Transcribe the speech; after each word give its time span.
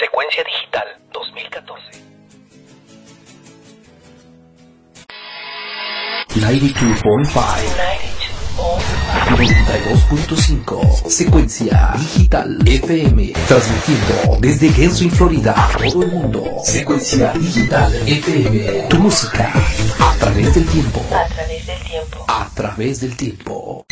Secuencia 0.00 0.42
Digital 0.44 0.88
2014. 1.12 2.04
92.5 6.36 7.44
92.5 9.36 11.10
Secuencia 11.10 11.92
Digital 11.98 12.58
FM 12.64 13.32
Transmitiendo 13.46 14.38
desde 14.40 14.70
Genswin, 14.70 15.10
Florida 15.10 15.68
todo 15.92 16.02
el 16.04 16.12
mundo 16.12 16.46
Secuencia 16.64 17.32
Digital 17.34 17.92
FM 18.06 18.86
Tu 18.88 18.98
música 18.98 19.52
a 19.98 20.16
través 20.18 20.54
del 20.54 20.66
tiempo 20.66 21.04
A 21.10 21.26
través 21.28 21.66
del 21.66 21.78
tiempo 21.82 22.24
A 22.26 22.50
través 22.54 23.00
del 23.00 23.16
tiempo 23.16 23.84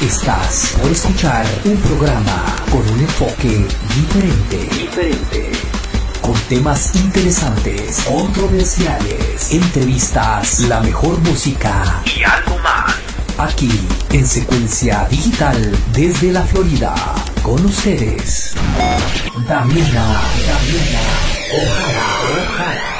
Estás 0.00 0.74
por 0.80 0.90
escuchar 0.90 1.46
un 1.64 1.76
programa 1.78 2.44
con 2.70 2.86
un 2.90 3.00
enfoque 3.00 3.66
diferente 3.94 4.58
Diferente 4.74 5.52
con 6.20 6.34
temas 6.48 6.94
interesantes, 6.96 8.00
controversiales, 8.04 9.52
entrevistas, 9.52 10.60
la 10.60 10.80
mejor 10.80 11.18
música 11.20 12.02
Y 12.04 12.24
algo 12.24 12.58
más. 12.58 12.94
aquí 13.38 13.70
en 14.10 14.26
secuencia 14.26 15.06
digital 15.08 15.72
desde 15.92 16.32
la 16.32 16.42
Florida. 16.42 16.94
Con 17.42 17.64
ustedes, 17.64 18.54
Damiana, 19.48 20.20
Damiana, 20.46 21.00
Ojara, 21.54 22.42
Ojara. 22.42 22.95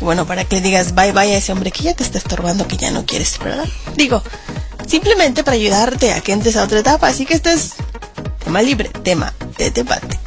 Bueno, 0.00 0.26
para 0.26 0.44
que 0.44 0.60
digas 0.60 0.94
bye 0.94 1.12
bye 1.12 1.32
a 1.32 1.38
ese 1.38 1.52
hombre 1.52 1.70
que 1.70 1.84
ya 1.84 1.94
te 1.94 2.02
está 2.02 2.18
estorbando, 2.18 2.66
que 2.66 2.76
ya 2.76 2.90
no 2.90 3.06
quieres, 3.06 3.38
¿verdad? 3.38 3.66
Digo, 3.96 4.22
simplemente 4.86 5.44
para 5.44 5.56
ayudarte 5.56 6.12
a 6.12 6.20
que 6.20 6.32
entres 6.32 6.56
a 6.56 6.64
otra 6.64 6.80
etapa. 6.80 7.08
Así 7.08 7.26
que 7.26 7.34
este 7.34 7.52
es 7.52 7.74
tema 8.44 8.62
libre, 8.62 8.88
tema 9.02 9.32
de 9.58 9.70
debate. 9.70 10.18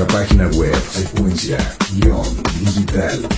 Nuestra 0.00 0.18
página 0.18 0.48
web 0.56 0.74
secuencia-digital, 0.92 3.28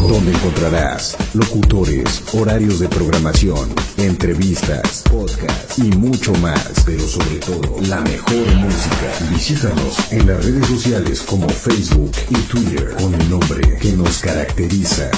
donde 0.00 0.32
encontrarás 0.32 1.16
locutores, 1.34 2.24
horarios 2.32 2.80
de 2.80 2.88
programación, 2.88 3.72
entrevistas, 3.96 5.04
podcasts 5.10 5.78
y 5.78 5.92
mucho 5.92 6.32
más, 6.34 6.82
pero 6.84 7.06
sobre 7.06 7.36
todo 7.36 7.80
la 7.82 8.00
mejor 8.00 8.46
música. 8.56 9.12
Visítanos 9.30 10.10
en 10.10 10.26
las 10.26 10.44
redes 10.44 10.66
sociales 10.66 11.22
como 11.22 11.48
Facebook 11.48 12.10
y 12.30 12.34
Twitter 12.34 12.96
con 13.00 13.14
el 13.14 13.30
nombre 13.30 13.78
que 13.78 13.92
nos 13.92 14.18
caracteriza. 14.18 15.08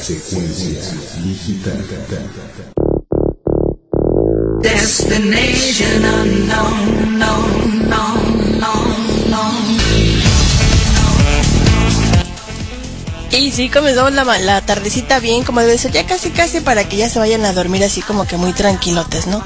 Secuencia 0.00 0.78
digital. 1.24 1.84
Destination 4.62 6.04
unknown, 6.04 7.11
Y 13.42 13.50
sí, 13.50 13.68
comenzamos 13.68 14.12
la, 14.12 14.22
la 14.38 14.60
tardecita 14.60 15.18
bien, 15.18 15.42
como 15.42 15.58
debe 15.58 15.76
ser, 15.76 15.90
ya 15.90 16.06
casi 16.06 16.30
casi 16.30 16.60
para 16.60 16.88
que 16.88 16.96
ya 16.96 17.10
se 17.10 17.18
vayan 17.18 17.44
a 17.44 17.52
dormir 17.52 17.82
así 17.82 18.00
como 18.00 18.24
que 18.24 18.36
muy 18.36 18.52
tranquilotes, 18.52 19.26
¿no? 19.26 19.42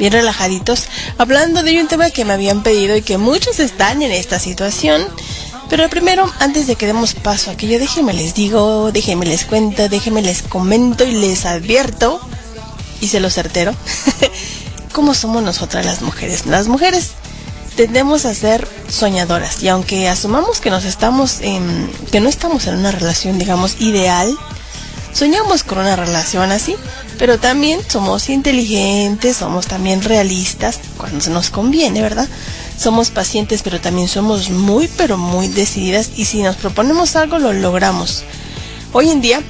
Bien 0.00 0.12
relajaditos. 0.12 0.88
Hablando 1.16 1.62
de 1.62 1.80
un 1.80 1.86
tema 1.86 2.10
que 2.10 2.24
me 2.24 2.32
habían 2.32 2.64
pedido 2.64 2.96
y 2.96 3.02
que 3.02 3.18
muchos 3.18 3.60
están 3.60 4.02
en 4.02 4.10
esta 4.10 4.40
situación. 4.40 5.06
Pero 5.70 5.88
primero, 5.88 6.28
antes 6.40 6.66
de 6.66 6.74
que 6.74 6.88
demos 6.88 7.14
paso 7.14 7.50
a 7.50 7.52
aquello, 7.52 7.78
déjenme 7.78 8.14
les 8.14 8.34
digo, 8.34 8.90
déjenme 8.90 9.26
les 9.26 9.44
cuento, 9.44 9.88
déjenme 9.88 10.22
les 10.22 10.42
comento 10.42 11.04
y 11.04 11.12
les 11.12 11.46
advierto, 11.46 12.20
y 13.00 13.06
se 13.06 13.20
lo 13.20 13.30
certero, 13.30 13.76
cómo 14.92 15.14
somos 15.14 15.44
nosotras 15.44 15.86
las 15.86 16.02
mujeres. 16.02 16.46
Las 16.46 16.66
mujeres 16.66 17.10
tendemos 17.76 18.24
a 18.24 18.34
ser 18.34 18.66
soñadoras. 18.88 19.62
Y 19.62 19.68
aunque 19.68 20.08
asumamos 20.08 20.60
que 20.60 20.70
nos 20.70 20.84
estamos 20.84 21.40
en, 21.40 21.90
que 22.10 22.20
no 22.20 22.28
estamos 22.28 22.66
en 22.66 22.76
una 22.76 22.92
relación 22.92 23.38
digamos 23.38 23.80
ideal 23.80 24.36
soñamos 25.12 25.62
con 25.62 25.78
una 25.78 25.96
relación 25.96 26.52
así 26.52 26.76
pero 27.18 27.38
también 27.38 27.80
somos 27.88 28.28
inteligentes 28.28 29.38
somos 29.38 29.66
también 29.66 30.02
realistas 30.02 30.78
cuando 30.98 31.20
se 31.20 31.30
nos 31.30 31.48
conviene 31.48 32.02
verdad 32.02 32.28
somos 32.78 33.10
pacientes 33.10 33.62
pero 33.62 33.80
también 33.80 34.08
somos 34.08 34.50
muy 34.50 34.88
pero 34.96 35.16
muy 35.16 35.48
decididas 35.48 36.10
y 36.16 36.26
si 36.26 36.42
nos 36.42 36.56
proponemos 36.56 37.16
algo 37.16 37.38
lo 37.38 37.52
logramos. 37.52 38.24
Hoy 38.92 39.10
en 39.10 39.20
día 39.22 39.42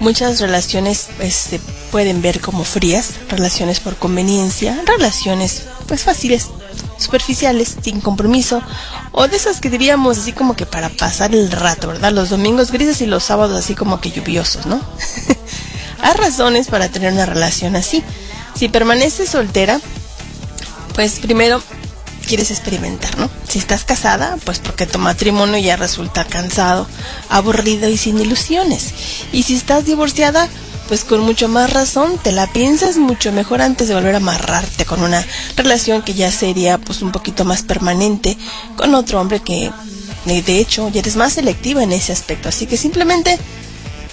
muchas 0.00 0.40
relaciones 0.40 1.08
pues, 1.16 1.34
se 1.34 1.60
pueden 1.90 2.22
ver 2.22 2.40
como 2.40 2.64
frías, 2.64 3.12
relaciones 3.28 3.80
por 3.80 3.96
conveniencia, 3.96 4.80
relaciones 4.86 5.64
pues 5.86 6.02
fáciles, 6.02 6.48
superficiales, 7.00 7.76
sin 7.82 8.00
compromiso, 8.00 8.62
o 9.12 9.26
de 9.26 9.36
esas 9.36 9.60
que 9.60 9.70
diríamos 9.70 10.18
así 10.18 10.32
como 10.32 10.54
que 10.54 10.66
para 10.66 10.88
pasar 10.90 11.34
el 11.34 11.50
rato, 11.50 11.88
¿verdad? 11.88 12.12
Los 12.12 12.30
domingos 12.30 12.70
grises 12.70 13.00
y 13.00 13.06
los 13.06 13.24
sábados 13.24 13.58
así 13.58 13.74
como 13.74 14.00
que 14.00 14.10
lluviosos, 14.10 14.66
¿no? 14.66 14.80
Hay 16.02 16.14
razones 16.14 16.68
para 16.68 16.88
tener 16.88 17.12
una 17.12 17.26
relación 17.26 17.76
así. 17.76 18.02
Si 18.54 18.68
permaneces 18.68 19.30
soltera, 19.30 19.80
pues 20.94 21.18
primero 21.20 21.62
quieres 22.26 22.50
experimentar, 22.50 23.18
¿no? 23.18 23.28
Si 23.48 23.58
estás 23.58 23.84
casada, 23.84 24.36
pues 24.44 24.60
porque 24.60 24.86
tu 24.86 24.98
matrimonio 24.98 25.58
ya 25.58 25.76
resulta 25.76 26.24
cansado, 26.24 26.86
aburrido 27.28 27.88
y 27.88 27.96
sin 27.96 28.20
ilusiones. 28.20 28.94
Y 29.32 29.42
si 29.42 29.56
estás 29.56 29.84
divorciada, 29.84 30.48
pues 30.90 31.04
con 31.04 31.20
mucho 31.20 31.46
más 31.46 31.72
razón 31.72 32.18
te 32.18 32.32
la 32.32 32.48
piensas 32.48 32.96
mucho 32.96 33.30
mejor 33.30 33.62
antes 33.62 33.86
de 33.86 33.94
volver 33.94 34.14
a 34.14 34.16
amarrarte 34.16 34.84
con 34.84 35.04
una 35.04 35.24
relación 35.54 36.02
que 36.02 36.14
ya 36.14 36.32
sería 36.32 36.78
pues 36.78 37.00
un 37.00 37.12
poquito 37.12 37.44
más 37.44 37.62
permanente 37.62 38.36
con 38.76 38.96
otro 38.96 39.20
hombre 39.20 39.38
que 39.38 39.70
eh, 40.26 40.42
de 40.42 40.58
hecho 40.58 40.88
ya 40.88 40.98
eres 40.98 41.14
más 41.14 41.34
selectiva 41.34 41.84
en 41.84 41.92
ese 41.92 42.12
aspecto. 42.12 42.48
Así 42.48 42.66
que 42.66 42.76
simplemente 42.76 43.38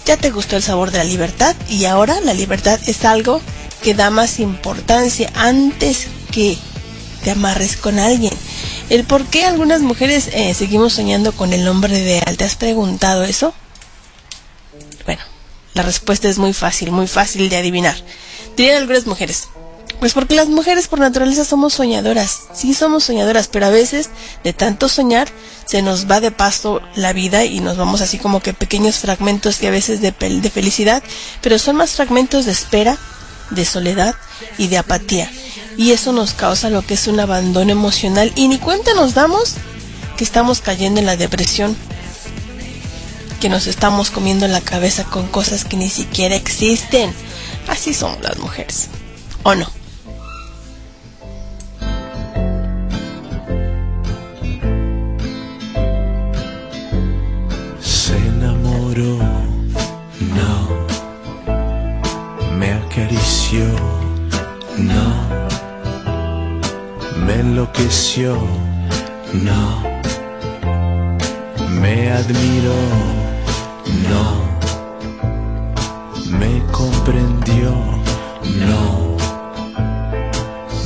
ya 0.06 0.18
te 0.18 0.30
gustó 0.30 0.56
el 0.56 0.62
sabor 0.62 0.92
de 0.92 1.00
la 1.00 1.04
libertad 1.04 1.56
y 1.68 1.86
ahora 1.86 2.22
la 2.22 2.36
libertad 2.36 2.80
es 2.86 3.06
algo 3.06 3.42
que 3.82 3.96
da 3.96 4.12
más 4.12 4.40
importancia 4.40 5.32
antes 5.34 6.06
que 6.32 6.60
te 7.24 7.32
amarres 7.32 7.76
con 7.76 7.98
alguien. 7.98 8.34
El 8.92 9.04
por 9.04 9.26
qué 9.26 9.46
algunas 9.46 9.82
mujeres 9.82 10.30
eh, 10.32 10.54
seguimos 10.54 10.94
soñando 10.94 11.32
con 11.32 11.54
el 11.54 11.68
hombre 11.68 11.98
ideal. 11.98 12.38
¿Te 12.38 12.44
has 12.44 12.56
preguntado 12.56 13.24
eso? 13.24 13.56
La 15.78 15.84
respuesta 15.84 16.28
es 16.28 16.40
muy 16.40 16.54
fácil, 16.54 16.90
muy 16.90 17.06
fácil 17.06 17.50
de 17.50 17.58
adivinar. 17.58 17.96
Dirían 18.56 18.78
algunas 18.78 19.06
mujeres. 19.06 19.48
Pues 20.00 20.14
porque 20.14 20.34
las 20.34 20.48
mujeres 20.48 20.88
por 20.88 20.98
naturaleza 20.98 21.46
somos 21.46 21.76
soñadoras. 21.76 22.46
Sí 22.52 22.74
somos 22.74 23.04
soñadoras, 23.04 23.48
pero 23.48 23.68
a 23.68 23.70
veces 23.70 24.10
de 24.44 24.54
tanto 24.54 24.90
soñar 24.90 25.28
se 25.68 25.84
nos 25.84 26.10
va 26.10 26.20
de 26.20 26.32
paso 26.32 26.82
la 26.96 27.14
vida 27.14 27.46
y 27.46 27.60
nos 27.60 27.78
vamos 27.78 28.02
así 28.02 28.18
como 28.18 28.40
que 28.40 28.56
pequeños 28.56 28.98
fragmentos 28.98 29.58
que 29.58 29.68
a 29.68 29.72
veces 29.72 30.02
de, 30.02 30.12
de 30.12 30.50
felicidad, 30.50 31.04
pero 31.44 31.60
son 31.60 31.76
más 31.76 31.92
fragmentos 31.92 32.46
de 32.46 32.54
espera, 32.54 32.98
de 33.52 33.64
soledad 33.64 34.16
y 34.58 34.70
de 34.70 34.80
apatía. 34.80 35.32
Y 35.78 35.92
eso 35.92 36.12
nos 36.12 36.34
causa 36.34 36.72
lo 36.72 36.82
que 36.82 36.96
es 36.96 37.06
un 37.06 37.20
abandono 37.20 37.72
emocional 37.72 38.34
y 38.36 38.48
ni 38.48 38.58
cuenta 38.58 38.96
nos 38.96 39.14
damos 39.14 39.54
que 40.18 40.24
estamos 40.24 40.60
cayendo 40.60 41.00
en 41.00 41.06
la 41.06 41.18
depresión, 41.18 41.78
que 43.38 43.50
nos 43.50 43.68
estamos 43.68 44.12
comiendo 44.12 44.48
la 44.48 44.62
cabeza 44.62 45.04
con 45.06 45.28
cosas 45.28 45.64
que 45.66 45.78
ni 45.78 45.90
siquiera 45.90 46.36
existen. 46.36 47.14
Así 47.68 47.94
somos 47.94 48.22
las 48.22 48.38
mujeres. 48.40 48.90
¿O 49.44 49.56
no? 49.56 49.68
Se 57.82 58.18
enamoró, 58.18 59.20
no. 60.36 60.88
Me 62.58 62.74
acarició, 62.74 63.66
no. 64.78 65.28
Me 67.26 67.36
enloqueció, 67.36 68.38
no. 69.34 69.98
Me 71.82 72.12
admiró, 72.12 72.74
no. 74.10 74.48
Me 76.38 76.62
comprendió, 76.72 77.72
no. 78.68 79.18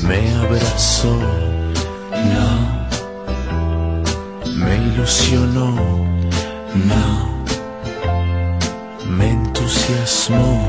Me 0.08 0.36
abrazó, 0.36 1.16
no. 2.34 2.50
Me 4.56 4.76
ilusionó, 4.78 5.76
no. 6.92 7.44
Me 9.06 9.30
entusiasmó, 9.30 10.68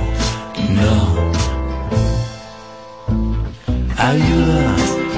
no. 0.70 1.32
Ayuda, 3.98 4.74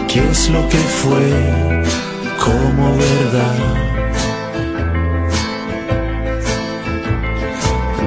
¿qué 0.09 0.21
es 0.31 0.51
lo 0.51 0.69
que 0.69 0.79
fue? 0.79 1.85
Como 2.45 2.97
verdad. 2.97 4.04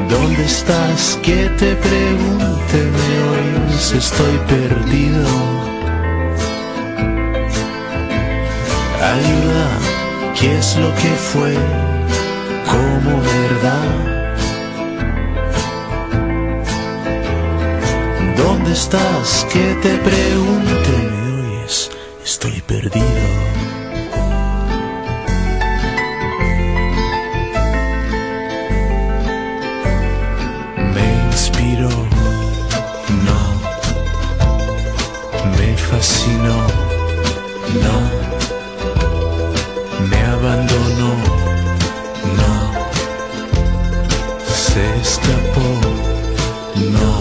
¿Dónde 0.09 0.45
estás? 0.45 1.19
Que 1.21 1.49
te 1.57 1.75
pregunte, 1.75 2.77
me 2.97 3.09
oyes, 3.33 3.91
estoy 3.91 4.37
perdido. 4.47 5.27
Ayuda, 9.15 9.67
¿qué 10.39 10.57
es 10.57 10.77
lo 10.77 10.93
que 10.95 11.11
fue? 11.31 11.55
Como 12.65 13.21
verdad. 13.21 14.17
¿Dónde 18.37 18.71
estás? 18.71 19.45
Que 19.51 19.75
te 19.81 19.97
pregunte, 19.97 20.93
me 21.11 21.59
oyes, 21.59 21.91
estoy 22.23 22.61
perdido. 22.61 23.66
Me 36.07 36.13
fascinó, 36.13 36.57
no. 37.83 37.95
Me 40.07 40.19
abandonó, 40.23 41.11
no. 42.37 42.53
Se 44.45 44.83
escapó, 45.01 45.69
no. 46.93 47.11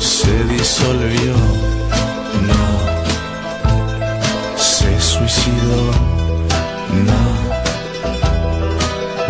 Se 0.00 0.34
disolvió, 0.44 1.34
no. 2.50 2.64
Se 4.56 5.00
suicidó, 5.00 5.82
no. 7.06 7.22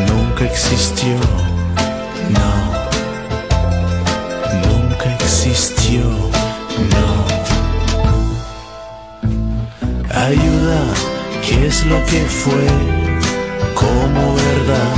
Nunca 0.06 0.42
existió, 0.44 1.16
no. 11.66 11.66
Ayuda, 11.66 11.84
lo 11.86 12.04
que 12.04 12.20
fue 12.20 12.64
como 13.74 14.34
verdad? 14.34 14.96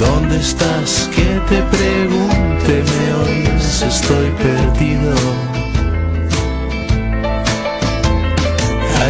¿Dónde 0.00 0.38
estás? 0.38 1.08
Que 1.14 1.40
te 1.48 1.62
pregunte, 1.76 2.82
me 2.90 3.14
oís, 3.22 3.82
estoy 3.82 4.30
perdido. 4.30 5.12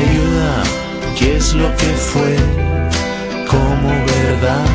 Ayuda, 0.00 0.62
¿qué 1.18 1.36
es 1.36 1.54
lo 1.54 1.74
que 1.76 1.92
fue 2.10 2.36
como 3.48 3.88
verdad? 3.88 4.66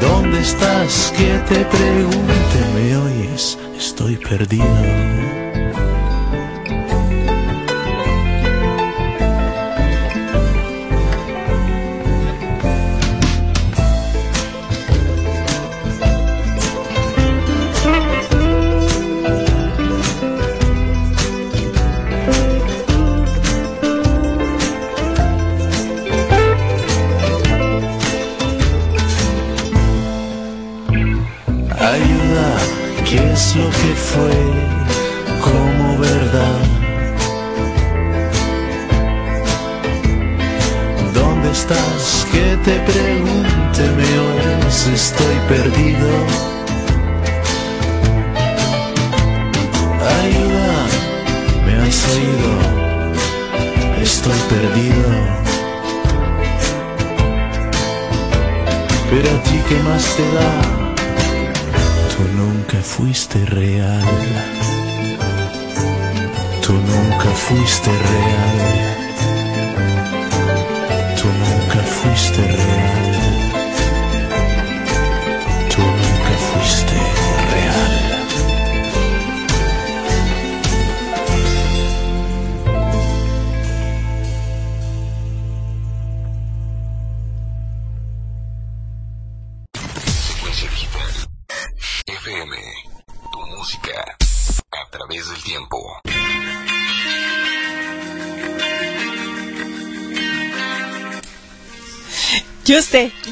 ¿Dónde 0.00 0.40
estás? 0.40 1.12
Que 1.16 1.38
te 1.48 1.64
pregunte, 1.64 2.58
me 2.74 2.96
oyes, 2.96 3.58
estoy 3.80 4.16
perdido. 4.18 5.29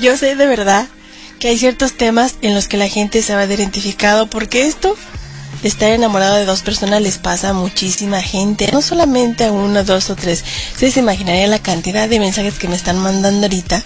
Yo 0.00 0.16
sé, 0.16 0.36
de 0.36 0.46
verdad 0.46 0.86
que 1.40 1.48
hay 1.48 1.58
ciertos 1.58 1.92
temas 1.96 2.36
en 2.42 2.54
los 2.54 2.68
que 2.68 2.76
la 2.76 2.88
gente 2.88 3.22
se 3.22 3.34
va 3.34 3.42
a 3.42 3.44
identificado 3.46 4.28
porque 4.28 4.66
esto 4.66 4.96
de 5.62 5.68
estar 5.68 5.90
enamorado 5.90 6.36
de 6.36 6.44
dos 6.44 6.62
personas 6.62 7.02
les 7.02 7.18
pasa 7.18 7.50
a 7.50 7.52
muchísima 7.52 8.22
gente, 8.22 8.70
no 8.72 8.80
solamente 8.80 9.44
a 9.44 9.52
uno, 9.52 9.82
dos 9.82 10.10
o 10.10 10.16
tres. 10.16 10.44
Ustedes 10.72 10.94
se 10.94 11.00
imaginarían 11.00 11.50
la 11.50 11.58
cantidad 11.58 12.08
de 12.08 12.20
mensajes 12.20 12.58
que 12.58 12.68
me 12.68 12.76
están 12.76 12.98
mandando 12.98 13.46
ahorita 13.46 13.82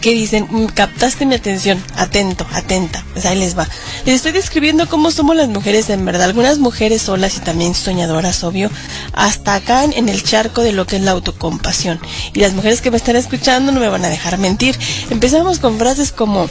que 0.00 0.10
dicen, 0.10 0.46
"Mm, 0.50 0.66
captaste 0.66 1.26
mi 1.26 1.34
atención, 1.34 1.82
atento, 1.96 2.46
atenta, 2.52 3.02
pues 3.12 3.24
ahí 3.24 3.38
les 3.38 3.58
va. 3.58 3.66
Les 4.04 4.16
estoy 4.16 4.32
describiendo 4.32 4.86
cómo 4.86 5.10
somos 5.10 5.34
las 5.34 5.48
mujeres 5.48 5.88
en 5.88 6.04
verdad, 6.04 6.24
algunas 6.24 6.58
mujeres 6.58 7.00
solas 7.00 7.38
y 7.38 7.40
también 7.40 7.74
soñadoras, 7.74 8.44
obvio, 8.44 8.70
hasta 9.14 9.54
acá 9.54 9.82
en, 9.84 10.10
el 10.10 10.22
charco 10.22 10.60
de 10.60 10.72
lo 10.72 10.86
que 10.86 10.96
es 10.96 11.02
la 11.02 11.12
autocompasión. 11.12 11.98
Y 12.34 12.40
las 12.40 12.52
mujeres 12.52 12.82
que 12.82 12.90
me 12.90 12.98
están 12.98 13.16
escuchando 13.16 13.72
no 13.72 13.80
me 13.80 13.88
van 13.88 14.04
a 14.04 14.10
dejar 14.10 14.36
mentir. 14.36 14.78
Empezamos 15.08 15.58
con 15.58 15.78
frases 15.78 16.12
como, 16.12 16.50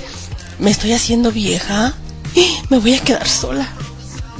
me 0.57 0.71
estoy 0.71 0.93
haciendo 0.93 1.31
vieja, 1.31 1.93
me 2.69 2.79
voy 2.79 2.95
a 2.95 3.03
quedar 3.03 3.27
sola, 3.27 3.67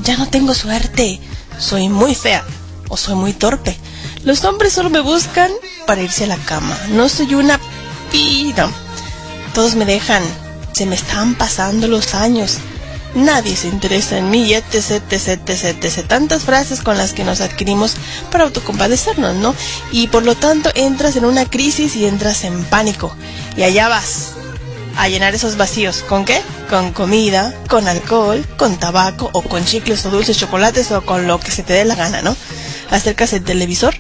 ya 0.03 0.17
no 0.17 0.27
tengo 0.27 0.55
suerte, 0.55 1.19
soy 1.59 1.89
muy 1.89 2.15
fea 2.15 2.43
o 2.89 2.97
soy 2.97 3.13
muy 3.13 3.33
torpe. 3.33 3.77
Los 4.23 4.43
hombres 4.43 4.73
solo 4.73 4.89
me 4.89 5.01
buscan 5.01 5.51
para 5.85 6.01
irse 6.01 6.23
a 6.23 6.27
la 6.27 6.37
cama, 6.37 6.75
no 6.89 7.07
soy 7.09 7.35
una 7.35 7.59
pida. 8.11 8.71
Todos 9.53 9.75
me 9.75 9.85
dejan, 9.85 10.23
se 10.73 10.87
me 10.87 10.95
están 10.95 11.35
pasando 11.35 11.87
los 11.87 12.15
años. 12.15 12.57
Nadie 13.15 13.55
se 13.55 13.67
interesa 13.67 14.17
en 14.17 14.29
mí, 14.29 14.53
etc, 14.53 15.01
etc, 15.11 15.49
etc, 15.49 15.83
etc. 15.83 16.07
Tantas 16.07 16.43
frases 16.43 16.81
con 16.81 16.97
las 16.97 17.13
que 17.13 17.23
nos 17.23 17.41
adquirimos 17.41 17.95
para 18.31 18.45
autocompadecernos, 18.45 19.35
¿no? 19.35 19.55
Y 19.91 20.07
por 20.07 20.23
lo 20.23 20.35
tanto 20.35 20.71
entras 20.75 21.15
en 21.15 21.25
una 21.25 21.45
crisis 21.45 21.95
y 21.95 22.05
entras 22.05 22.43
en 22.43 22.63
pánico. 22.65 23.15
Y 23.55 23.63
allá 23.63 23.87
vas, 23.87 24.33
a 24.97 25.09
llenar 25.09 25.33
esos 25.35 25.57
vacíos. 25.57 26.03
¿Con 26.07 26.25
qué? 26.25 26.41
Con 26.69 26.91
comida, 26.91 27.53
con 27.67 27.87
alcohol, 27.87 28.45
con 28.57 28.77
tabaco 28.77 29.29
o 29.33 29.41
con 29.41 29.65
chicles 29.65 30.05
o 30.05 30.09
dulces, 30.09 30.37
chocolates 30.37 30.91
o 30.91 31.01
con 31.05 31.27
lo 31.27 31.39
que 31.39 31.51
se 31.51 31.63
te 31.63 31.73
dé 31.73 31.85
la 31.85 31.95
gana, 31.95 32.21
¿no? 32.21 32.35
Acercas 32.91 33.33
el 33.33 33.43
televisor 33.43 33.95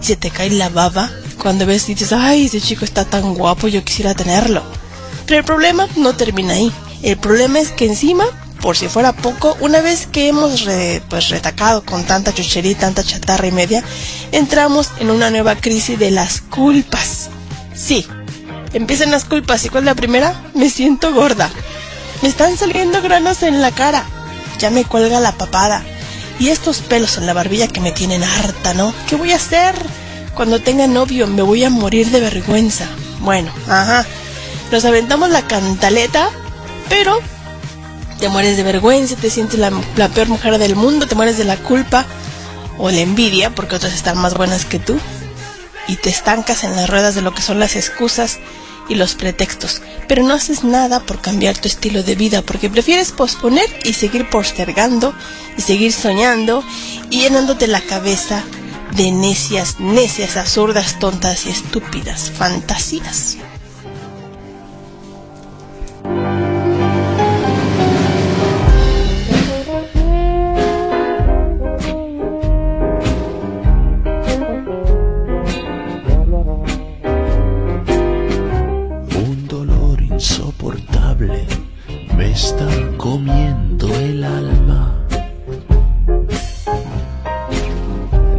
y 0.00 0.04
se 0.04 0.16
te 0.16 0.30
cae 0.30 0.50
la 0.50 0.68
baba 0.68 1.10
cuando 1.40 1.66
ves 1.66 1.88
y 1.88 1.94
dices, 1.94 2.12
ay, 2.12 2.46
ese 2.46 2.60
chico 2.60 2.84
está 2.84 3.04
tan 3.04 3.34
guapo, 3.34 3.68
yo 3.68 3.84
quisiera 3.84 4.14
tenerlo. 4.14 4.62
Pero 5.26 5.40
el 5.40 5.44
problema 5.44 5.86
no 5.96 6.14
termina 6.14 6.54
ahí. 6.54 6.72
El 7.02 7.16
problema 7.16 7.60
es 7.60 7.70
que 7.70 7.86
encima, 7.86 8.24
por 8.60 8.76
si 8.76 8.88
fuera 8.88 9.12
poco, 9.12 9.56
una 9.60 9.80
vez 9.80 10.06
que 10.06 10.28
hemos 10.28 10.62
re- 10.64 11.02
pues 11.08 11.28
retacado 11.30 11.82
con 11.84 12.04
tanta 12.04 12.32
chuchería 12.34 12.76
tanta 12.76 13.02
chatarra 13.02 13.46
y 13.46 13.52
media, 13.52 13.82
entramos 14.32 14.90
en 14.98 15.10
una 15.10 15.30
nueva 15.30 15.56
crisis 15.56 15.98
de 15.98 16.10
las 16.10 16.40
culpas. 16.40 17.28
Sí, 17.74 18.06
empiezan 18.72 19.10
las 19.10 19.24
culpas. 19.24 19.64
¿Y 19.64 19.68
cuál 19.70 19.84
es 19.84 19.86
la 19.86 19.94
primera? 19.94 20.34
Me 20.54 20.68
siento 20.70 21.12
gorda. 21.12 21.50
Me 22.22 22.28
están 22.28 22.56
saliendo 22.58 23.00
granos 23.00 23.42
en 23.42 23.60
la 23.62 23.70
cara. 23.70 24.04
Ya 24.58 24.70
me 24.70 24.84
cuelga 24.84 25.20
la 25.20 25.32
papada. 25.32 25.82
Y 26.38 26.48
estos 26.48 26.78
pelos 26.78 27.16
en 27.18 27.26
la 27.26 27.32
barbilla 27.32 27.68
que 27.68 27.80
me 27.80 27.92
tienen 27.92 28.22
harta, 28.22 28.74
¿no? 28.74 28.92
¿Qué 29.08 29.16
voy 29.16 29.32
a 29.32 29.36
hacer? 29.36 29.74
Cuando 30.34 30.60
tenga 30.60 30.86
novio 30.86 31.26
me 31.26 31.42
voy 31.42 31.64
a 31.64 31.70
morir 31.70 32.10
de 32.10 32.20
vergüenza. 32.20 32.86
Bueno, 33.20 33.52
ajá. 33.68 34.06
Nos 34.70 34.84
aventamos 34.84 35.30
la 35.30 35.46
cantaleta, 35.46 36.28
pero 36.88 37.18
te 38.20 38.28
mueres 38.28 38.56
de 38.56 38.62
vergüenza, 38.62 39.16
te 39.16 39.30
sientes 39.30 39.58
la, 39.58 39.72
la 39.96 40.08
peor 40.10 40.28
mujer 40.28 40.58
del 40.58 40.76
mundo, 40.76 41.06
te 41.06 41.14
mueres 41.14 41.38
de 41.38 41.44
la 41.44 41.56
culpa 41.56 42.04
o 42.78 42.90
la 42.90 43.00
envidia 43.00 43.54
porque 43.54 43.76
otras 43.76 43.94
están 43.94 44.18
más 44.18 44.34
buenas 44.34 44.64
que 44.64 44.78
tú 44.78 44.98
y 45.88 45.96
te 45.96 46.10
estancas 46.10 46.62
en 46.62 46.76
las 46.76 46.88
ruedas 46.88 47.14
de 47.14 47.22
lo 47.22 47.34
que 47.34 47.42
son 47.42 47.58
las 47.58 47.76
excusas 47.76 48.38
y 48.88 48.94
los 48.96 49.14
pretextos, 49.14 49.82
pero 50.08 50.22
no 50.22 50.34
haces 50.34 50.64
nada 50.64 51.00
por 51.00 51.20
cambiar 51.20 51.56
tu 51.56 51.68
estilo 51.68 52.02
de 52.02 52.14
vida 52.14 52.42
porque 52.42 52.68
prefieres 52.68 53.12
posponer 53.12 53.66
y 53.84 53.94
seguir 53.94 54.28
postergando 54.28 55.14
y 55.56 55.62
seguir 55.62 55.92
soñando 55.92 56.62
y 57.08 57.22
llenándote 57.22 57.68
la 57.68 57.80
cabeza 57.80 58.42
de 58.96 59.12
necias, 59.12 59.80
necias, 59.80 60.36
absurdas, 60.36 60.98
tontas 60.98 61.46
y 61.46 61.50
estúpidas 61.50 62.30
fantasías. 62.36 63.38
Está 82.50 82.68
comiendo 82.96 83.86
el 83.94 84.24
alma. 84.24 84.92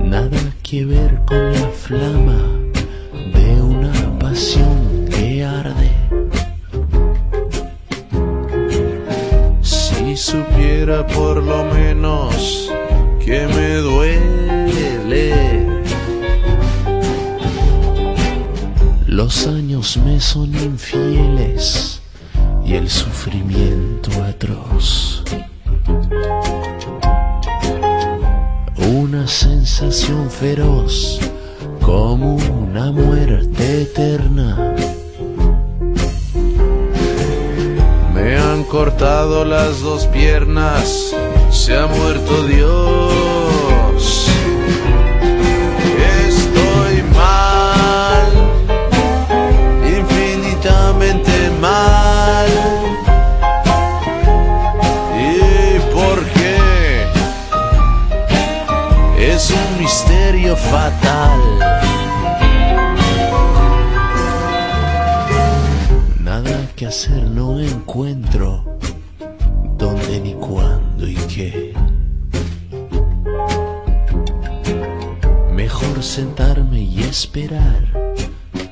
Nada 0.03 0.41
que 0.63 0.85
ver 0.85 1.21
con 1.25 1.41
la 1.53 1.67
flama 1.85 2.39
de 3.35 3.61
una 3.61 3.93
pasión 4.19 5.07
que 5.09 5.45
arde. 5.45 5.91
Si 9.61 10.17
supiera 10.17 11.07
por 11.07 11.41
lo 11.41 11.63
menos 11.73 12.69
que 13.23 13.47
me 13.55 13.69
duele. 13.89 15.25
Los 19.07 19.47
años 19.47 19.97
me 20.05 20.19
son 20.19 20.53
infieles 20.55 22.01
y 22.65 22.75
el 22.75 22.89
sufrimiento 22.89 23.90
Una 28.93 29.27
sensación 29.27 30.29
feroz 30.29 31.19
como 31.81 32.35
una 32.35 32.91
muerte 32.91 33.83
eterna. 33.83 34.75
Me 38.13 38.37
han 38.37 38.63
cortado 38.63 39.45
las 39.45 39.81
dos 39.81 40.07
piernas, 40.07 41.15
se 41.51 41.77
ha 41.77 41.87
muerto 41.87 42.43
Dios. 42.47 43.20
Fatal. 60.55 61.39
Nada 66.19 66.67
que 66.75 66.87
hacer 66.87 67.23
no 67.23 67.59
encuentro, 67.59 68.77
dónde 69.77 70.19
ni 70.19 70.33
cuándo 70.33 71.07
y 71.07 71.15
qué. 71.33 71.73
Mejor 75.53 76.03
sentarme 76.03 76.81
y 76.81 77.01
esperar 77.01 77.83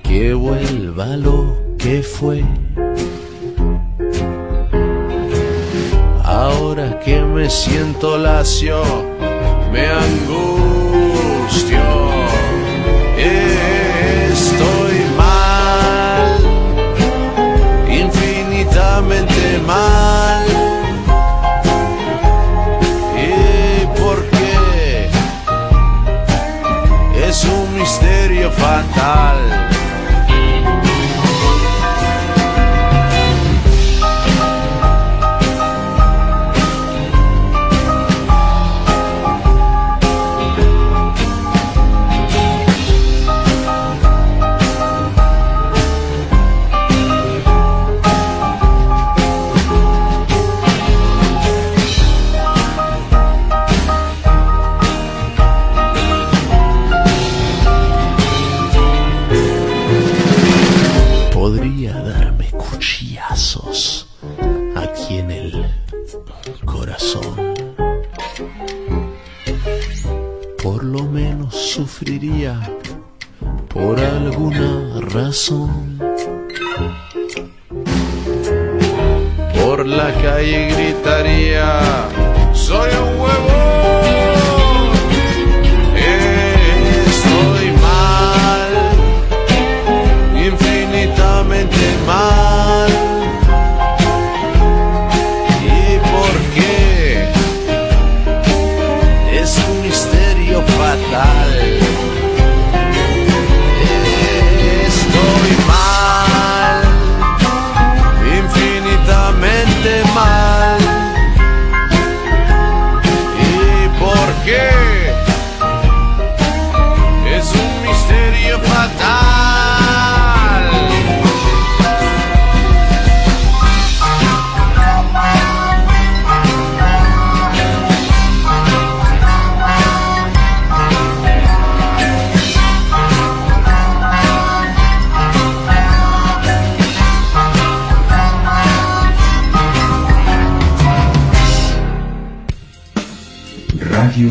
que 0.03 0.33
vuelva 0.33 1.17
lo 1.17 1.57
que 1.77 2.01
fue. 2.03 2.43
Ahora 6.23 6.99
que 6.99 7.21
me 7.21 7.49
siento 7.49 8.17
lacio, 8.17 8.81
me 9.71 9.87
Estoy 14.31 14.97
mal, 15.17 16.31
infinitamente 17.89 19.59
mal. 19.65 20.45
¿Y 23.17 23.85
por 23.99 24.23
qué? 24.29 25.09
Es 27.27 27.43
un 27.45 27.79
misterio 27.79 28.51
fatal. 28.51 29.48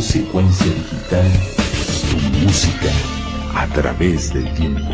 Secuencia 0.08 0.64
Digital, 0.64 1.30
tu 2.10 2.16
música 2.38 2.90
a 3.54 3.66
través 3.66 4.32
del 4.32 4.54
tiempo. 4.54 4.88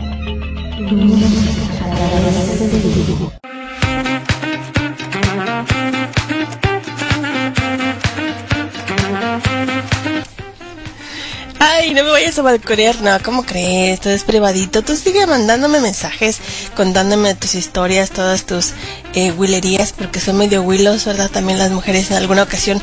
Ay, 11.60 11.94
no 11.94 12.02
me 12.02 12.10
vayas 12.10 12.36
a 12.40 12.42
balcorear, 12.42 13.00
no, 13.00 13.16
¿cómo 13.24 13.44
crees? 13.44 14.00
Todo 14.00 14.12
es 14.12 14.24
privadito. 14.24 14.82
Tú 14.82 14.96
sigue 14.96 15.28
mandándome 15.28 15.78
mensajes, 15.78 16.40
contándome 16.74 17.36
tus 17.36 17.54
historias, 17.54 18.10
todas 18.10 18.46
tus 18.46 18.72
eh, 19.14 19.30
huilerías, 19.30 19.92
porque 19.92 20.18
son 20.18 20.38
medio 20.38 20.62
huilos, 20.62 21.04
¿verdad? 21.04 21.30
También 21.30 21.60
las 21.60 21.70
mujeres 21.70 22.10
en 22.10 22.16
alguna 22.16 22.42
ocasión 22.42 22.82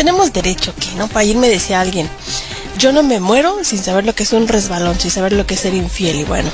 tenemos 0.00 0.32
derecho, 0.32 0.72
¿qué? 0.80 0.88
¿No? 0.96 1.08
Para 1.08 1.20
ayer 1.20 1.36
me 1.36 1.50
decía 1.50 1.78
alguien, 1.78 2.08
yo 2.78 2.90
no 2.90 3.02
me 3.02 3.20
muero 3.20 3.62
sin 3.64 3.84
saber 3.84 4.06
lo 4.06 4.14
que 4.14 4.22
es 4.22 4.32
un 4.32 4.48
resbalón, 4.48 4.98
sin 4.98 5.10
saber 5.10 5.34
lo 5.34 5.46
que 5.46 5.52
es 5.52 5.60
ser 5.60 5.74
infiel, 5.74 6.20
y 6.20 6.24
bueno. 6.24 6.48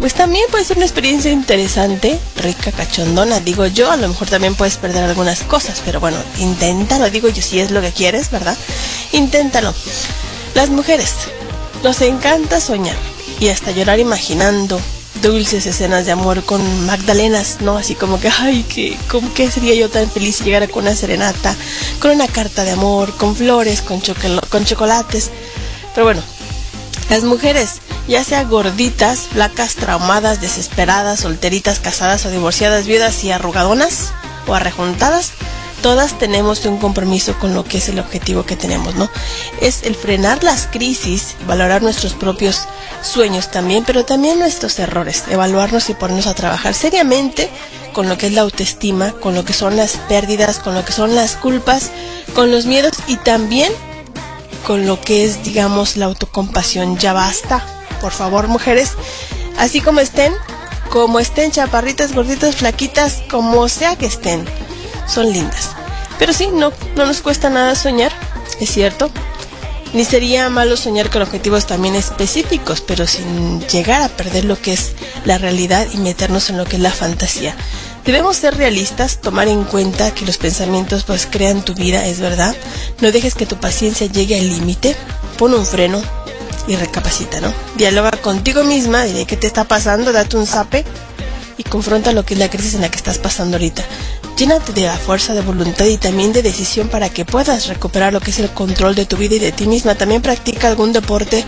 Pues 0.00 0.14
también 0.14 0.44
puede 0.50 0.64
ser 0.64 0.76
una 0.76 0.84
experiencia 0.84 1.30
interesante, 1.30 2.18
rica, 2.34 2.72
cachondona, 2.72 3.38
digo 3.38 3.68
yo, 3.68 3.92
a 3.92 3.96
lo 3.96 4.08
mejor 4.08 4.26
también 4.26 4.56
puedes 4.56 4.76
perder 4.76 5.04
algunas 5.04 5.42
cosas, 5.42 5.80
pero 5.84 6.00
bueno, 6.00 6.16
inténtalo, 6.38 7.08
digo 7.10 7.28
yo, 7.28 7.42
si 7.42 7.60
es 7.60 7.70
lo 7.70 7.80
que 7.80 7.92
quieres, 7.92 8.28
¿verdad? 8.32 8.56
Inténtalo. 9.12 9.72
Las 10.56 10.68
mujeres, 10.68 11.14
nos 11.84 12.00
encanta 12.00 12.60
soñar 12.60 12.96
y 13.38 13.50
hasta 13.50 13.70
llorar 13.70 14.00
imaginando 14.00 14.80
dulces 15.20 15.66
escenas 15.66 16.06
de 16.06 16.12
amor 16.12 16.44
con 16.44 16.86
magdalenas, 16.86 17.58
¿no? 17.60 17.76
Así 17.76 17.94
como 17.94 18.20
que, 18.20 18.28
ay, 18.28 18.62
que, 18.64 18.96
¿cómo 19.10 19.32
que 19.34 19.50
sería 19.50 19.74
yo 19.74 19.88
tan 19.88 20.10
feliz 20.10 20.36
si 20.36 20.44
llegara 20.44 20.68
con 20.68 20.84
una 20.84 20.94
serenata, 20.94 21.54
con 22.00 22.10
una 22.10 22.28
carta 22.28 22.64
de 22.64 22.72
amor, 22.72 23.14
con 23.16 23.36
flores, 23.36 23.82
con, 23.82 24.00
con 24.50 24.64
chocolates? 24.64 25.30
Pero 25.94 26.04
bueno, 26.04 26.22
las 27.10 27.24
mujeres, 27.24 27.80
ya 28.06 28.22
sea 28.22 28.44
gorditas, 28.44 29.28
flacas, 29.32 29.74
traumadas, 29.74 30.40
desesperadas, 30.40 31.20
solteritas, 31.20 31.80
casadas 31.80 32.24
o 32.26 32.30
divorciadas, 32.30 32.86
viudas 32.86 33.24
y 33.24 33.30
arrugadonas 33.30 34.12
o 34.46 34.54
arrejuntadas, 34.54 35.32
todas 35.82 36.18
tenemos 36.18 36.64
un 36.66 36.78
compromiso 36.78 37.38
con 37.38 37.54
lo 37.54 37.64
que 37.64 37.78
es 37.78 37.88
el 37.88 37.98
objetivo 37.98 38.44
que 38.44 38.56
tenemos, 38.56 38.94
¿no? 38.94 39.10
Es 39.60 39.82
el 39.82 39.94
frenar 39.94 40.42
las 40.44 40.66
crisis, 40.66 41.36
valorar 41.46 41.82
nuestros 41.82 42.14
propios 42.14 42.62
sueños 43.02 43.50
también, 43.50 43.84
pero 43.86 44.04
también 44.04 44.38
nuestros 44.38 44.78
errores, 44.78 45.24
evaluarnos 45.30 45.88
y 45.90 45.94
ponernos 45.94 46.26
a 46.26 46.34
trabajar 46.34 46.74
seriamente 46.74 47.48
con 47.92 48.08
lo 48.08 48.18
que 48.18 48.26
es 48.26 48.32
la 48.32 48.42
autoestima, 48.42 49.12
con 49.12 49.34
lo 49.34 49.44
que 49.44 49.52
son 49.52 49.76
las 49.76 49.92
pérdidas, 50.08 50.58
con 50.58 50.74
lo 50.74 50.84
que 50.84 50.92
son 50.92 51.14
las 51.14 51.36
culpas, 51.36 51.90
con 52.34 52.50
los 52.50 52.66
miedos 52.66 52.94
y 53.06 53.16
también 53.16 53.72
con 54.66 54.86
lo 54.86 55.00
que 55.00 55.24
es, 55.24 55.42
digamos, 55.44 55.96
la 55.96 56.06
autocompasión. 56.06 56.98
Ya 56.98 57.12
basta, 57.12 57.64
por 58.00 58.12
favor, 58.12 58.48
mujeres, 58.48 58.92
así 59.58 59.80
como 59.80 60.00
estén, 60.00 60.32
como 60.90 61.20
estén 61.20 61.50
chaparritas, 61.50 62.14
gorditas, 62.14 62.56
flaquitas, 62.56 63.22
como 63.30 63.68
sea 63.68 63.96
que 63.96 64.06
estén, 64.06 64.44
son 65.08 65.32
lindas. 65.32 65.70
Pero 66.18 66.32
sí, 66.32 66.48
no, 66.52 66.72
no 66.96 67.06
nos 67.06 67.20
cuesta 67.20 67.50
nada 67.50 67.74
soñar, 67.74 68.12
es 68.60 68.70
cierto. 68.70 69.10
Ni 69.94 70.04
sería 70.04 70.50
malo 70.50 70.76
soñar 70.76 71.08
con 71.08 71.22
objetivos 71.22 71.66
también 71.66 71.94
específicos, 71.94 72.82
pero 72.82 73.06
sin 73.06 73.60
llegar 73.68 74.02
a 74.02 74.08
perder 74.08 74.44
lo 74.44 74.60
que 74.60 74.74
es 74.74 74.92
la 75.24 75.38
realidad 75.38 75.86
y 75.92 75.96
meternos 75.96 76.50
en 76.50 76.58
lo 76.58 76.66
que 76.66 76.76
es 76.76 76.82
la 76.82 76.90
fantasía. 76.90 77.56
Debemos 78.04 78.36
ser 78.36 78.56
realistas, 78.56 79.18
tomar 79.20 79.48
en 79.48 79.64
cuenta 79.64 80.14
que 80.14 80.26
los 80.26 80.38
pensamientos 80.38 81.04
pues 81.04 81.26
crean 81.30 81.64
tu 81.64 81.74
vida, 81.74 82.06
es 82.06 82.20
verdad. 82.20 82.54
No 83.00 83.12
dejes 83.12 83.34
que 83.34 83.46
tu 83.46 83.56
paciencia 83.56 84.06
llegue 84.06 84.38
al 84.38 84.48
límite. 84.48 84.96
Pon 85.38 85.54
un 85.54 85.64
freno 85.64 86.02
y 86.66 86.76
recapacita, 86.76 87.40
¿no? 87.40 87.52
Dialoga 87.76 88.10
contigo 88.10 88.64
misma, 88.64 89.04
diré 89.04 89.24
qué 89.24 89.36
te 89.36 89.46
está 89.46 89.64
pasando, 89.64 90.12
date 90.12 90.36
un 90.36 90.46
zape 90.46 90.84
y 91.56 91.64
confronta 91.64 92.12
lo 92.12 92.24
que 92.24 92.34
es 92.34 92.40
la 92.40 92.50
crisis 92.50 92.74
en 92.74 92.82
la 92.82 92.90
que 92.90 92.96
estás 92.96 93.18
pasando 93.18 93.56
ahorita. 93.56 93.82
Llénate 94.38 94.72
de 94.72 94.82
la 94.82 94.96
fuerza 94.96 95.34
de 95.34 95.40
voluntad 95.40 95.86
y 95.86 95.96
también 95.96 96.32
de 96.32 96.42
decisión 96.42 96.86
para 96.88 97.08
que 97.08 97.24
puedas 97.24 97.66
recuperar 97.66 98.12
lo 98.12 98.20
que 98.20 98.30
es 98.30 98.38
el 98.38 98.48
control 98.50 98.94
de 98.94 99.04
tu 99.04 99.16
vida 99.16 99.34
y 99.34 99.40
de 99.40 99.50
ti 99.50 99.66
misma. 99.66 99.96
También 99.96 100.22
practica 100.22 100.68
algún 100.68 100.92
deporte, 100.92 101.44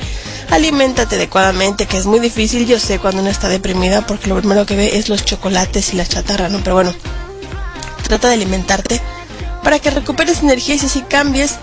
aliméntate 0.50 1.14
adecuadamente, 1.14 1.87
que 1.87 1.98
es 1.98 2.07
muy 2.07 2.18
difícil, 2.18 2.66
yo 2.66 2.81
sé 2.81 2.98
cuando 2.98 3.22
uno 3.22 3.31
está 3.31 3.48
deprimida 3.48 4.05
porque 4.09 4.26
lo 4.29 4.37
primero 4.38 4.66
que 4.66 4.74
ve 4.74 4.98
es 4.98 5.09
los 5.09 5.24
chocolates 5.24 5.94
y 5.94 5.98
la 5.98 6.05
chatarra, 6.05 6.48
¿no? 6.48 6.59
Pero 6.64 6.74
bueno, 6.74 6.92
trata 8.03 8.26
de 8.26 8.35
alimentarte 8.35 9.00
para 9.62 9.79
que 9.79 9.90
recuperes 9.92 10.42
energías 10.42 10.83
y 10.83 10.87
así 10.87 11.03
cambies 11.03 11.59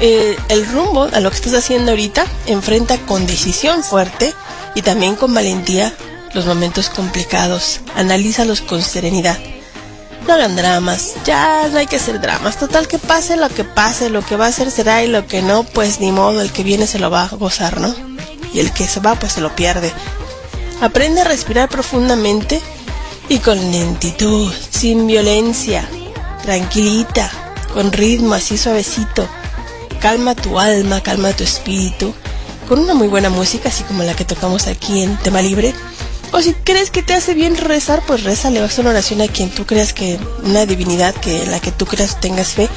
eh, 0.00 0.36
el 0.50 0.66
rumbo 0.66 1.08
a 1.10 1.20
lo 1.20 1.30
que 1.30 1.36
estás 1.36 1.54
haciendo 1.54 1.92
ahorita. 1.92 2.26
Enfrenta 2.44 2.98
con 2.98 3.26
decisión 3.26 3.82
fuerte 3.82 4.34
y 4.74 4.82
también 4.82 5.16
con 5.16 5.32
valentía 5.32 5.94
los 6.34 6.44
momentos 6.44 6.90
complicados. 6.90 7.80
Analízalos 7.96 8.60
con 8.60 8.82
serenidad. 8.82 9.38
No 10.30 10.36
hagan 10.36 10.54
dramas, 10.54 11.14
ya 11.24 11.66
no 11.72 11.80
hay 11.80 11.88
que 11.88 11.96
hacer 11.96 12.20
dramas. 12.20 12.56
Total 12.56 12.86
que 12.86 13.00
pase 13.00 13.36
lo 13.36 13.48
que 13.48 13.64
pase, 13.64 14.10
lo 14.10 14.24
que 14.24 14.36
va 14.36 14.46
a 14.46 14.52
ser 14.52 14.70
será 14.70 15.02
y 15.02 15.08
lo 15.08 15.26
que 15.26 15.42
no, 15.42 15.64
pues 15.64 15.98
ni 15.98 16.12
modo, 16.12 16.40
el 16.40 16.52
que 16.52 16.62
viene 16.62 16.86
se 16.86 17.00
lo 17.00 17.10
va 17.10 17.24
a 17.24 17.34
gozar, 17.34 17.80
¿no? 17.80 17.92
Y 18.54 18.60
el 18.60 18.72
que 18.72 18.86
se 18.86 19.00
va, 19.00 19.16
pues 19.16 19.32
se 19.32 19.40
lo 19.40 19.56
pierde. 19.56 19.92
Aprende 20.80 21.22
a 21.22 21.24
respirar 21.24 21.68
profundamente 21.68 22.60
y 23.28 23.40
con 23.40 23.58
lentitud, 23.72 24.54
sin 24.70 25.08
violencia, 25.08 25.84
tranquilita, 26.44 27.28
con 27.74 27.90
ritmo 27.90 28.34
así 28.34 28.56
suavecito. 28.56 29.28
Calma 30.00 30.36
tu 30.36 30.60
alma, 30.60 31.00
calma 31.00 31.32
tu 31.32 31.42
espíritu, 31.42 32.14
con 32.68 32.78
una 32.78 32.94
muy 32.94 33.08
buena 33.08 33.30
música, 33.30 33.68
así 33.68 33.82
como 33.82 34.04
la 34.04 34.14
que 34.14 34.24
tocamos 34.24 34.68
aquí 34.68 35.02
en 35.02 35.16
Tema 35.16 35.42
Libre 35.42 35.74
o 36.32 36.40
si 36.40 36.54
crees 36.54 36.90
que 36.90 37.02
te 37.02 37.14
hace 37.14 37.34
bien 37.34 37.56
rezar, 37.56 38.02
pues 38.06 38.22
reza, 38.24 38.50
le 38.50 38.60
vas 38.60 38.78
una 38.78 38.90
oración 38.90 39.20
a 39.20 39.28
quien 39.28 39.50
tú 39.50 39.66
creas 39.66 39.92
que, 39.92 40.18
una 40.44 40.66
divinidad 40.66 41.14
que 41.14 41.46
la 41.46 41.60
que 41.60 41.72
tú 41.72 41.86
creas 41.86 42.20
tengas 42.20 42.50
fe. 42.50 42.68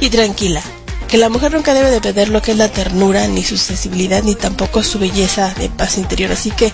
Y 0.00 0.10
tranquila, 0.10 0.60
que 1.08 1.18
la 1.18 1.28
mujer 1.28 1.52
nunca 1.52 1.72
debe 1.72 1.90
de 1.90 2.00
perder 2.00 2.28
lo 2.28 2.42
que 2.42 2.50
es 2.50 2.58
la 2.58 2.68
ternura, 2.68 3.28
ni 3.28 3.44
su 3.44 3.56
sensibilidad, 3.56 4.22
ni 4.22 4.34
tampoco 4.34 4.82
su 4.82 4.98
belleza 4.98 5.54
de 5.58 5.68
paz 5.68 5.98
interior. 5.98 6.32
Así 6.32 6.50
que 6.50 6.72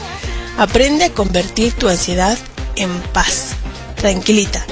aprende 0.56 1.04
a 1.04 1.10
convertir 1.10 1.74
tu 1.74 1.88
ansiedad 1.88 2.38
en 2.76 2.90
paz. 3.12 3.50
Tranquilita. 3.96 4.64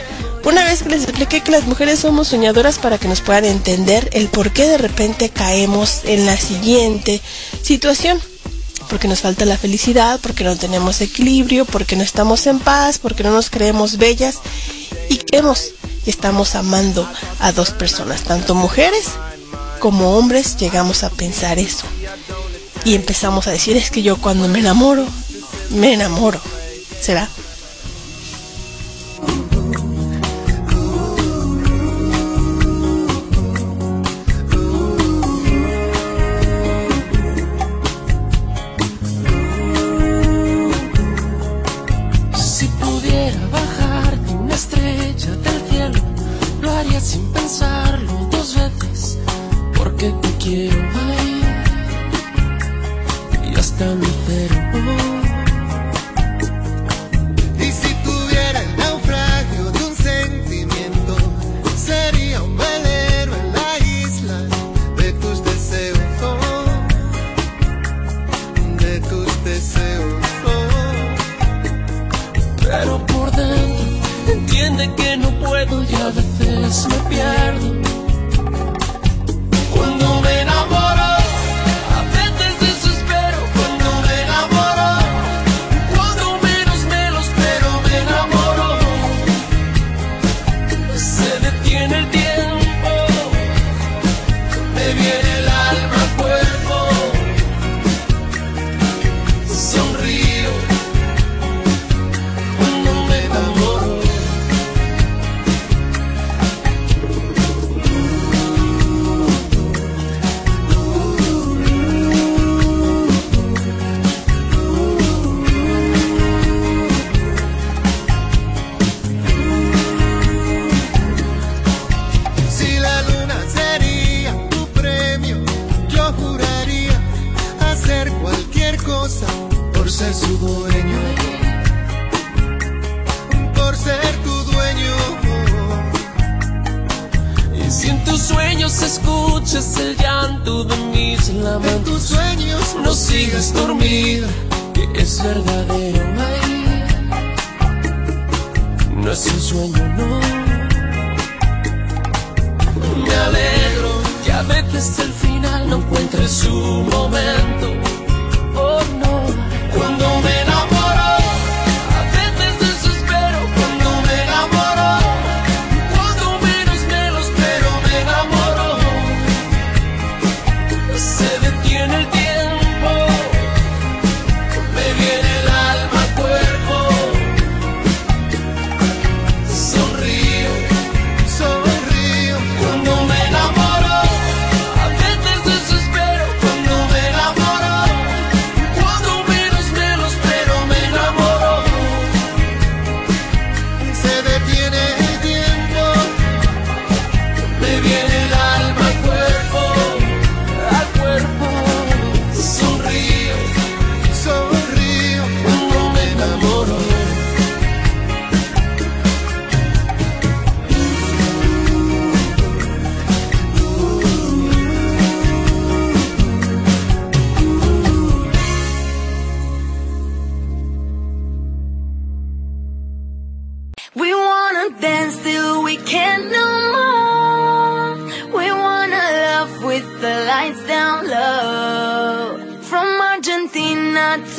Una 0.45 0.64
vez 0.64 0.83
que 0.83 0.88
les 0.88 1.03
expliqué 1.03 1.43
que 1.43 1.51
las 1.51 1.67
mujeres 1.67 1.99
somos 1.99 2.29
soñadoras 2.29 2.79
para 2.79 2.97
que 2.97 3.07
nos 3.07 3.21
puedan 3.21 3.45
entender 3.45 4.09
el 4.12 4.29
por 4.29 4.51
qué 4.51 4.64
de 4.64 4.79
repente 4.79 5.29
caemos 5.29 6.01
en 6.05 6.25
la 6.25 6.38
siguiente 6.38 7.21
situación 7.61 8.19
porque 8.88 9.09
nos 9.09 9.20
falta 9.20 9.44
la 9.44 9.59
felicidad, 9.59 10.18
porque 10.20 10.44
no 10.44 10.57
tenemos 10.57 11.01
equilibrio, 11.01 11.64
porque 11.64 11.96
no 11.96 12.03
estamos 12.03 12.46
en 12.46 12.59
paz, 12.59 12.98
porque 12.98 13.22
no 13.22 13.31
nos 13.31 13.51
creemos 13.51 13.96
bellas 13.96 14.38
y 15.09 15.18
creemos 15.18 15.72
que 16.05 16.11
estamos 16.11 16.55
amando 16.55 17.09
a 17.40 17.53
dos 17.53 17.70
personas, 17.70 18.22
tanto 18.22 18.55
mujeres 18.55 19.07
como 19.79 20.16
hombres 20.16 20.57
llegamos 20.57 21.05
a 21.05 21.11
pensar 21.11 21.59
eso. 21.59 21.85
Y 22.85 22.94
empezamos 22.94 23.46
a 23.46 23.51
decir, 23.51 23.77
es 23.77 23.90
que 23.90 24.03
yo 24.03 24.16
cuando 24.16 24.48
me 24.48 24.61
enamoro, 24.61 25.05
me 25.70 25.92
enamoro. 25.92 26.40
¿Será? 27.01 27.29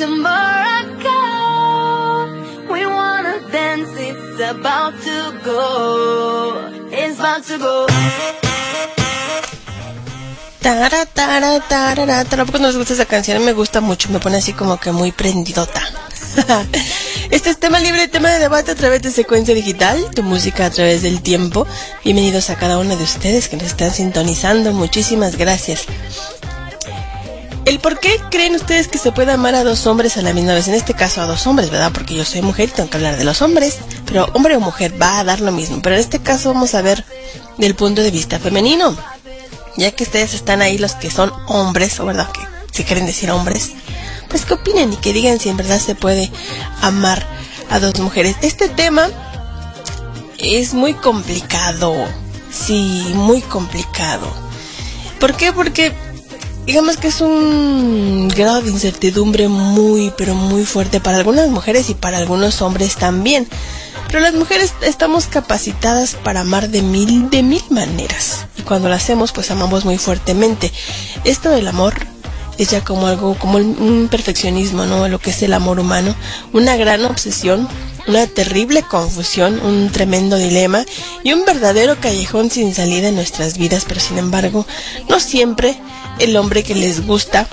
Morocco, 0.08 1.18
we 2.72 2.86
wanna 2.86 3.40
dance, 3.52 3.90
it's 3.98 4.40
about 4.40 4.94
to 5.02 5.32
go. 5.44 6.70
It's 6.90 7.18
about 7.18 7.44
to 7.44 7.58
go. 7.58 7.86
Tara, 10.62 11.04
tara, 11.06 11.60
tarara. 11.68 12.24
Tampoco 12.24 12.58
nos 12.58 12.76
gusta 12.76 12.94
esa 12.94 13.04
canción, 13.04 13.44
me 13.44 13.52
gusta 13.52 13.82
mucho, 13.82 14.08
me 14.10 14.18
pone 14.18 14.38
así 14.38 14.54
como 14.54 14.78
que 14.78 14.92
muy 14.92 15.12
prendidota. 15.12 15.82
Este 17.30 17.50
es 17.50 17.60
tema 17.60 17.78
libre, 17.80 18.08
tema 18.08 18.30
de 18.30 18.38
debate 18.40 18.72
a 18.72 18.74
través 18.74 19.02
de 19.02 19.10
secuencia 19.12 19.54
digital, 19.54 20.10
tu 20.14 20.22
música 20.22 20.66
a 20.66 20.70
través 20.70 21.02
del 21.02 21.22
tiempo. 21.22 21.66
Bienvenidos 22.02 22.50
a 22.50 22.56
cada 22.56 22.78
uno 22.78 22.96
de 22.96 23.04
ustedes 23.04 23.48
que 23.48 23.56
nos 23.56 23.66
están 23.66 23.92
sintonizando, 23.92 24.72
muchísimas 24.72 25.36
gracias. 25.36 25.86
¿El 27.70 27.78
por 27.78 28.00
qué 28.00 28.20
creen 28.32 28.56
ustedes 28.56 28.88
que 28.88 28.98
se 28.98 29.12
puede 29.12 29.30
amar 29.30 29.54
a 29.54 29.62
dos 29.62 29.86
hombres 29.86 30.16
a 30.16 30.22
la 30.22 30.32
misma 30.32 30.54
vez? 30.54 30.66
En 30.66 30.74
este 30.74 30.92
caso 30.92 31.22
a 31.22 31.26
dos 31.26 31.46
hombres, 31.46 31.70
¿verdad? 31.70 31.92
Porque 31.92 32.16
yo 32.16 32.24
soy 32.24 32.42
mujer 32.42 32.68
y 32.68 32.72
tengo 32.72 32.90
que 32.90 32.96
hablar 32.96 33.16
de 33.16 33.22
los 33.22 33.42
hombres. 33.42 33.78
Pero 34.06 34.28
hombre 34.34 34.56
o 34.56 34.60
mujer 34.60 35.00
va 35.00 35.20
a 35.20 35.24
dar 35.24 35.40
lo 35.40 35.52
mismo. 35.52 35.80
Pero 35.80 35.94
en 35.94 36.00
este 36.00 36.18
caso 36.18 36.52
vamos 36.52 36.74
a 36.74 36.82
ver 36.82 37.04
del 37.58 37.76
punto 37.76 38.02
de 38.02 38.10
vista 38.10 38.40
femenino. 38.40 38.96
Ya 39.76 39.92
que 39.92 40.02
ustedes 40.02 40.34
están 40.34 40.62
ahí 40.62 40.78
los 40.78 40.96
que 40.96 41.12
son 41.12 41.32
hombres, 41.46 42.00
o 42.00 42.06
verdad 42.06 42.32
que 42.32 42.40
si 42.72 42.82
quieren 42.82 43.06
decir 43.06 43.30
hombres, 43.30 43.70
pues 44.28 44.44
que 44.44 44.54
opinen 44.54 44.92
y 44.92 44.96
que 44.96 45.12
digan 45.12 45.38
si 45.38 45.48
en 45.48 45.56
verdad 45.56 45.78
se 45.78 45.94
puede 45.94 46.28
amar 46.80 47.24
a 47.70 47.78
dos 47.78 48.00
mujeres. 48.00 48.34
Este 48.42 48.68
tema 48.68 49.08
es 50.38 50.74
muy 50.74 50.94
complicado. 50.94 51.94
Sí, 52.50 53.12
muy 53.14 53.40
complicado. 53.42 54.26
¿Por 55.20 55.36
qué? 55.36 55.52
Porque 55.52 55.94
digamos 56.70 56.98
que 56.98 57.08
es 57.08 57.20
un 57.20 58.28
grado 58.28 58.62
de 58.62 58.70
incertidumbre 58.70 59.48
muy, 59.48 60.12
pero 60.16 60.36
muy 60.36 60.64
fuerte 60.64 61.00
para 61.00 61.16
algunas 61.16 61.48
mujeres 61.48 61.90
y 61.90 61.94
para 61.94 62.18
algunos 62.18 62.62
hombres 62.62 62.94
también. 62.94 63.48
Pero 64.06 64.20
las 64.20 64.34
mujeres 64.34 64.72
estamos 64.82 65.26
capacitadas 65.26 66.14
para 66.14 66.42
amar 66.42 66.68
de 66.68 66.82
mil, 66.82 67.28
de 67.28 67.42
mil 67.42 67.64
maneras. 67.70 68.46
Y 68.56 68.62
cuando 68.62 68.88
lo 68.88 68.94
hacemos, 68.94 69.32
pues 69.32 69.50
amamos 69.50 69.84
muy 69.84 69.98
fuertemente. 69.98 70.70
Esto 71.24 71.50
del 71.50 71.66
amor 71.66 71.94
es 72.56 72.70
ya 72.70 72.84
como 72.84 73.08
algo, 73.08 73.36
como 73.36 73.58
un 73.58 74.06
perfeccionismo, 74.08 74.86
¿no? 74.86 75.08
Lo 75.08 75.18
que 75.18 75.30
es 75.30 75.42
el 75.42 75.54
amor 75.54 75.80
humano. 75.80 76.14
Una 76.52 76.76
gran 76.76 77.04
obsesión, 77.04 77.66
una 78.06 78.28
terrible 78.28 78.84
confusión, 78.84 79.58
un 79.64 79.90
tremendo 79.90 80.36
dilema 80.36 80.84
y 81.24 81.32
un 81.32 81.44
verdadero 81.44 81.98
callejón 81.98 82.48
sin 82.48 82.72
salida 82.76 83.08
en 83.08 83.16
nuestras 83.16 83.58
vidas. 83.58 83.86
Pero 83.88 83.98
sin 83.98 84.18
embargo, 84.18 84.68
no 85.08 85.18
siempre 85.18 85.76
el 86.20 86.36
hombre 86.36 86.62
que 86.62 86.74
les 86.74 87.06
gusta 87.06 87.46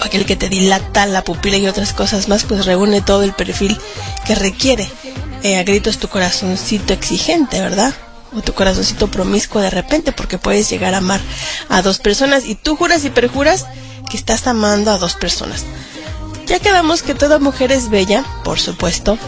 o 0.00 0.04
aquel 0.04 0.26
que 0.26 0.36
te 0.36 0.48
dilata 0.48 1.06
la 1.06 1.22
pupila 1.22 1.56
y 1.56 1.66
otras 1.66 1.92
cosas 1.92 2.28
más, 2.28 2.44
pues 2.44 2.66
reúne 2.66 3.00
todo 3.00 3.22
el 3.22 3.32
perfil 3.32 3.78
que 4.26 4.34
requiere. 4.34 4.90
Eh, 5.42 5.58
a 5.58 5.62
gritos 5.62 5.98
tu 5.98 6.08
corazoncito 6.08 6.92
exigente, 6.92 7.60
¿verdad? 7.60 7.92
O 8.34 8.40
tu 8.40 8.54
corazoncito 8.54 9.10
promiscuo 9.10 9.60
de 9.60 9.70
repente, 9.70 10.10
porque 10.10 10.38
puedes 10.38 10.70
llegar 10.70 10.94
a 10.94 10.98
amar 10.98 11.20
a 11.68 11.82
dos 11.82 11.98
personas 11.98 12.46
y 12.46 12.54
tú 12.54 12.76
juras 12.76 13.04
y 13.04 13.10
perjuras 13.10 13.66
que 14.10 14.16
estás 14.16 14.46
amando 14.46 14.90
a 14.90 14.98
dos 14.98 15.14
personas. 15.14 15.64
Ya 16.46 16.58
quedamos 16.58 17.02
que 17.02 17.14
toda 17.14 17.38
mujer 17.38 17.72
es 17.72 17.90
bella, 17.90 18.24
por 18.42 18.58
supuesto. 18.58 19.18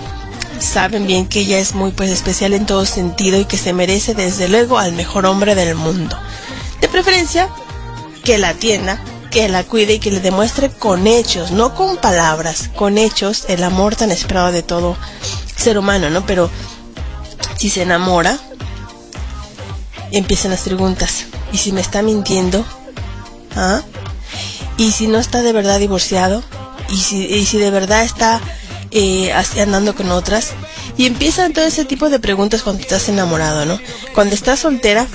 Saben 0.58 1.06
bien 1.06 1.26
que 1.26 1.40
ella 1.40 1.58
es 1.58 1.74
muy 1.74 1.90
pues 1.90 2.10
especial 2.10 2.54
en 2.54 2.66
todo 2.66 2.86
sentido 2.86 3.38
y 3.38 3.44
que 3.44 3.58
se 3.58 3.72
merece 3.72 4.14
desde 4.14 4.48
luego 4.48 4.78
al 4.78 4.92
mejor 4.92 5.26
hombre 5.26 5.54
del 5.54 5.74
mundo. 5.74 6.18
De 6.80 6.88
preferencia, 6.88 7.50
que 8.26 8.38
la 8.38 8.48
atienda, 8.48 8.98
que 9.30 9.48
la 9.48 9.62
cuide 9.62 9.94
y 9.94 9.98
que 10.00 10.10
le 10.10 10.18
demuestre 10.18 10.68
con 10.68 11.06
hechos, 11.06 11.52
no 11.52 11.76
con 11.76 11.96
palabras, 11.96 12.68
con 12.74 12.98
hechos 12.98 13.44
el 13.46 13.62
amor 13.62 13.94
tan 13.94 14.10
esperado 14.10 14.50
de 14.50 14.64
todo 14.64 14.96
ser 15.54 15.78
humano, 15.78 16.10
¿no? 16.10 16.26
Pero 16.26 16.50
si 17.56 17.70
se 17.70 17.82
enamora, 17.82 18.36
empiezan 20.10 20.50
las 20.50 20.62
preguntas. 20.62 21.26
¿Y 21.52 21.58
si 21.58 21.70
me 21.70 21.80
está 21.80 22.02
mintiendo? 22.02 22.66
¿Ah? 23.54 23.82
¿Y 24.76 24.90
si 24.90 25.06
no 25.06 25.18
está 25.18 25.42
de 25.42 25.52
verdad 25.52 25.78
divorciado? 25.78 26.42
¿Y 26.88 26.96
si, 26.96 27.58
de 27.58 27.70
verdad 27.70 28.02
está 28.02 28.40
eh, 28.90 29.32
andando 29.32 29.94
con 29.94 30.10
otras? 30.10 30.50
Y 30.96 31.06
empiezan 31.06 31.52
todo 31.52 31.64
ese 31.64 31.84
tipo 31.84 32.10
de 32.10 32.18
preguntas 32.18 32.64
cuando 32.64 32.82
estás 32.82 33.08
enamorado, 33.08 33.66
¿no? 33.66 33.78
Cuando 34.14 34.34
estás 34.34 34.58
soltera, 34.58 35.06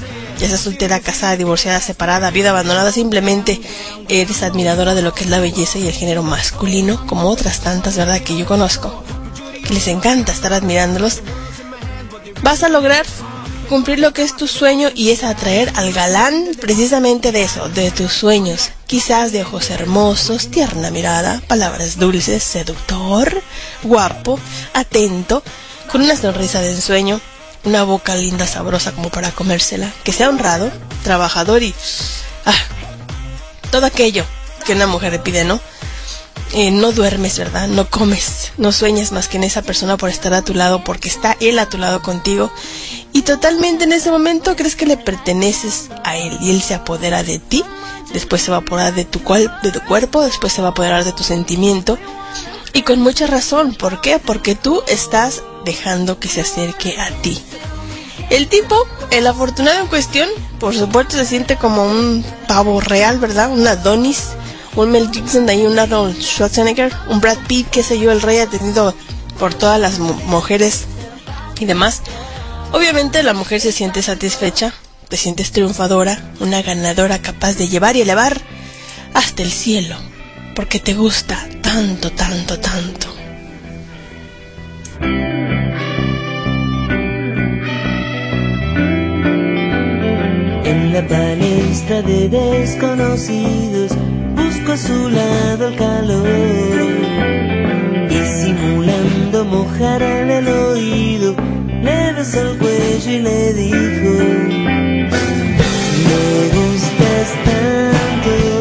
ya 0.41 0.47
sea 0.47 0.57
soltera, 0.57 0.99
casada, 0.99 1.37
divorciada, 1.37 1.79
separada, 1.79 2.31
vida 2.31 2.49
abandonada, 2.49 2.91
simplemente 2.91 3.61
eres 4.09 4.41
admiradora 4.41 4.95
de 4.95 5.03
lo 5.03 5.13
que 5.13 5.23
es 5.23 5.29
la 5.29 5.39
belleza 5.39 5.77
y 5.77 5.87
el 5.87 5.93
género 5.93 6.23
masculino, 6.23 7.05
como 7.05 7.29
otras 7.29 7.59
tantas, 7.59 7.95
¿verdad? 7.95 8.21
Que 8.21 8.35
yo 8.35 8.47
conozco, 8.47 9.03
que 9.65 9.73
les 9.75 9.87
encanta 9.87 10.31
estar 10.31 10.51
admirándolos. 10.51 11.21
Vas 12.41 12.63
a 12.63 12.69
lograr 12.69 13.05
cumplir 13.69 13.99
lo 13.99 14.13
que 14.13 14.23
es 14.23 14.35
tu 14.35 14.47
sueño 14.47 14.89
y 14.95 15.11
es 15.11 15.23
atraer 15.23 15.71
al 15.75 15.93
galán 15.93 16.57
precisamente 16.59 17.31
de 17.31 17.43
eso, 17.43 17.69
de 17.69 17.91
tus 17.91 18.11
sueños. 18.11 18.71
Quizás 18.87 19.31
de 19.31 19.43
ojos 19.43 19.69
hermosos, 19.69 20.49
tierna 20.49 20.89
mirada, 20.89 21.39
palabras 21.47 21.99
dulces, 21.99 22.43
seductor, 22.43 23.41
guapo, 23.83 24.39
atento, 24.73 25.43
con 25.91 26.01
una 26.01 26.15
sonrisa 26.15 26.61
de 26.61 26.71
ensueño, 26.71 27.21
una 27.63 27.83
boca 27.83 28.15
linda, 28.15 28.47
sabrosa 28.47 28.91
como 28.91 29.09
para 29.09 29.31
comérsela, 29.31 29.91
que 30.03 30.11
sea 30.11 30.29
honrado, 30.29 30.71
trabajador 31.03 31.63
y... 31.63 31.73
Ah, 32.45 32.53
todo 33.71 33.85
aquello 33.85 34.25
que 34.65 34.73
una 34.73 34.87
mujer 34.87 35.13
le 35.13 35.19
pide, 35.19 35.43
¿no? 35.43 35.59
Eh, 36.53 36.69
no 36.69 36.91
duermes, 36.91 37.37
¿verdad? 37.37 37.69
No 37.69 37.89
comes, 37.89 38.51
no 38.57 38.73
sueñas 38.73 39.13
más 39.13 39.29
que 39.29 39.37
en 39.37 39.45
esa 39.45 39.61
persona 39.61 39.95
por 39.95 40.09
estar 40.09 40.33
a 40.33 40.41
tu 40.41 40.53
lado, 40.53 40.83
porque 40.83 41.07
está 41.07 41.37
él 41.39 41.57
a 41.59 41.69
tu 41.69 41.77
lado 41.77 42.01
contigo. 42.01 42.51
Y 43.13 43.21
totalmente 43.21 43.85
en 43.85 43.93
ese 43.93 44.11
momento 44.11 44.55
crees 44.57 44.75
que 44.75 44.85
le 44.85 44.97
perteneces 44.97 45.89
a 46.03 46.17
él 46.17 46.37
y 46.41 46.51
él 46.51 46.61
se 46.61 46.73
apodera 46.73 47.23
de 47.23 47.39
ti, 47.39 47.63
después 48.13 48.41
se 48.41 48.51
va 48.51 48.57
a 48.57 48.59
apoderar 48.61 48.93
de 48.93 49.05
tu, 49.05 49.23
cual, 49.23 49.59
de 49.63 49.71
tu 49.71 49.79
cuerpo, 49.81 50.21
después 50.23 50.51
se 50.51 50.61
va 50.61 50.69
a 50.69 50.71
apoderar 50.71 51.05
de 51.05 51.13
tu 51.13 51.23
sentimiento. 51.23 51.97
Y 52.73 52.81
con 52.81 52.99
mucha 52.99 53.27
razón, 53.27 53.73
¿por 53.75 54.01
qué? 54.01 54.19
Porque 54.19 54.55
tú 54.55 54.83
estás 54.87 55.43
dejando 55.65 56.19
que 56.19 56.27
se 56.27 56.41
acerque 56.41 56.99
a 56.99 57.09
ti. 57.21 57.41
El 58.29 58.47
tipo, 58.47 58.87
el 59.11 59.27
afortunado 59.27 59.81
en 59.81 59.87
cuestión, 59.87 60.29
por 60.59 60.75
supuesto 60.75 61.17
se 61.17 61.25
siente 61.25 61.57
como 61.57 61.83
un 61.83 62.25
pavo 62.47 62.79
real, 62.79 63.19
¿verdad? 63.19 63.51
Un 63.51 63.67
Adonis, 63.67 64.29
un 64.75 64.91
Mel 64.91 65.09
Gibson, 65.11 65.49
ahí 65.49 65.65
un 65.65 65.77
Arnold 65.77 66.21
Schwarzenegger, 66.21 66.93
un 67.09 67.19
Brad 67.19 67.37
Pitt, 67.47 67.69
qué 67.69 67.83
sé 67.83 67.99
yo, 67.99 68.11
el 68.11 68.21
rey 68.21 68.39
atendido 68.39 68.95
por 69.37 69.53
todas 69.53 69.79
las 69.79 69.99
mu 69.99 70.13
mujeres 70.27 70.85
y 71.59 71.65
demás. 71.65 72.01
Obviamente 72.71 73.21
la 73.21 73.33
mujer 73.33 73.59
se 73.59 73.73
siente 73.73 74.01
satisfecha, 74.01 74.73
te 75.09 75.17
sientes 75.17 75.51
triunfadora, 75.51 76.31
una 76.39 76.61
ganadora 76.61 77.21
capaz 77.21 77.55
de 77.55 77.67
llevar 77.67 77.97
y 77.97 78.01
elevar 78.01 78.39
hasta 79.13 79.43
el 79.43 79.51
cielo, 79.51 79.97
porque 80.55 80.79
te 80.79 80.93
gusta 80.93 81.49
tanto, 81.61 82.11
tanto, 82.11 82.57
tanto. 82.59 83.10
La 90.91 91.07
palestra 91.07 92.01
de 92.01 92.27
desconocidos. 92.27 93.91
Busco 94.35 94.73
a 94.73 94.77
su 94.77 95.09
lado 95.09 95.69
el 95.69 95.75
calor 95.77 96.27
y 98.09 98.19
simulando 98.39 99.45
mojarle 99.45 100.39
el 100.39 100.47
oído. 100.49 101.35
Le 101.81 102.11
besó 102.11 102.41
el 102.41 102.57
cuello 102.57 103.11
y 103.11 103.19
le 103.19 103.53
dijo 103.53 104.71
me 106.07 106.47
gustas 106.55 107.29
tanto 107.45 108.60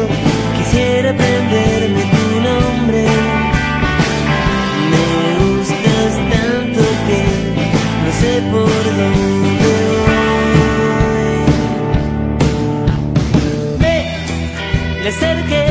Le 15.11 15.17
acerqué 15.17 15.65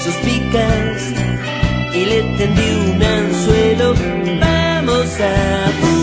suspicaz 0.00 1.12
y 1.94 2.04
le 2.06 2.22
tendí 2.36 2.70
un 2.90 3.02
anzuelo. 3.02 3.94
Vamos 4.40 5.20
a 5.20 5.95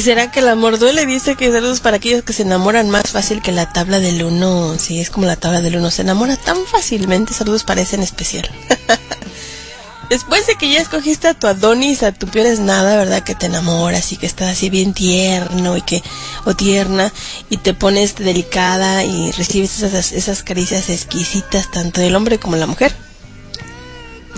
¿Y 0.00 0.02
será 0.02 0.30
que 0.30 0.40
el 0.40 0.48
amor 0.48 0.78
duele? 0.78 1.04
Dice 1.04 1.36
que 1.36 1.52
saludos 1.52 1.80
para 1.80 1.98
aquellos 1.98 2.22
que 2.22 2.32
se 2.32 2.40
enamoran 2.40 2.88
más 2.88 3.10
fácil 3.10 3.42
que 3.42 3.52
la 3.52 3.70
tabla 3.70 4.00
del 4.00 4.22
uno. 4.22 4.78
Sí, 4.78 4.98
es 4.98 5.10
como 5.10 5.26
la 5.26 5.36
tabla 5.36 5.60
del 5.60 5.76
uno. 5.76 5.90
Se 5.90 6.00
enamora 6.00 6.38
tan 6.38 6.56
fácilmente. 6.64 7.34
Saludos 7.34 7.64
para 7.64 7.82
ese 7.82 7.96
en 7.96 8.02
especial. 8.02 8.50
Después 10.08 10.46
de 10.46 10.54
que 10.54 10.70
ya 10.70 10.80
escogiste 10.80 11.28
a 11.28 11.34
tu 11.34 11.46
Adonis, 11.48 12.02
a 12.02 12.12
tu 12.12 12.28
peor 12.28 12.46
es 12.46 12.60
nada, 12.60 12.96
¿verdad? 12.96 13.22
Que 13.24 13.34
te 13.34 13.44
enamoras 13.44 14.10
y 14.12 14.16
que 14.16 14.24
estás 14.24 14.48
así 14.48 14.70
bien 14.70 14.94
tierno 14.94 15.76
y 15.76 15.82
que, 15.82 16.02
o 16.46 16.56
tierna, 16.56 17.12
y 17.50 17.58
te 17.58 17.74
pones 17.74 18.14
delicada 18.14 19.04
y 19.04 19.32
recibes 19.32 19.82
esas, 19.82 20.12
esas 20.12 20.42
caricias 20.42 20.88
exquisitas 20.88 21.70
tanto 21.70 22.00
del 22.00 22.16
hombre 22.16 22.38
como 22.38 22.54
de 22.54 22.60
la 22.60 22.66
mujer. 22.66 23.09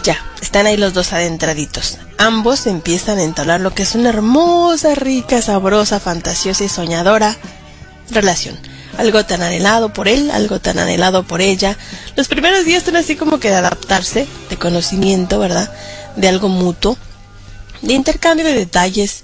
Ya, 0.03 0.18
están 0.40 0.66
ahí 0.66 0.76
los 0.76 0.94
dos 0.94 1.12
adentraditos. 1.12 1.98
Ambos 2.18 2.66
empiezan 2.66 3.18
a 3.18 3.22
entablar 3.22 3.61
lo 3.61 3.72
que 3.72 3.84
es 3.84 3.94
una 3.94 4.09
hermosa, 4.09 4.94
rica, 4.96 5.40
sabrosa, 5.40 6.00
fantasiosa 6.00 6.64
y 6.64 6.68
soñadora 6.68 7.36
relación. 8.11 8.59
Algo 8.98 9.24
tan 9.24 9.42
anhelado 9.42 9.92
por 9.92 10.09
él, 10.09 10.30
algo 10.32 10.61
tan 10.61 10.78
anhelado 10.78 11.22
por 11.22 11.40
ella. 11.40 11.78
Los 12.16 12.28
primeros 12.28 12.64
días 12.64 12.82
son 12.82 12.96
así 12.96 13.16
como 13.16 13.38
que 13.38 13.48
de 13.48 13.57
adaptarse, 13.57 14.26
de 14.50 14.57
conocimiento, 14.57 15.38
¿verdad? 15.38 15.72
De 16.16 16.28
algo 16.28 16.48
mutuo, 16.48 16.98
de 17.80 17.94
intercambio 17.94 18.44
de 18.44 18.55
detalles 18.55 19.22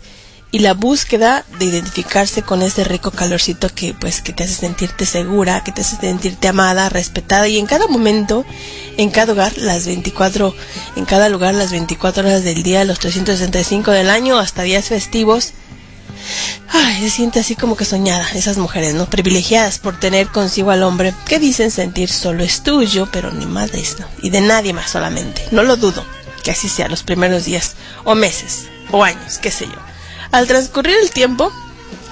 y 0.50 0.60
la 0.60 0.72
búsqueda 0.72 1.44
de 1.58 1.66
identificarse 1.66 2.42
con 2.42 2.62
ese 2.62 2.84
rico 2.84 3.10
calorcito 3.10 3.68
que 3.68 3.94
pues 3.94 4.22
que 4.22 4.32
te 4.32 4.44
hace 4.44 4.54
sentirte 4.54 5.04
segura, 5.04 5.62
que 5.62 5.72
te 5.72 5.82
hace 5.82 5.96
sentirte 5.96 6.48
amada, 6.48 6.88
respetada 6.88 7.48
y 7.48 7.58
en 7.58 7.66
cada 7.66 7.86
momento, 7.86 8.46
en 8.96 9.10
cada 9.10 9.32
hogar, 9.32 9.56
las 9.58 9.86
24, 9.86 10.54
en 10.96 11.04
cada 11.04 11.28
lugar 11.28 11.54
las 11.54 11.70
24 11.70 12.26
horas 12.26 12.44
del 12.44 12.62
día, 12.62 12.84
los 12.84 12.98
365 12.98 13.90
del 13.90 14.08
año, 14.08 14.38
hasta 14.38 14.62
días 14.62 14.86
festivos. 14.86 15.52
Ay, 16.70 17.00
se 17.00 17.10
siente 17.10 17.40
así 17.40 17.54
como 17.54 17.76
que 17.76 17.84
soñada, 17.84 18.26
esas 18.34 18.58
mujeres, 18.58 18.94
¿no? 18.94 19.08
Privilegiadas 19.08 19.78
por 19.78 20.00
tener 20.00 20.28
consigo 20.28 20.70
al 20.70 20.82
hombre 20.82 21.14
que 21.26 21.38
dicen 21.38 21.70
sentir 21.70 22.10
solo 22.10 22.42
es 22.42 22.62
tuyo, 22.62 23.08
pero 23.12 23.30
ni 23.30 23.46
madres, 23.46 23.96
¿no? 23.98 24.06
Y 24.22 24.30
de 24.30 24.40
nadie 24.40 24.72
más 24.72 24.90
solamente. 24.90 25.46
No 25.50 25.62
lo 25.62 25.76
dudo, 25.76 26.04
que 26.42 26.50
así 26.50 26.68
sea 26.68 26.88
los 26.88 27.02
primeros 27.02 27.44
días, 27.44 27.74
o 28.04 28.14
meses, 28.14 28.64
o 28.90 29.04
años, 29.04 29.38
qué 29.38 29.50
sé 29.50 29.66
yo. 29.66 29.87
Al 30.30 30.46
transcurrir 30.46 30.96
el 31.02 31.10
tiempo, 31.10 31.52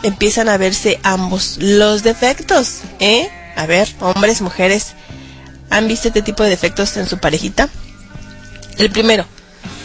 empiezan 0.02 0.48
a 0.48 0.56
verse 0.56 0.98
ambos 1.02 1.56
los 1.58 2.02
defectos, 2.02 2.80
¿eh? 2.98 3.28
A 3.56 3.66
ver, 3.66 3.88
hombres, 4.00 4.40
mujeres, 4.40 4.94
¿han 5.70 5.88
visto 5.88 6.08
este 6.08 6.22
tipo 6.22 6.42
de 6.42 6.50
defectos 6.50 6.96
en 6.96 7.08
su 7.08 7.18
parejita? 7.18 7.68
El 8.78 8.90
primero, 8.90 9.26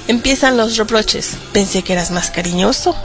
empiezan 0.07 0.57
los 0.57 0.77
reproches. 0.77 1.31
Pensé 1.53 1.81
que 1.83 1.93
eras 1.93 2.11
más 2.11 2.31
cariñoso. 2.31 2.95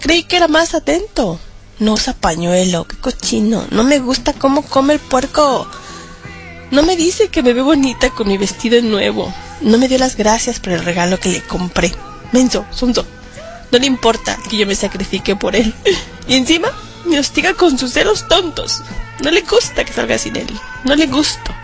Creí 0.00 0.24
que 0.24 0.36
era 0.36 0.48
más 0.48 0.74
atento. 0.74 1.40
No 1.78 1.92
usa 1.92 2.14
pañuelo, 2.14 2.86
qué 2.86 2.96
cochino. 2.96 3.66
No 3.70 3.84
me 3.84 3.98
gusta 3.98 4.32
cómo 4.32 4.62
come 4.62 4.94
el 4.94 5.00
puerco. 5.00 5.68
No 6.70 6.82
me 6.82 6.96
dice 6.96 7.28
que 7.28 7.42
me 7.42 7.52
ve 7.52 7.62
bonita 7.62 8.10
con 8.10 8.28
mi 8.28 8.38
vestido 8.38 8.80
nuevo. 8.82 9.32
No 9.60 9.78
me 9.78 9.88
dio 9.88 9.98
las 9.98 10.16
gracias 10.16 10.58
por 10.60 10.72
el 10.72 10.84
regalo 10.84 11.18
que 11.18 11.28
le 11.28 11.42
compré. 11.42 11.92
Menso, 12.32 12.64
sonso. 12.70 13.04
No 13.70 13.78
le 13.78 13.86
importa 13.86 14.38
que 14.48 14.56
yo 14.56 14.66
me 14.66 14.74
sacrifique 14.74 15.36
por 15.36 15.56
él. 15.56 15.74
Y 16.28 16.34
encima 16.34 16.68
me 17.04 17.18
hostiga 17.18 17.54
con 17.54 17.78
sus 17.78 17.92
celos 17.92 18.26
tontos. 18.28 18.82
No 19.22 19.30
le 19.30 19.42
gusta 19.42 19.84
que 19.84 19.92
salga 19.92 20.18
sin 20.18 20.36
él. 20.36 20.48
No 20.84 20.94
le 20.94 21.06
gusto. 21.06 21.54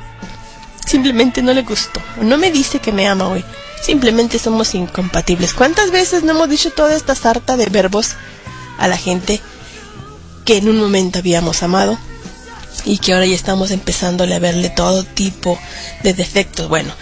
Simplemente 0.86 1.42
no 1.42 1.52
le 1.52 1.62
gusto. 1.62 2.00
No 2.20 2.38
me 2.38 2.50
dice 2.50 2.78
que 2.78 2.92
me 2.92 3.06
ama 3.06 3.28
hoy. 3.28 3.44
Simplemente 3.82 4.38
somos 4.38 4.74
incompatibles. 4.74 5.54
¿Cuántas 5.54 5.90
veces 5.90 6.22
no 6.22 6.32
hemos 6.32 6.48
dicho 6.48 6.70
toda 6.70 6.94
esta 6.94 7.14
sarta 7.14 7.56
de 7.56 7.66
verbos 7.66 8.12
a 8.78 8.88
la 8.88 8.96
gente 8.96 9.40
que 10.44 10.58
en 10.58 10.68
un 10.68 10.78
momento 10.78 11.18
habíamos 11.18 11.62
amado 11.62 11.98
y 12.84 12.98
que 12.98 13.12
ahora 13.12 13.26
ya 13.26 13.34
estamos 13.34 13.70
empezándole 13.70 14.34
a 14.34 14.38
verle 14.38 14.70
todo 14.70 15.04
tipo 15.04 15.58
de 16.02 16.14
defectos? 16.14 16.68
Bueno, 16.68 16.92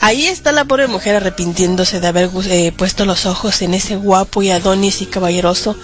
ahí 0.00 0.26
está 0.26 0.52
la 0.52 0.64
pobre 0.64 0.86
mujer 0.86 1.16
arrepintiéndose 1.16 2.00
de 2.00 2.06
haber 2.06 2.30
eh, 2.48 2.72
puesto 2.72 3.04
los 3.04 3.26
ojos 3.26 3.62
en 3.62 3.74
ese 3.74 3.96
guapo 3.96 4.42
y 4.42 4.50
adonis 4.50 5.02
y 5.02 5.06
caballeroso. 5.06 5.76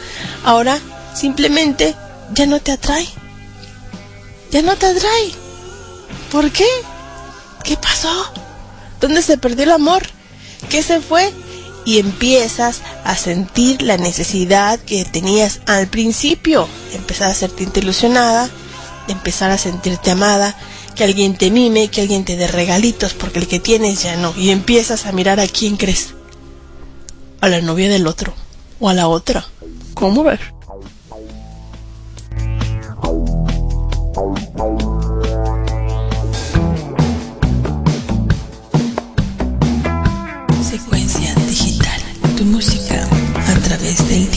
Ahora 0.45 0.79
simplemente 1.15 1.95
ya 2.33 2.47
no 2.47 2.61
te 2.61 2.73
atrae. 2.73 3.09
Ya 4.51 4.63
no 4.63 4.77
te 4.77 4.87
atrae. 4.87 5.33
¿Por 6.31 6.51
qué? 6.51 6.67
¿Qué 7.65 7.77
pasó? 7.77 8.33
¿Dónde 9.01 9.23
se 9.23 9.39
perdió 9.39 9.65
el 9.65 9.73
amor? 9.73 10.03
¿Qué 10.69 10.83
se 10.83 11.01
fue? 11.01 11.33
Y 11.85 11.99
empiezas 11.99 12.81
a 13.05 13.17
sentir 13.17 13.83
la 13.83 13.97
necesidad 13.97 14.79
que 14.79 15.05
tenías 15.05 15.61
al 15.67 15.89
principio. 15.89 16.69
Empezar 16.93 17.31
a 17.31 17.35
sentirte 17.35 17.81
ilusionada, 17.81 18.49
empezar 19.09 19.51
a 19.51 19.59
sentirte 19.59 20.11
amada, 20.11 20.57
que 20.93 21.05
alguien 21.05 21.37
te 21.37 21.51
mime, 21.51 21.89
que 21.89 22.01
alguien 22.01 22.25
te 22.25 22.37
dé 22.37 22.47
regalitos, 22.47 23.15
porque 23.15 23.39
el 23.39 23.49
que 23.49 23.61
tienes 23.61 24.03
ya 24.03 24.17
no. 24.17 24.35
Y 24.37 24.51
empiezas 24.51 25.07
a 25.07 25.13
mirar 25.13 25.41
a 25.41 25.49
quién 25.49 25.77
crees. 25.77 26.15
A 27.41 27.49
la 27.49 27.61
novia 27.61 27.89
del 27.89 28.07
otro. 28.07 28.35
O 28.81 28.89
a 28.89 28.95
la 28.95 29.09
otra. 29.09 29.47
¿Cómo 29.95 30.25
ver? 30.25 30.41
Secuencia 40.69 41.35
digital. 41.49 42.03
Tu 42.37 42.45
música 42.45 43.09
a 43.37 43.55
través 43.61 44.09
del 44.09 44.31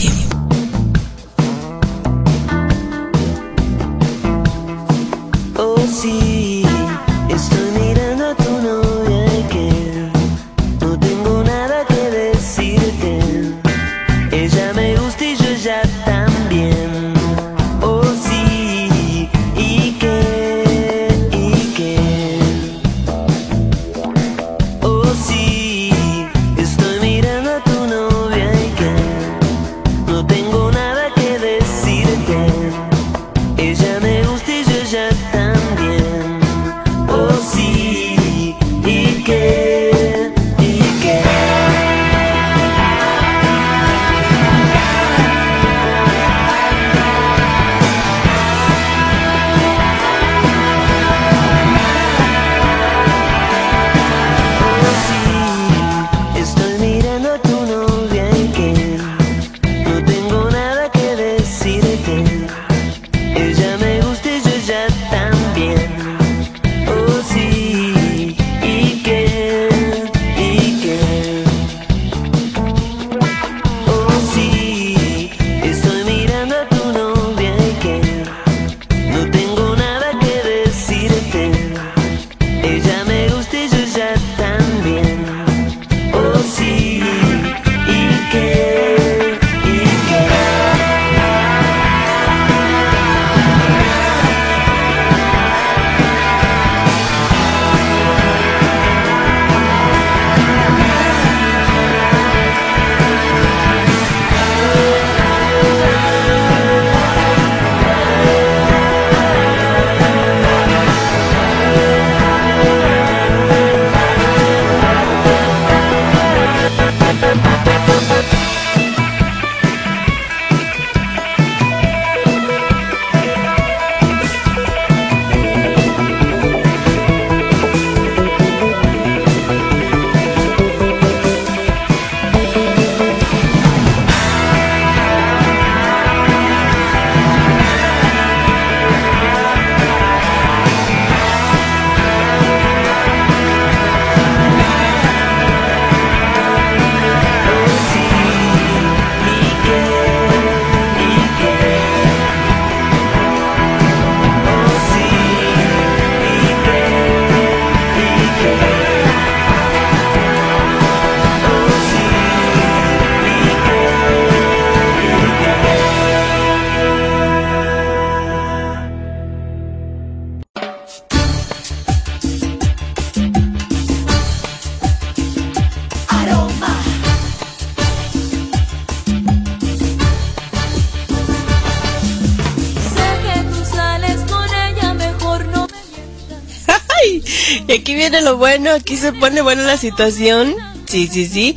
lo 188.26 188.36
bueno, 188.38 188.72
aquí 188.72 188.96
se 188.96 189.12
pone 189.12 189.40
buena 189.40 189.62
la 189.62 189.76
situación. 189.76 190.56
Sí, 190.88 191.08
sí, 191.10 191.26
sí. 191.26 191.56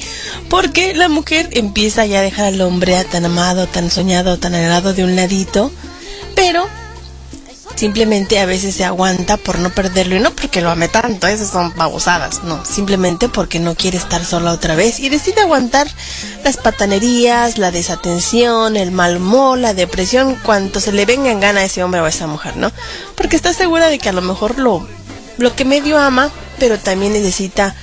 Porque 0.49 0.93
la 0.93 1.09
mujer 1.09 1.49
empieza 1.53 2.05
ya 2.05 2.19
a 2.19 2.21
dejar 2.21 2.45
al 2.45 2.61
hombre 2.61 3.03
tan 3.05 3.25
amado, 3.25 3.65
tan 3.65 3.89
soñado, 3.89 4.37
tan 4.37 4.53
anhelado 4.53 4.93
de 4.93 5.03
un 5.03 5.15
ladito. 5.15 5.71
Pero 6.35 6.67
simplemente 7.75 8.37
a 8.37 8.45
veces 8.45 8.75
se 8.75 8.85
aguanta 8.85 9.37
por 9.37 9.57
no 9.57 9.71
perderlo 9.71 10.15
y 10.15 10.19
no 10.19 10.29
porque 10.29 10.61
lo 10.61 10.69
ame 10.69 10.89
tanto, 10.89 11.25
esas 11.25 11.49
son 11.49 11.73
babosadas, 11.75 12.43
no, 12.43 12.63
simplemente 12.65 13.29
porque 13.29 13.57
no 13.59 13.73
quiere 13.73 13.97
estar 13.97 14.25
sola 14.25 14.51
otra 14.51 14.75
vez 14.75 14.99
y 14.99 15.07
decide 15.07 15.39
aguantar 15.39 15.87
las 16.43 16.57
patanerías, 16.57 17.57
la 17.57 17.71
desatención, 17.71 18.75
el 18.75 18.91
mal 18.91 19.17
humor, 19.17 19.59
la 19.59 19.73
depresión, 19.73 20.37
cuanto 20.43 20.81
se 20.81 20.91
le 20.91 21.05
venga 21.05 21.31
en 21.31 21.39
gana 21.39 21.61
a 21.61 21.63
ese 21.63 21.81
hombre 21.81 22.01
o 22.01 22.05
a 22.05 22.09
esa 22.09 22.27
mujer, 22.27 22.57
¿no? 22.57 22.69
Porque 23.15 23.37
está 23.37 23.53
segura 23.53 23.87
de 23.87 23.97
que 23.97 24.09
a 24.09 24.13
lo 24.13 24.21
mejor 24.21 24.59
lo, 24.59 24.85
lo 25.37 25.55
que 25.55 25.63
medio 25.63 25.97
ama, 25.97 26.31
pero 26.59 26.77
también 26.79 27.13
necesita 27.13 27.75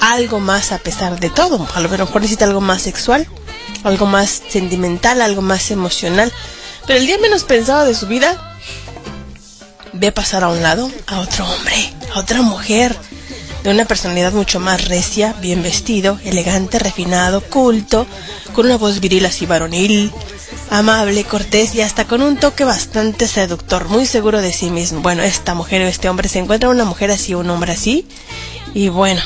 algo 0.00 0.40
más 0.40 0.72
a 0.72 0.78
pesar 0.78 1.20
de 1.20 1.30
todo, 1.30 1.66
a 1.74 1.80
lo 1.80 1.88
mejor 1.88 2.22
necesita 2.22 2.44
algo 2.44 2.60
más 2.60 2.82
sexual, 2.82 3.26
algo 3.84 4.06
más 4.06 4.42
sentimental, 4.48 5.22
algo 5.22 5.42
más 5.42 5.70
emocional, 5.70 6.32
pero 6.86 6.98
el 6.98 7.06
día 7.06 7.18
menos 7.18 7.44
pensado 7.44 7.84
de 7.84 7.94
su 7.94 8.06
vida 8.06 8.58
ve 9.92 10.10
pasar 10.10 10.44
a 10.44 10.48
un 10.48 10.62
lado 10.62 10.90
a 11.06 11.20
otro 11.20 11.48
hombre, 11.48 11.92
a 12.14 12.18
otra 12.18 12.42
mujer, 12.42 12.96
de 13.62 13.70
una 13.70 13.84
personalidad 13.84 14.32
mucho 14.32 14.58
más 14.58 14.88
recia, 14.88 15.34
bien 15.40 15.62
vestido, 15.62 16.18
elegante, 16.24 16.78
refinado, 16.78 17.40
culto, 17.40 18.06
con 18.54 18.66
una 18.66 18.76
voz 18.76 19.00
viril 19.00 19.26
así 19.26 19.46
varonil, 19.46 20.12
amable, 20.72 21.24
cortés 21.24 21.74
y 21.74 21.82
hasta 21.82 22.06
con 22.06 22.22
un 22.22 22.38
toque 22.38 22.64
bastante 22.64 23.28
seductor, 23.28 23.90
muy 23.90 24.06
seguro 24.06 24.40
de 24.40 24.54
sí 24.54 24.70
mismo. 24.70 25.02
Bueno, 25.02 25.22
esta 25.22 25.52
mujer 25.52 25.82
o 25.82 25.86
este 25.86 26.08
hombre 26.08 26.30
se 26.30 26.38
encuentra 26.38 26.70
una 26.70 26.86
mujer 26.86 27.10
así, 27.10 27.34
un 27.34 27.50
hombre 27.50 27.72
así, 27.72 28.08
y 28.72 28.88
bueno, 28.88 29.20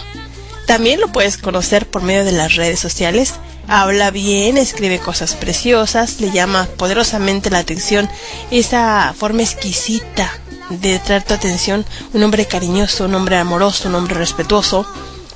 también 0.67 1.01
lo 1.01 1.13
puedes 1.13 1.39
conocer 1.39 1.89
por 1.89 2.03
medio 2.03 2.25
de 2.25 2.33
las 2.33 2.57
redes 2.57 2.81
sociales. 2.81 3.35
Habla 3.69 4.11
bien, 4.11 4.57
escribe 4.57 4.99
cosas 4.99 5.35
preciosas, 5.35 6.21
le 6.21 6.33
llama 6.33 6.67
poderosamente 6.77 7.49
la 7.49 7.61
atención 7.61 8.09
esa 8.51 9.15
forma 9.17 9.43
exquisita 9.43 10.29
de 10.69 10.99
traer 10.99 11.23
tu 11.23 11.35
atención, 11.35 11.87
un 12.13 12.25
hombre 12.25 12.47
cariñoso, 12.47 13.05
un 13.05 13.15
hombre 13.15 13.37
amoroso, 13.37 13.89
un 13.89 13.95
hombre 13.95 14.15
respetuoso, 14.15 14.85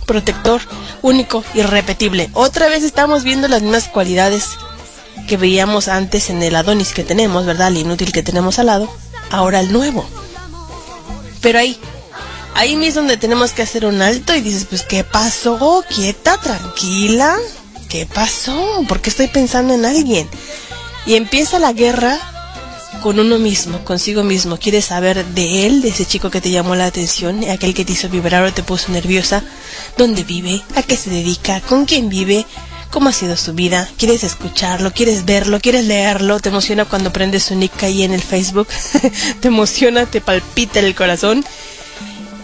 protector, 0.06 0.60
único, 1.02 1.44
irrepetible. 1.54 2.30
Otra 2.32 2.68
vez 2.68 2.82
estamos 2.82 3.22
viendo 3.22 3.46
las 3.46 3.62
mismas 3.62 3.86
cualidades 3.86 4.48
que 5.26 5.36
veíamos 5.36 5.88
antes 5.88 6.30
en 6.30 6.42
el 6.42 6.56
Adonis 6.56 6.92
que 6.92 7.04
tenemos, 7.04 7.46
¿verdad? 7.46 7.68
El 7.68 7.78
inútil 7.78 8.12
que 8.12 8.22
tenemos 8.22 8.58
al 8.58 8.66
lado, 8.66 8.92
ahora 9.30 9.60
el 9.60 9.72
nuevo. 9.72 10.06
Pero 11.40 11.58
ahí, 11.58 11.78
ahí 12.54 12.76
mismo 12.76 13.00
donde 13.00 13.16
tenemos 13.16 13.52
que 13.52 13.62
hacer 13.62 13.86
un 13.86 14.02
alto 14.02 14.34
y 14.34 14.40
dices, 14.40 14.66
pues, 14.68 14.82
¿qué 14.82 15.04
pasó? 15.04 15.84
Quieta, 15.88 16.38
tranquila. 16.38 17.36
¿Qué 17.88 18.06
pasó? 18.06 18.84
¿Por 18.88 19.00
qué 19.00 19.10
estoy 19.10 19.28
pensando 19.28 19.74
en 19.74 19.84
alguien? 19.84 20.28
Y 21.06 21.14
empieza 21.14 21.58
la 21.58 21.72
guerra 21.72 22.18
con 23.02 23.18
uno 23.18 23.38
mismo, 23.38 23.84
consigo 23.84 24.22
mismo. 24.22 24.58
Quieres 24.58 24.86
saber 24.86 25.24
de 25.24 25.66
él, 25.66 25.82
de 25.82 25.88
ese 25.88 26.06
chico 26.06 26.30
que 26.30 26.40
te 26.40 26.50
llamó 26.50 26.74
la 26.76 26.86
atención, 26.86 27.42
aquel 27.48 27.74
que 27.74 27.84
te 27.84 27.92
hizo 27.92 28.08
vibrar 28.08 28.44
o 28.44 28.52
te 28.52 28.62
puso 28.62 28.92
nerviosa, 28.92 29.42
dónde 29.96 30.22
vive, 30.22 30.62
a 30.76 30.82
qué 30.82 30.96
se 30.96 31.10
dedica, 31.10 31.60
con 31.62 31.86
quién 31.86 32.08
vive, 32.08 32.46
cómo 32.90 33.08
ha 33.08 33.12
sido 33.12 33.36
su 33.36 33.54
vida. 33.54 33.88
Quieres 33.96 34.24
escucharlo, 34.24 34.92
quieres 34.92 35.24
verlo, 35.24 35.60
quieres 35.60 35.86
leerlo, 35.86 36.40
te 36.40 36.48
emociona 36.48 36.84
cuando 36.84 37.12
prendes 37.12 37.44
su 37.44 37.54
nick 37.54 37.82
ahí 37.82 38.02
en 38.02 38.12
el 38.12 38.22
Facebook, 38.22 38.68
te 39.40 39.48
emociona, 39.48 40.06
te 40.06 40.20
palpita 40.20 40.80
el 40.80 40.94
corazón 40.94 41.44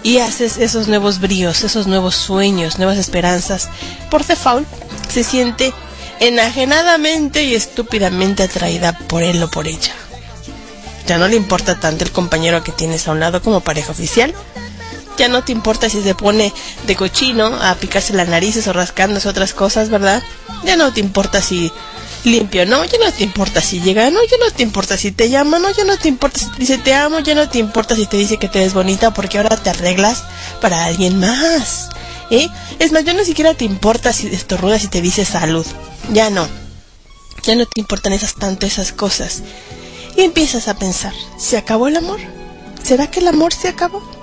y 0.03 0.18
haces 0.18 0.59
esos 0.59 0.88
nuevos 0.88 1.20
bríos, 1.20 1.64
esos 1.64 1.86
nuevos 1.86 2.14
sueños, 2.14 2.78
nuevas 2.78 2.99
esperanzas. 2.99 3.68
Por 4.11 4.24
default, 4.24 4.66
se 5.12 5.24
siente 5.24 5.72
enajenadamente 6.20 7.44
y 7.44 7.55
estúpidamente 7.55 8.44
atraída 8.44 8.97
por 8.97 9.22
él 9.22 9.42
o 9.42 9.51
por 9.51 9.66
ella. 9.66 9.92
Ya 11.07 11.18
no 11.18 11.28
le 11.28 11.36
importa 11.36 11.78
tanto 11.78 12.05
el 12.05 12.11
compañero 12.11 12.64
que 12.64 12.72
tienes 12.72 13.07
a 13.07 13.12
un 13.12 13.20
lado 13.20 13.42
como 13.42 13.61
pareja 13.61 13.92
oficial. 13.92 14.34
Ya 15.17 15.29
no 15.29 15.43
te 15.45 15.53
importa 15.53 15.89
si 15.89 16.03
se 16.03 16.14
pone 16.14 16.53
de 16.87 16.97
cochino 16.97 17.47
a 17.47 17.75
picarse 17.77 18.12
las 18.12 18.29
narices 18.29 18.67
o 18.69 18.73
rascándose 18.73 19.29
otras 19.29 19.55
cosas, 19.55 19.89
¿verdad? 19.89 20.23
Ya 20.64 20.77
no 20.77 20.93
te 20.93 21.01
importa 21.01 21.41
si 21.41 21.73
limpio, 22.25 22.67
no, 22.67 22.85
ya 22.85 22.99
no 22.99 23.12
te 23.12 23.23
importa 23.23 23.61
si 23.61 23.81
llega, 23.81 24.11
no, 24.11 24.19
ya 24.25 24.37
no 24.45 24.51
te 24.51 24.62
importa 24.62 24.97
si 24.97 25.12
te 25.12 25.31
llama, 25.31 25.59
no, 25.59 25.71
ya 25.71 25.85
no 25.85 25.97
te 25.97 26.09
importa 26.09 26.41
si 26.41 26.47
te 26.51 26.59
dice 26.59 26.79
te 26.79 26.93
amo, 26.93 27.21
ya 27.21 27.35
no 27.35 27.49
te 27.49 27.59
importa 27.59 27.95
si 27.95 28.07
te 28.07 28.17
dice 28.17 28.37
que 28.37 28.49
te 28.49 28.59
ves 28.59 28.75
bonita 28.75 29.14
porque 29.14 29.39
ahora 29.39 29.57
te 29.57 29.71
arreglas 29.71 30.25
para 30.61 30.85
alguien 30.85 31.19
más. 31.19 31.89
¿Eh? 32.31 32.49
Es 32.81 32.91
más, 32.91 33.05
ya 33.05 33.14
no 33.14 33.25
siquiera 33.25 33.55
te 33.55 33.64
importa 33.64 34.12
si 34.12 34.27
estornudas 34.27 34.83
y 34.85 34.89
te 34.89 35.01
dice 35.01 35.25
salud. 35.25 35.67
Ya 36.12 36.31
no. 36.31 36.49
Ya 37.45 37.55
no 37.55 37.67
te 37.67 37.81
importan 37.81 38.12
esas 38.12 38.35
tanto 38.35 38.67
esas 38.67 38.93
cosas. 38.93 39.43
Y 40.17 40.23
empiezas 40.23 40.67
a 40.67 40.77
pensar, 40.77 41.12
¿se 41.39 41.57
acabó 41.57 41.87
el 41.87 41.97
amor? 41.97 42.19
¿Será 42.83 43.11
que 43.11 43.21
el 43.21 43.29
amor 43.29 43.53
se 43.53 43.69
acabó? 43.69 44.16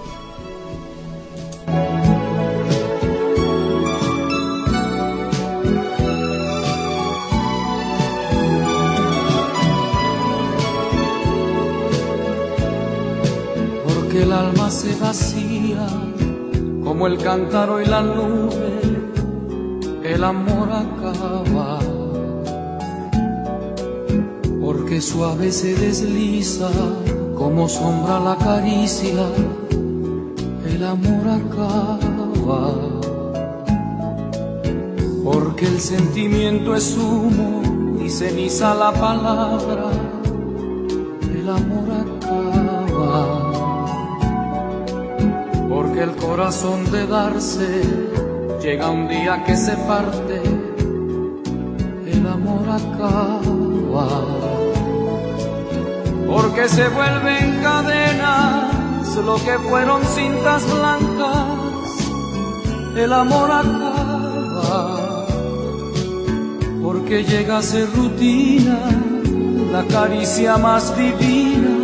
Porque 13.86 14.24
el 14.24 14.32
alma 14.32 14.70
se 14.70 14.96
vacía 14.96 15.88
como 16.84 17.08
el 17.08 17.18
cántaro 17.18 17.82
y 17.82 17.86
la 17.86 18.02
nube, 18.02 18.80
el 20.04 20.24
amor 20.24 20.70
acaba. 20.72 21.80
Porque 24.62 25.02
suave 25.02 25.52
se 25.52 25.74
desliza 25.74 26.70
como 27.36 27.68
sombra 27.68 28.20
la 28.20 28.38
caricia, 28.38 29.28
el 30.74 30.84
amor 30.84 31.28
acaba. 31.28 32.74
Porque 35.24 35.66
el 35.66 35.80
sentimiento 35.80 36.76
es 36.76 36.98
humo 36.98 37.62
y 38.04 38.10
ceniza 38.10 38.74
la 38.74 38.92
palabra, 38.92 39.92
el 41.34 41.50
amor 41.50 41.88
acaba. 42.06 43.24
Porque 45.70 46.04
el 46.04 46.16
corazón 46.16 46.92
de 46.92 47.08
darse 47.08 47.82
llega 48.62 48.90
un 48.90 49.08
día 49.08 49.44
que 49.46 49.56
se 49.56 49.76
parte, 49.78 50.42
el 52.06 52.28
amor 52.28 52.70
acaba 52.70 54.44
porque 56.28 56.68
se 56.68 56.88
vuelven 56.90 57.62
lo 59.22 59.36
que 59.36 59.60
fueron 59.60 60.02
cintas 60.04 60.64
blancas, 60.74 61.48
el 62.96 63.14
amor 63.14 63.52
acaba, 63.52 65.26
porque 66.82 67.24
llega 67.24 67.60
a 67.60 67.62
ser 67.62 67.88
rutina 67.96 68.80
la 69.72 69.84
caricia 69.86 70.58
más 70.58 70.98
divina, 70.98 71.78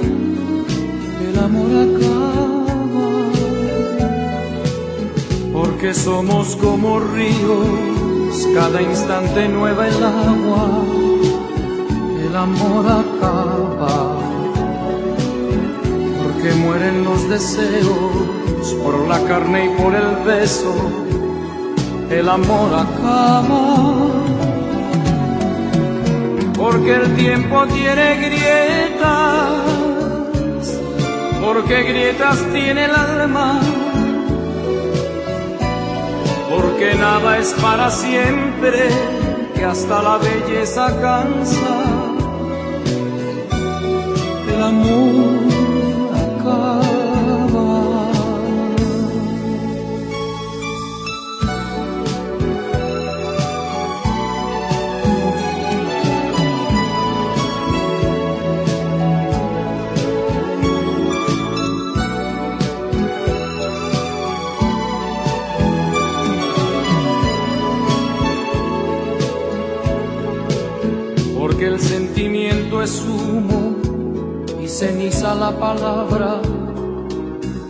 el 1.30 1.40
amor 1.40 1.72
acaba, 1.88 2.66
porque 5.54 5.94
somos 5.94 6.56
como 6.56 7.00
ríos, 7.00 8.48
cada 8.56 8.82
instante 8.82 9.48
nueva 9.50 9.88
el 9.88 10.04
agua, 10.04 10.84
el 12.26 12.36
amor 12.36 12.86
acaba 12.88 14.19
que 16.42 16.54
mueren 16.54 17.04
los 17.04 17.30
deseos 17.30 18.74
por 18.82 19.08
la 19.08 19.20
carne 19.28 19.66
y 19.66 19.70
por 19.82 19.94
el 19.94 20.16
beso, 20.26 20.74
el 22.10 22.30
amor 22.30 22.74
acaba. 22.74 23.76
Porque 26.58 26.96
el 26.96 27.16
tiempo 27.16 27.66
tiene 27.68 28.16
grietas, 28.28 29.50
porque 31.42 31.84
grietas 31.84 32.38
tiene 32.54 32.86
el 32.86 32.92
alma, 32.92 33.60
porque 36.50 36.96
nada 36.96 37.38
es 37.38 37.54
para 37.62 37.90
siempre, 37.90 38.90
que 39.56 39.66
hasta 39.66 40.02
la 40.02 40.18
belleza 40.18 40.88
cansa. 41.02 41.76
El 44.54 44.64
amor 44.64 45.39
palabra, 75.60 76.42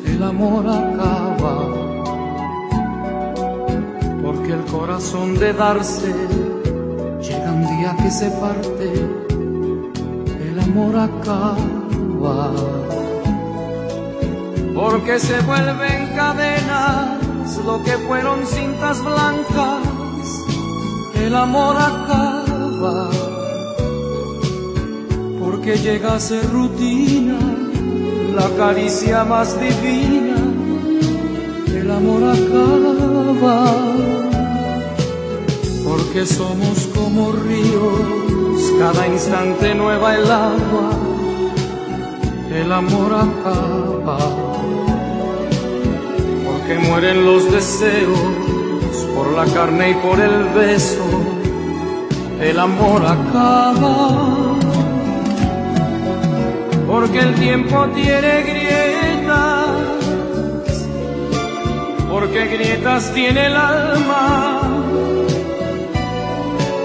el 0.05 0.23
amor 0.23 0.65
acaba. 0.67 1.55
Porque 4.23 4.53
el 4.53 4.63
corazón 4.65 5.37
de 5.39 5.53
darse 5.53 6.13
llega 7.21 7.51
un 7.51 7.65
día 7.77 7.95
que 8.01 8.11
se 8.11 8.29
parte, 8.31 8.93
el 10.49 10.59
amor 10.59 10.95
acaba. 10.97 12.51
Porque 14.75 15.19
se 15.19 15.41
vuelven 15.41 16.15
cadenas 16.15 17.57
lo 17.65 17.83
que 17.83 17.91
fueron 18.07 18.45
cintas 18.45 19.03
blancas, 19.03 19.81
el 21.15 21.35
amor 21.35 21.75
acaba 21.75 23.09
porque 25.49 25.77
llega 25.77 26.15
a 26.15 26.19
ser 26.19 26.47
rutina, 26.51 27.37
la 28.33 28.49
caricia 28.57 29.23
más 29.23 29.59
divina, 29.59 30.35
el 31.73 31.91
amor 31.91 32.23
acaba, 32.23 33.65
porque 35.87 36.25
somos 36.25 36.87
como 36.95 37.31
ríos, 37.31 38.73
cada 38.79 39.07
instante 39.07 39.73
nueva 39.75 40.15
el 40.15 40.31
agua, 40.31 40.89
el 42.53 42.71
amor 42.71 43.13
acaba, 43.13 44.19
porque 46.45 46.79
mueren 46.87 47.25
los 47.25 47.51
deseos 47.51 48.19
por 49.15 49.33
la 49.33 49.45
carne 49.45 49.91
y 49.91 49.93
por 49.95 50.19
el 50.19 50.43
beso, 50.55 51.05
el 52.41 52.59
amor 52.59 53.05
acaba 53.05 54.58
porque 56.89 57.19
el 57.19 57.35
tiempo 57.35 57.85
tiene 57.93 58.41
grietas, 58.41 59.67
porque 62.09 62.45
grietas 62.47 63.13
tiene 63.13 63.45
el 63.45 63.55
alma, 63.55 64.61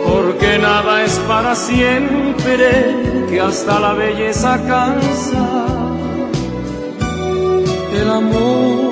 porque 0.06 0.58
nada 0.58 1.04
es 1.04 1.18
para 1.26 1.54
siempre, 1.54 3.26
que 3.30 3.40
hasta 3.40 3.80
la 3.80 3.94
belleza 3.94 4.60
cansa, 4.68 5.66
el 7.98 8.10
amor. 8.10 8.83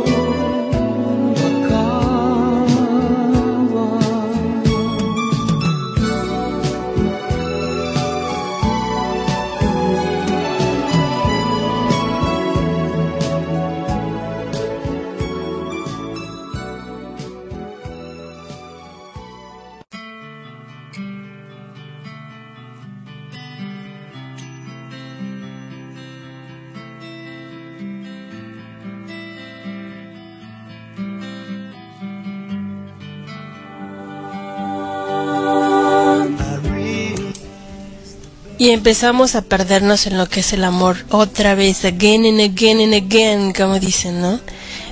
Y 38.63 38.71
empezamos 38.71 39.35
a 39.35 39.43
perdernos 39.43 40.07
en 40.07 40.17
lo 40.17 40.29
que 40.29 40.39
es 40.39 40.53
el 40.53 40.63
amor 40.63 40.97
otra 41.11 41.57
vez, 41.57 41.85
again 41.85 42.25
and 42.25 42.41
again 42.41 42.79
and 42.79 42.95
again, 42.95 43.53
como 43.53 43.81
dicen, 43.81 44.21
¿no? 44.21 44.39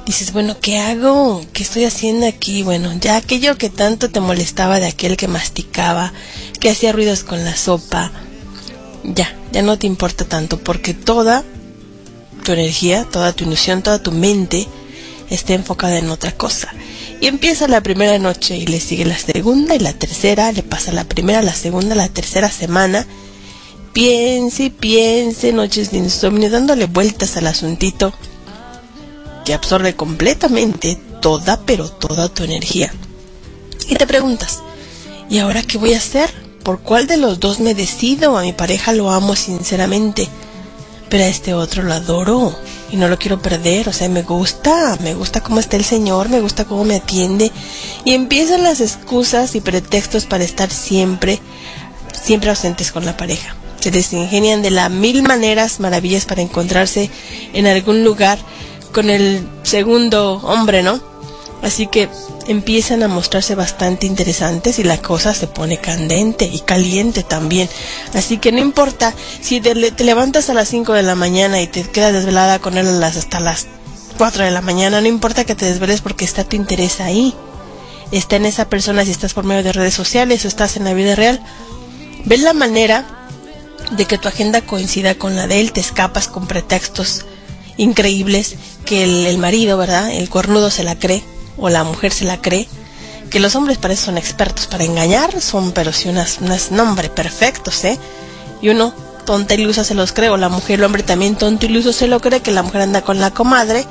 Dices, 0.04 0.32
bueno, 0.32 0.56
¿qué 0.60 0.78
hago? 0.78 1.40
¿Qué 1.52 1.62
estoy 1.62 1.84
haciendo 1.84 2.26
aquí? 2.26 2.64
Bueno, 2.64 2.92
ya 3.00 3.14
aquello 3.14 3.56
que 3.56 3.70
tanto 3.70 4.10
te 4.10 4.18
molestaba 4.18 4.80
de 4.80 4.88
aquel 4.88 5.16
que 5.16 5.28
masticaba, 5.28 6.12
que 6.58 6.68
hacía 6.68 6.90
ruidos 6.90 7.22
con 7.22 7.44
la 7.44 7.54
sopa, 7.54 8.10
ya, 9.04 9.32
ya 9.52 9.62
no 9.62 9.78
te 9.78 9.86
importa 9.86 10.24
tanto, 10.24 10.58
porque 10.58 10.92
toda 10.92 11.44
tu 12.44 12.50
energía, 12.50 13.04
toda 13.04 13.32
tu 13.32 13.44
ilusión, 13.44 13.82
toda 13.82 14.02
tu 14.02 14.10
mente 14.10 14.66
está 15.30 15.54
enfocada 15.54 15.96
en 15.96 16.10
otra 16.10 16.32
cosa. 16.32 16.74
Y 17.20 17.28
empieza 17.28 17.68
la 17.68 17.84
primera 17.84 18.18
noche 18.18 18.56
y 18.56 18.66
le 18.66 18.80
sigue 18.80 19.04
la 19.04 19.16
segunda 19.16 19.76
y 19.76 19.78
la 19.78 19.92
tercera, 19.92 20.50
le 20.50 20.64
pasa 20.64 20.90
la 20.90 21.04
primera, 21.04 21.40
la 21.40 21.54
segunda, 21.54 21.94
la 21.94 22.08
tercera 22.08 22.50
semana 22.50 23.06
piense 23.92 24.70
piense 24.70 25.52
noches 25.52 25.90
de 25.90 25.98
insomnio 25.98 26.50
dándole 26.50 26.86
vueltas 26.86 27.36
al 27.36 27.46
asuntito 27.46 28.12
que 29.44 29.54
absorbe 29.54 29.96
completamente 29.96 30.98
toda 31.20 31.60
pero 31.64 31.88
toda 31.88 32.28
tu 32.28 32.44
energía. 32.44 32.92
Y 33.88 33.96
te 33.96 34.06
preguntas, 34.06 34.60
¿y 35.28 35.38
ahora 35.38 35.62
qué 35.62 35.78
voy 35.78 35.94
a 35.94 35.98
hacer? 35.98 36.30
¿Por 36.62 36.80
cuál 36.80 37.06
de 37.06 37.16
los 37.16 37.40
dos 37.40 37.58
me 37.58 37.74
decido? 37.74 38.38
A 38.38 38.42
mi 38.42 38.52
pareja 38.52 38.92
lo 38.92 39.10
amo 39.10 39.34
sinceramente, 39.34 40.28
pero 41.08 41.24
a 41.24 41.28
este 41.28 41.54
otro 41.54 41.82
lo 41.82 41.94
adoro 41.94 42.54
y 42.92 42.96
no 42.96 43.08
lo 43.08 43.18
quiero 43.18 43.40
perder, 43.40 43.88
o 43.88 43.92
sea, 43.92 44.08
me 44.08 44.22
gusta, 44.22 44.96
me 45.02 45.14
gusta 45.14 45.42
cómo 45.42 45.58
está 45.58 45.76
el 45.76 45.84
Señor, 45.84 46.28
me 46.28 46.40
gusta 46.40 46.64
cómo 46.64 46.84
me 46.84 46.96
atiende 46.96 47.50
y 48.04 48.14
empiezan 48.14 48.62
las 48.62 48.80
excusas 48.80 49.54
y 49.54 49.60
pretextos 49.60 50.26
para 50.26 50.44
estar 50.44 50.70
siempre, 50.70 51.40
siempre 52.12 52.50
ausentes 52.50 52.92
con 52.92 53.04
la 53.04 53.16
pareja 53.16 53.56
se 53.80 53.90
desingenian 53.90 54.62
de 54.62 54.70
la 54.70 54.88
mil 54.88 55.22
maneras 55.22 55.80
maravillas 55.80 56.26
para 56.26 56.42
encontrarse 56.42 57.10
en 57.52 57.66
algún 57.66 58.04
lugar 58.04 58.38
con 58.92 59.10
el 59.10 59.46
segundo 59.62 60.34
hombre, 60.42 60.82
¿no? 60.82 61.00
Así 61.62 61.86
que 61.86 62.08
empiezan 62.46 63.02
a 63.02 63.08
mostrarse 63.08 63.54
bastante 63.54 64.06
interesantes 64.06 64.78
y 64.78 64.84
la 64.84 65.00
cosa 65.02 65.34
se 65.34 65.46
pone 65.46 65.78
candente 65.78 66.46
y 66.46 66.60
caliente 66.60 67.22
también. 67.22 67.68
Así 68.14 68.38
que 68.38 68.50
no 68.50 68.60
importa 68.60 69.14
si 69.42 69.60
te, 69.60 69.74
levantas 69.74 70.48
a 70.48 70.54
las 70.54 70.68
5 70.68 70.94
de 70.94 71.02
la 71.02 71.14
mañana 71.14 71.60
y 71.60 71.66
te 71.66 71.82
quedas 71.82 72.12
desvelada 72.12 72.60
con 72.60 72.78
él 72.78 73.02
hasta 73.02 73.40
las 73.40 73.66
4 74.16 74.44
de 74.44 74.50
la 74.50 74.62
mañana, 74.62 75.00
no 75.00 75.06
importa 75.06 75.44
que 75.44 75.54
te 75.54 75.66
desveles 75.66 76.00
porque 76.00 76.24
está 76.24 76.44
tu 76.44 76.56
interés 76.56 77.00
ahí. 77.00 77.34
Está 78.10 78.36
en 78.36 78.46
esa 78.46 78.68
persona 78.68 79.04
si 79.04 79.10
estás 79.10 79.34
por 79.34 79.44
medio 79.44 79.62
de 79.62 79.72
redes 79.72 79.94
sociales 79.94 80.44
o 80.44 80.48
estás 80.48 80.76
en 80.76 80.84
la 80.84 80.94
vida 80.94 81.14
real. 81.14 81.40
Ves 82.24 82.40
la 82.40 82.52
manera 82.52 83.19
de 83.90 84.04
que 84.06 84.18
tu 84.18 84.28
agenda 84.28 84.60
coincida 84.62 85.14
con 85.14 85.36
la 85.36 85.46
de 85.46 85.60
él, 85.60 85.72
te 85.72 85.80
escapas 85.80 86.28
con 86.28 86.46
pretextos 86.46 87.24
increíbles 87.76 88.56
que 88.84 89.04
el, 89.28 89.38
marido, 89.38 89.78
¿verdad? 89.78 90.10
El 90.10 90.28
cornudo 90.28 90.70
se 90.70 90.84
la 90.84 90.98
cree 90.98 91.24
o 91.56 91.68
la 91.68 91.84
mujer 91.84 92.12
se 92.12 92.24
la 92.24 92.40
cree. 92.40 92.68
Que 93.30 93.40
los 93.40 93.54
hombres 93.54 93.78
para 93.78 93.94
eso 93.94 94.06
son 94.06 94.18
expertos 94.18 94.66
para 94.66 94.84
engañar, 94.84 95.40
son 95.40 95.72
pero 95.72 95.92
si 95.92 96.08
unas, 96.08 96.38
unas 96.40 96.72
nombres 96.72 97.10
perfectos, 97.10 97.84
¿eh? 97.84 97.98
Y 98.60 98.70
uno 98.70 98.92
tonta 99.24 99.54
ilusa 99.54 99.84
se 99.84 99.94
los 99.94 100.12
cree, 100.12 100.30
o 100.30 100.36
la 100.36 100.48
mujer, 100.48 100.80
el 100.80 100.84
hombre 100.84 101.02
también 101.02 101.36
tonto 101.36 101.66
iluso 101.66 101.92
se 101.92 102.08
lo 102.08 102.20
cree, 102.20 102.40
que 102.40 102.50
la 102.50 102.62
mujer 102.62 102.82
anda 102.82 103.02
con 103.02 103.20
la 103.20 103.30
comadre 103.30 103.86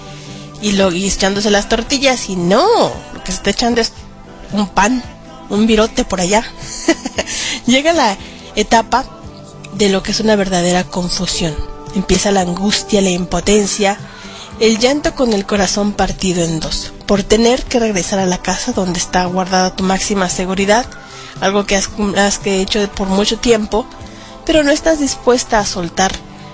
y 0.62 0.74
lo 0.74 0.92
y 0.92 1.08
echándose 1.08 1.50
las 1.50 1.70
tortillas 1.70 2.30
y 2.30 2.36
no, 2.36 2.66
lo 3.14 3.24
que 3.24 3.32
se 3.32 3.38
está 3.38 3.50
echando 3.52 3.80
es 3.80 3.94
un 4.52 4.68
pan, 4.68 5.02
un 5.50 5.66
virote 5.68 6.04
por 6.04 6.20
allá. 6.20 6.44
Llega 7.66 7.94
la 7.94 8.18
etapa 8.56 9.06
de 9.80 9.90
lo 9.90 10.04
que 10.04 10.12
es 10.12 10.20
una 10.20 10.36
verdadera 10.36 10.84
confusión. 10.84 11.56
Empieza 11.96 12.32
la 12.32 12.42
angustia, 12.42 13.02
la 13.02 13.10
impotencia, 13.10 13.98
el 14.60 14.78
llanto 14.78 15.16
con 15.16 15.32
el 15.32 15.46
corazón 15.46 15.94
partido 15.94 16.44
en 16.44 16.60
dos, 16.60 16.92
por 17.08 17.24
tener 17.24 17.64
que 17.64 17.80
regresar 17.80 18.20
a 18.20 18.26
la 18.26 18.40
casa 18.40 18.74
donde 18.74 19.00
está 19.00 19.26
guardada 19.26 19.76
tu 19.76 19.84
máxima 19.84 20.30
seguridad, 20.30 20.86
algo 21.40 21.66
que 21.66 21.78
has, 21.78 21.90
has 22.18 22.42
hecho 22.46 22.88
por 22.92 23.08
mucho 23.08 23.40
tiempo, 23.40 23.86
pero 24.46 24.64
no 24.64 24.72
estás 24.72 25.00
dispuesta 25.00 25.60
a 25.60 25.66
soltar 25.66 26.12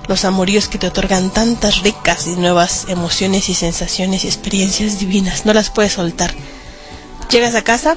los 0.08 0.24
amoríos 0.24 0.68
que 0.68 0.78
te 0.78 0.86
otorgan 0.86 1.32
tantas 1.32 1.82
ricas 1.82 2.28
y 2.28 2.36
nuevas 2.36 2.86
emociones 2.90 3.50
y 3.50 3.56
sensaciones 3.56 4.24
y 4.24 4.28
experiencias 4.28 5.00
divinas, 5.00 5.48
no 5.48 5.54
las 5.54 5.72
puedes 5.72 5.94
soltar. 5.94 6.32
Llegas 7.32 7.56
a 7.56 7.64
casa 7.64 7.96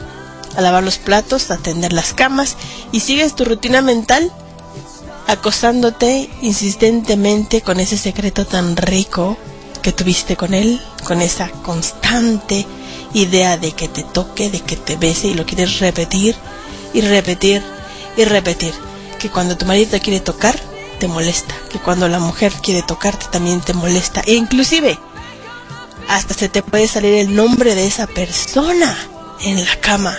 a 0.57 0.62
lavar 0.62 0.83
los 0.83 0.97
platos, 0.97 1.51
a 1.51 1.55
atender 1.55 1.93
las 1.93 2.14
camas 2.14 2.57
y 2.93 3.01
sigues 3.01 3.37
tu 3.37 3.45
rutina 3.45 3.83
mental 3.83 4.33
acosándote 5.29 6.31
insistentemente 6.41 7.61
con 7.61 7.79
ese 7.79 7.99
secreto 7.99 8.47
tan 8.47 8.76
rico 8.76 9.37
que 9.83 9.93
tuviste 9.93 10.37
con 10.37 10.55
él, 10.55 10.81
con 11.05 11.20
esa 11.20 11.51
constante 11.51 12.66
idea 13.12 13.59
de 13.59 13.72
que 13.72 13.89
te 13.89 14.03
toque, 14.03 14.51
de 14.51 14.61
que 14.61 14.76
te 14.76 14.97
bese 14.97 15.29
y 15.29 15.35
lo 15.35 15.45
quieres 15.45 15.81
repetir 15.81 16.35
y 16.95 17.03
repetir 17.03 17.62
y 18.16 18.24
repetir. 18.24 18.72
Que 19.18 19.29
cuando 19.29 19.57
tu 19.59 19.66
marido 19.66 19.91
te 19.91 20.01
quiere 20.01 20.20
tocar, 20.20 20.59
te 20.99 21.09
molesta. 21.09 21.55
Que 21.70 21.79
cuando 21.79 22.09
la 22.09 22.20
mujer 22.20 22.53
quiere 22.62 22.83
tocarte 22.83 23.26
también 23.31 23.61
te 23.61 23.74
molesta. 23.74 24.22
E 24.24 24.35
inclusive, 24.35 24.99
hasta 26.09 26.33
se 26.33 26.49
te 26.49 26.62
puede 26.62 26.89
salir 26.89 27.14
el 27.14 27.37
nombre 27.37 27.74
de 27.74 27.87
esa 27.87 28.07
persona 28.07 28.97
en 29.43 29.62
la 29.62 29.76
cama. 29.76 30.16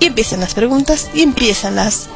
Y 0.00 0.06
empiezan 0.06 0.40
las 0.40 0.54
preguntas 0.54 1.08
y 1.14 1.22
empiezan 1.22 1.76
las 1.76 2.08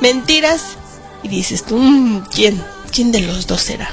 mentiras 0.00 0.77
y 1.22 1.28
dices 1.28 1.64
tú, 1.64 1.76
"Mm, 1.76 2.24
¿quién? 2.34 2.62
¿Quién 2.92 3.12
de 3.12 3.20
los 3.20 3.46
dos 3.46 3.60
será? 3.62 3.90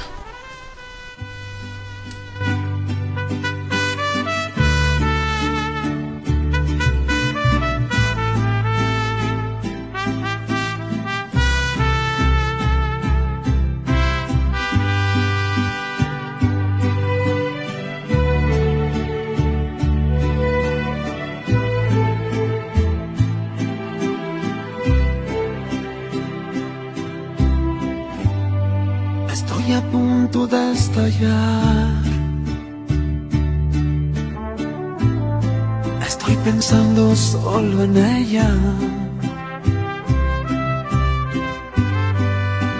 Estoy 36.06 36.36
pensando 36.44 37.16
solo 37.16 37.84
en 37.84 37.96
ella. 37.96 38.54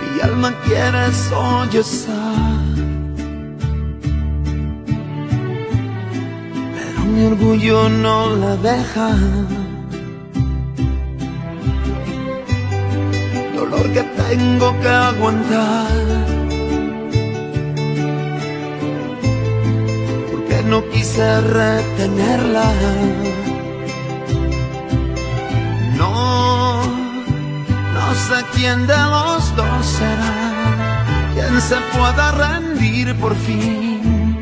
Mi 0.02 0.20
alma 0.20 0.52
quiere 0.66 1.12
sollozar. 1.12 2.14
Pero 6.74 7.04
mi 7.06 7.24
orgullo 7.24 7.88
no 7.88 8.36
la 8.36 8.56
deja. 8.56 9.16
Dolor 13.54 13.92
que 13.94 14.02
tengo 14.02 14.78
que 14.80 14.88
aguantar. 14.88 16.35
Quise 21.06 21.40
retenerla. 21.40 22.72
No, 25.96 26.82
no 27.96 28.06
sé 28.26 28.38
quién 28.54 28.86
de 28.86 28.96
los 28.96 29.56
dos 29.56 29.86
será. 29.86 30.34
Quien 31.34 31.60
se 31.60 31.76
pueda 31.94 32.32
rendir 32.32 33.14
por 33.16 33.34
fin 33.36 34.36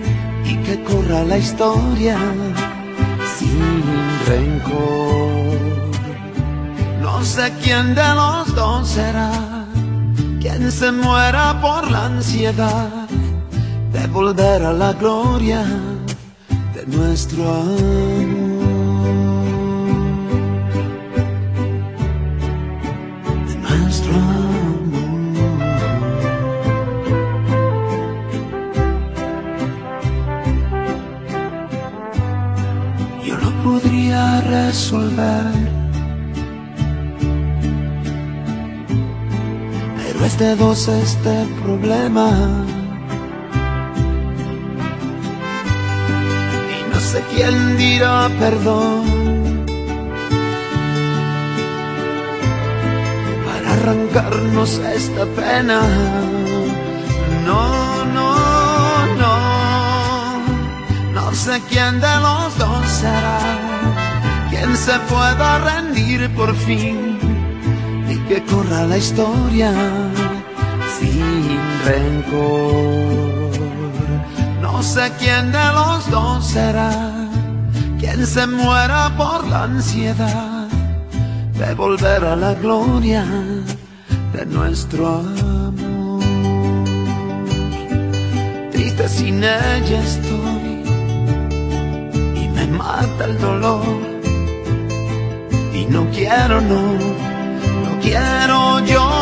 y 0.45 0.57
que 0.65 0.83
corra 0.85 1.23
la 1.25 1.39
historia 1.39 2.17
sin 3.37 3.83
rencor. 4.27 5.59
No 7.03 7.23
sé 7.25 7.53
quién 7.63 7.95
de 7.95 8.09
los 8.15 8.55
dos 8.55 8.89
será 8.89 9.31
quien 10.41 10.71
se 10.71 10.93
muera 10.93 11.59
por 11.63 11.91
la 11.91 12.05
ansiedad 12.05 13.09
de 13.95 14.07
volver 14.09 14.63
a 14.63 14.75
la 14.75 14.93
gloria 14.93 15.65
nuestro 16.97 17.49
amor. 17.49 18.65
Nuestro 23.63 24.15
amor. 24.15 24.55
Yo 33.25 33.37
lo 33.39 33.51
podría 33.63 34.41
resolver. 34.43 35.53
Pero 39.97 40.25
es 40.25 40.39
de 40.39 40.57
dos 40.57 40.89
este 40.89 41.47
problema. 41.63 42.74
Sé 47.15 47.23
quién 47.35 47.77
dirá 47.77 48.29
perdón. 48.41 49.05
Para 53.47 53.69
arrancarnos 53.77 54.71
esta 55.01 55.25
pena. 55.41 55.81
No, 57.49 57.65
no, 58.17 58.31
no. 59.21 59.35
No 61.17 61.25
sé 61.35 61.55
quién 61.71 62.01
de 62.01 62.15
los 62.27 62.49
dos 62.63 62.85
será. 63.01 63.39
Quien 64.51 64.77
se 64.77 64.97
pueda 65.11 65.49
rendir 65.71 66.21
por 66.39 66.51
fin 66.67 67.19
y 68.13 68.17
que 68.29 68.43
corra 68.51 68.87
la 68.87 68.99
historia 68.99 69.71
sin 70.99 71.59
rencor. 71.87 73.24
Sé 74.95 75.11
quién 75.19 75.51
de 75.51 75.67
los 75.73 76.09
dos 76.09 76.47
será 76.47 76.93
quien 77.99 78.25
se 78.25 78.47
muera 78.47 79.13
por 79.17 79.45
la 79.49 79.65
ansiedad 79.65 80.69
de 81.59 81.75
volver 81.75 82.25
a 82.25 82.37
la 82.37 82.55
gloria 82.55 83.25
de 84.33 84.47
nuestro 84.47 85.19
amor. 85.19 86.23
Triste 88.71 89.09
sin 89.09 89.43
ella 89.43 90.01
estoy 90.11 90.85
y 92.41 92.49
me 92.55 92.65
mata 92.69 93.25
el 93.25 93.37
dolor 93.41 93.85
y 95.75 95.87
no 95.87 96.09
quiero, 96.13 96.61
no 96.61 96.83
no 97.85 98.01
quiero 98.01 98.79
llorar. 98.87 99.14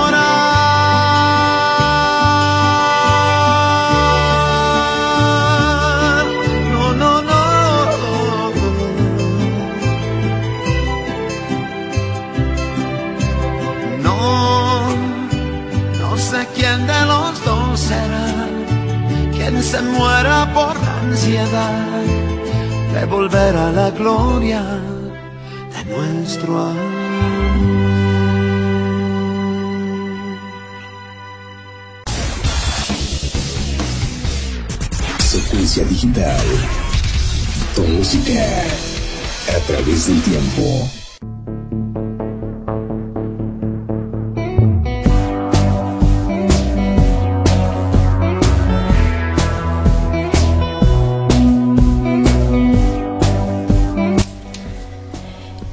Se 19.72 19.80
muera 19.80 20.52
por 20.52 20.78
la 20.82 21.00
ansiedad 21.00 22.02
de 22.92 23.06
volver 23.06 23.56
a 23.56 23.72
la 23.72 23.90
gloria 23.90 24.62
de 25.72 25.82
nuestro 25.94 26.60
amor. 26.60 26.92
Secuencia 35.20 35.84
digital. 35.84 36.46
Tu 37.74 37.82
música 37.82 38.44
a 39.56 39.58
través 39.66 40.06
del 40.06 40.20
tiempo. 40.20 41.01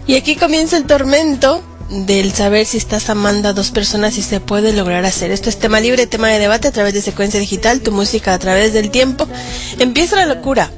Y 0.10 0.16
aquí 0.16 0.36
comienza 0.36 0.76
el 0.76 0.86
tormento 0.86 1.62
del 1.92 2.34
saber 2.34 2.66
si 2.66 2.78
estás 2.78 3.12
amando 3.12 3.48
a 3.48 3.54
dos 3.54 3.70
personas 3.70 4.18
y 4.18 4.24
se 4.24 4.40
puede 4.40 4.74
lograr 4.74 5.06
hacer. 5.06 5.30
Esto 5.30 5.50
es 5.50 5.60
tema 5.60 5.80
libre, 5.80 6.08
tema 6.08 6.30
de 6.30 6.40
debate 6.40 6.68
a 6.68 6.72
través 6.72 6.96
de 6.96 7.04
secuencia 7.04 7.40
digital, 7.40 7.82
tu 7.82 7.92
música 7.92 8.34
a 8.34 8.40
través 8.40 8.74
del 8.74 8.90
tiempo. 8.90 9.28
Empieza 9.78 10.16
la 10.16 10.26
locura. 10.26 10.72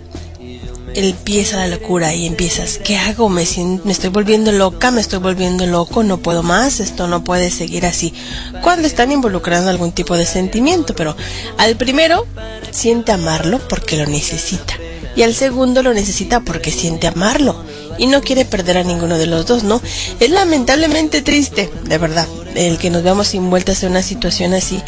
Empieza 0.95 1.55
la 1.55 1.69
locura 1.69 2.13
y 2.13 2.25
empiezas, 2.25 2.77
¿qué 2.83 2.97
hago? 2.97 3.29
Me, 3.29 3.45
me 3.85 3.93
estoy 3.93 4.09
volviendo 4.09 4.51
loca, 4.51 4.91
me 4.91 4.99
estoy 4.99 5.19
volviendo 5.19 5.65
loco, 5.65 6.03
no 6.03 6.17
puedo 6.17 6.43
más, 6.43 6.81
esto 6.81 7.07
no 7.07 7.23
puede 7.23 7.51
seguir 7.51 7.85
así. 7.85 8.13
Cuando 8.61 8.85
están 8.85 9.13
involucrando 9.13 9.69
algún 9.69 9.93
tipo 9.93 10.17
de 10.17 10.25
sentimiento, 10.25 10.93
pero 10.93 11.15
al 11.57 11.77
primero 11.77 12.27
siente 12.71 13.13
amarlo 13.13 13.65
porque 13.69 13.95
lo 13.95 14.07
necesita 14.07 14.77
y 15.15 15.23
al 15.23 15.33
segundo 15.33 15.83
lo 15.83 15.93
necesita 15.93 16.41
porque 16.41 16.71
siente 16.71 17.07
amarlo 17.07 17.63
y 17.97 18.07
no 18.07 18.21
quiere 18.21 18.45
perder 18.45 18.77
a 18.77 18.83
ninguno 18.83 19.17
de 19.17 19.27
los 19.27 19.45
dos, 19.45 19.63
¿no? 19.63 19.81
Es 20.19 20.29
lamentablemente 20.29 21.21
triste, 21.21 21.69
de 21.83 21.97
verdad, 21.97 22.27
el 22.55 22.77
que 22.77 22.89
nos 22.89 23.03
veamos 23.03 23.33
envueltas 23.33 23.83
en 23.83 23.91
una 23.91 24.01
situación 24.01 24.53
así, 24.53 24.81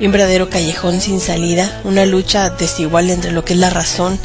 un 0.00 0.12
verdadero 0.12 0.48
callejón 0.50 1.00
sin 1.00 1.20
salida, 1.20 1.80
una 1.84 2.06
lucha 2.06 2.50
desigual 2.50 3.10
entre 3.10 3.32
lo 3.32 3.44
que 3.44 3.54
es 3.54 3.58
la 3.58 3.70
razón 3.70 4.18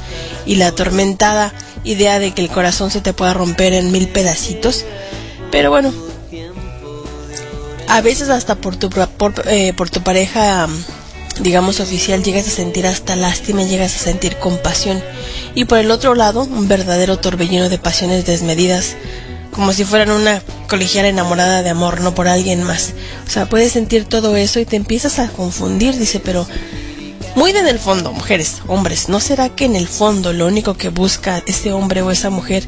y 0.46 0.56
la 0.56 0.68
atormentada 0.68 1.54
idea 1.84 2.20
de 2.20 2.32
que 2.32 2.42
el 2.42 2.50
corazón 2.50 2.92
se 2.92 3.02
te 3.02 3.14
pueda 3.14 3.34
romper 3.34 3.74
en 3.74 3.92
mil 3.92 4.08
pedacitos. 4.08 4.86
Pero 5.52 5.70
bueno, 5.70 5.94
a 7.88 8.02
veces 8.02 8.30
hasta 8.30 8.56
por 8.56 8.76
tu, 8.76 8.90
por, 8.90 9.34
eh, 9.48 9.74
por 9.74 9.90
tu 9.90 10.02
pareja 10.02 10.68
digamos 11.42 11.80
oficial 11.80 12.24
llegas 12.24 12.48
a 12.48 12.52
sentir 12.52 12.86
hasta 12.86 13.16
lástima, 13.16 13.64
llegas 13.64 13.96
a 13.96 14.00
sentir 14.00 14.38
compasión 14.38 15.02
y 15.56 15.66
por 15.66 15.80
el 15.80 15.92
otro 15.92 16.16
lado 16.16 16.44
un 16.44 16.68
verdadero 16.68 17.18
torbellino 17.18 17.70
de 17.70 17.78
pasiones 17.78 18.26
desmedidas 18.26 18.96
como 19.52 19.72
si 19.72 19.86
fueran 19.86 20.12
una 20.12 20.42
colegial 20.68 21.06
enamorada 21.06 21.62
de 21.62 21.70
amor, 21.70 22.02
no 22.02 22.16
por 22.16 22.28
alguien 22.28 22.64
más. 22.64 22.94
O 23.28 23.30
sea, 23.30 23.48
puedes 23.48 23.72
sentir 23.72 24.06
todo 24.06 24.36
eso 24.36 24.60
y 24.60 24.66
te 24.66 24.76
empiezas 24.76 25.20
a 25.20 25.30
confundir, 25.30 25.96
dice, 25.96 26.20
pero 26.20 26.48
muy 27.36 27.52
en 27.52 27.68
el 27.68 27.80
fondo, 27.80 28.12
mujeres, 28.12 28.62
hombres, 28.68 29.10
¿no 29.10 29.20
será 29.20 29.50
que 29.50 29.66
en 29.66 29.76
el 29.76 29.88
fondo 29.88 30.34
lo 30.34 30.46
único 30.46 30.76
que 30.76 30.90
busca 30.90 31.42
ese 31.48 31.72
hombre 31.72 32.02
o 32.02 32.12
esa 32.12 32.30
mujer 32.30 32.64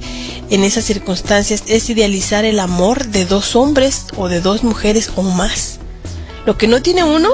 en 0.50 0.64
esas 0.64 0.86
circunstancias 0.86 1.64
es 1.68 1.90
idealizar 1.90 2.46
el 2.46 2.60
amor 2.60 3.06
de 3.08 3.26
dos 3.26 3.56
hombres 3.56 4.06
o 4.16 4.28
de 4.28 4.42
dos 4.42 4.64
mujeres 4.64 5.12
o 5.16 5.22
más? 5.22 5.80
Lo 6.46 6.58
que 6.58 6.68
no 6.68 6.82
tiene 6.82 7.04
uno, 7.04 7.30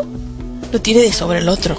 lo 0.72 0.82
tiene 0.82 1.02
de 1.02 1.14
sobre 1.14 1.40
el 1.40 1.50
otro. 1.50 1.78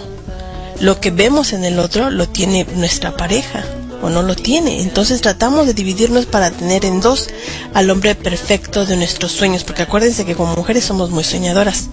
Lo 0.80 1.00
que 1.00 1.10
vemos 1.10 1.52
en 1.52 1.64
el 1.64 1.78
otro, 1.78 2.10
lo 2.10 2.28
tiene 2.28 2.66
nuestra 2.74 3.16
pareja 3.16 3.64
o 4.02 4.10
no 4.10 4.22
lo 4.22 4.34
tiene. 4.34 4.82
Entonces 4.82 5.20
tratamos 5.20 5.66
de 5.66 5.74
dividirnos 5.74 6.26
para 6.26 6.50
tener 6.50 6.84
en 6.84 7.00
dos 7.00 7.28
al 7.72 7.88
hombre 7.90 8.14
perfecto 8.14 8.84
de 8.84 8.96
nuestros 8.96 9.32
sueños, 9.32 9.64
porque 9.64 9.82
acuérdense 9.82 10.24
que 10.24 10.34
como 10.34 10.56
mujeres 10.56 10.84
somos 10.84 11.10
muy 11.10 11.24
soñadoras. 11.24 11.88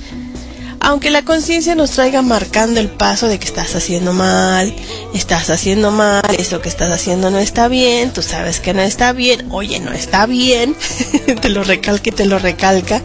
Aunque 0.81 1.09
la 1.09 1.23
conciencia 1.23 1.75
nos 1.75 1.91
traiga 1.91 2.21
marcando 2.21 2.79
el 2.79 2.89
paso 2.89 3.27
de 3.27 3.37
que 3.37 3.45
estás 3.45 3.75
haciendo 3.75 4.13
mal, 4.13 4.73
estás 5.13 5.49
haciendo 5.49 5.91
mal, 5.91 6.23
eso 6.37 6.61
que 6.61 6.69
estás 6.69 6.89
haciendo 6.89 7.29
no 7.31 7.37
está 7.37 7.67
bien, 7.67 8.11
tú 8.13 8.21
sabes 8.21 8.61
que 8.61 8.73
no 8.73 8.81
está 8.81 9.11
bien, 9.11 9.45
oye, 9.51 9.79
no 9.81 9.91
está 9.91 10.25
bien, 10.25 10.75
te 11.41 11.49
lo 11.49 11.63
recalca 11.63 12.09
y 12.09 12.13
te 12.13 12.25
lo 12.25 12.39
recalca. 12.39 13.01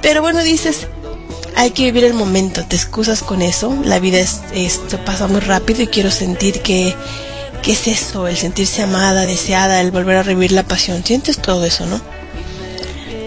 Pero 0.00 0.22
bueno, 0.22 0.42
dices, 0.44 0.86
hay 1.58 1.72
que 1.72 1.84
vivir 1.84 2.04
el 2.04 2.14
momento, 2.14 2.64
te 2.64 2.76
excusas 2.76 3.22
con 3.22 3.42
eso, 3.42 3.76
la 3.84 3.98
vida 3.98 4.18
es, 4.18 4.40
esto 4.54 5.04
pasa 5.04 5.26
muy 5.26 5.40
rápido 5.40 5.82
y 5.82 5.88
quiero 5.88 6.10
sentir 6.10 6.62
que 6.62 6.94
¿Qué 7.62 7.72
es 7.72 7.86
eso? 7.86 8.26
El 8.26 8.36
sentirse 8.36 8.82
amada, 8.82 9.26
deseada, 9.26 9.80
el 9.80 9.90
volver 9.90 10.16
a 10.16 10.22
revivir 10.22 10.52
la 10.52 10.62
pasión. 10.62 11.04
Sientes 11.04 11.38
todo 11.38 11.64
eso, 11.64 11.86
¿no? 11.86 12.00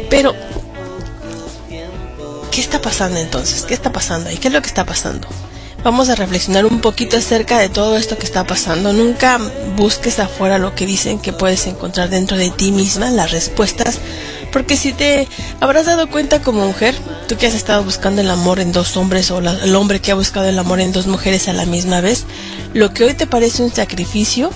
Pero, 0.10 0.34
¿qué 2.52 2.62
está 2.62 2.82
pasando 2.82 3.20
entonces? 3.20 3.64
¿Qué 3.64 3.74
está 3.74 3.92
pasando 3.92 4.30
ahí? 4.30 4.38
¿Qué 4.38 4.48
es 4.48 4.54
lo 4.54 4.62
que 4.62 4.68
está 4.68 4.86
pasando? 4.86 5.28
Vamos 5.84 6.10
a 6.10 6.16
reflexionar 6.16 6.66
un 6.66 6.80
poquito 6.80 7.18
acerca 7.18 7.60
de 7.60 7.70
todo 7.70 7.98
esto 7.98 8.18
que 8.18 8.26
está 8.26 8.46
pasando. 8.46 8.94
Nunca 8.94 9.40
busques 9.76 10.20
afuera 10.20 10.58
lo 10.58 10.76
que 10.76 10.86
dicen 10.86 11.20
que 11.20 11.34
puedes 11.34 11.66
encontrar 11.68 12.10
dentro 12.10 12.38
de 12.38 12.52
ti 12.52 12.72
misma, 12.72 13.10
las 13.10 13.32
respuestas. 13.32 14.00
Porque 14.52 14.76
si 14.76 14.92
te 14.92 15.28
habrás 15.60 15.86
dado 15.86 16.10
cuenta 16.10 16.42
como 16.42 16.66
mujer, 16.66 16.96
tú 17.28 17.38
que 17.38 17.48
has 17.48 17.54
estado 17.54 17.84
buscando 17.84 18.22
el 18.22 18.30
amor 18.30 18.60
en 18.60 18.72
dos 18.72 18.98
hombres 18.98 19.32
o 19.32 19.40
el 19.40 19.76
hombre 19.76 20.00
que 20.00 20.12
ha 20.12 20.16
buscado 20.16 20.48
el 20.48 20.60
amor 20.60 20.82
en 20.82 20.92
dos 20.92 21.08
mujeres 21.08 21.48
a 21.48 21.54
la 21.54 21.66
misma 21.66 22.02
vez, 22.02 22.26
lo 22.74 22.94
que 22.94 23.06
hoy 23.06 23.14
te 23.14 23.28
parece 23.28 23.64
un 23.64 23.74
sacrificio, 23.74 24.52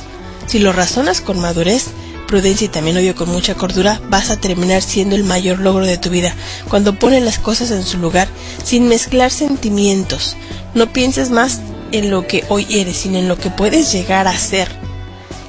si 0.48 0.60
lo 0.60 0.74
razonas 0.74 1.22
con 1.22 1.40
madurez, 1.40 1.88
prudencia 2.28 2.66
y 2.66 2.70
también 2.70 2.98
obvio 2.98 3.16
con 3.16 3.30
mucha 3.30 3.56
cordura, 3.56 4.02
vas 4.10 4.30
a 4.30 4.38
terminar 4.38 4.82
siendo 4.82 5.16
el 5.16 5.24
mayor 5.24 5.60
logro 5.60 5.86
de 5.86 5.98
tu 5.98 6.10
vida. 6.10 6.36
Cuando 6.70 6.98
pones 6.98 7.24
las 7.24 7.40
cosas 7.40 7.72
en 7.72 7.84
su 7.84 7.98
lugar, 7.98 8.28
sin 8.64 8.88
mezclar 8.88 9.32
sentimientos, 9.32 10.36
no 10.74 10.92
pienses 10.92 11.30
más 11.30 11.62
en 11.92 12.12
lo 12.12 12.28
que 12.28 12.44
hoy 12.50 12.68
eres, 12.70 12.98
sino 12.98 13.18
en 13.18 13.28
lo 13.28 13.38
que 13.38 13.50
puedes 13.50 13.92
llegar 13.92 14.28
a 14.28 14.38
ser, 14.38 14.68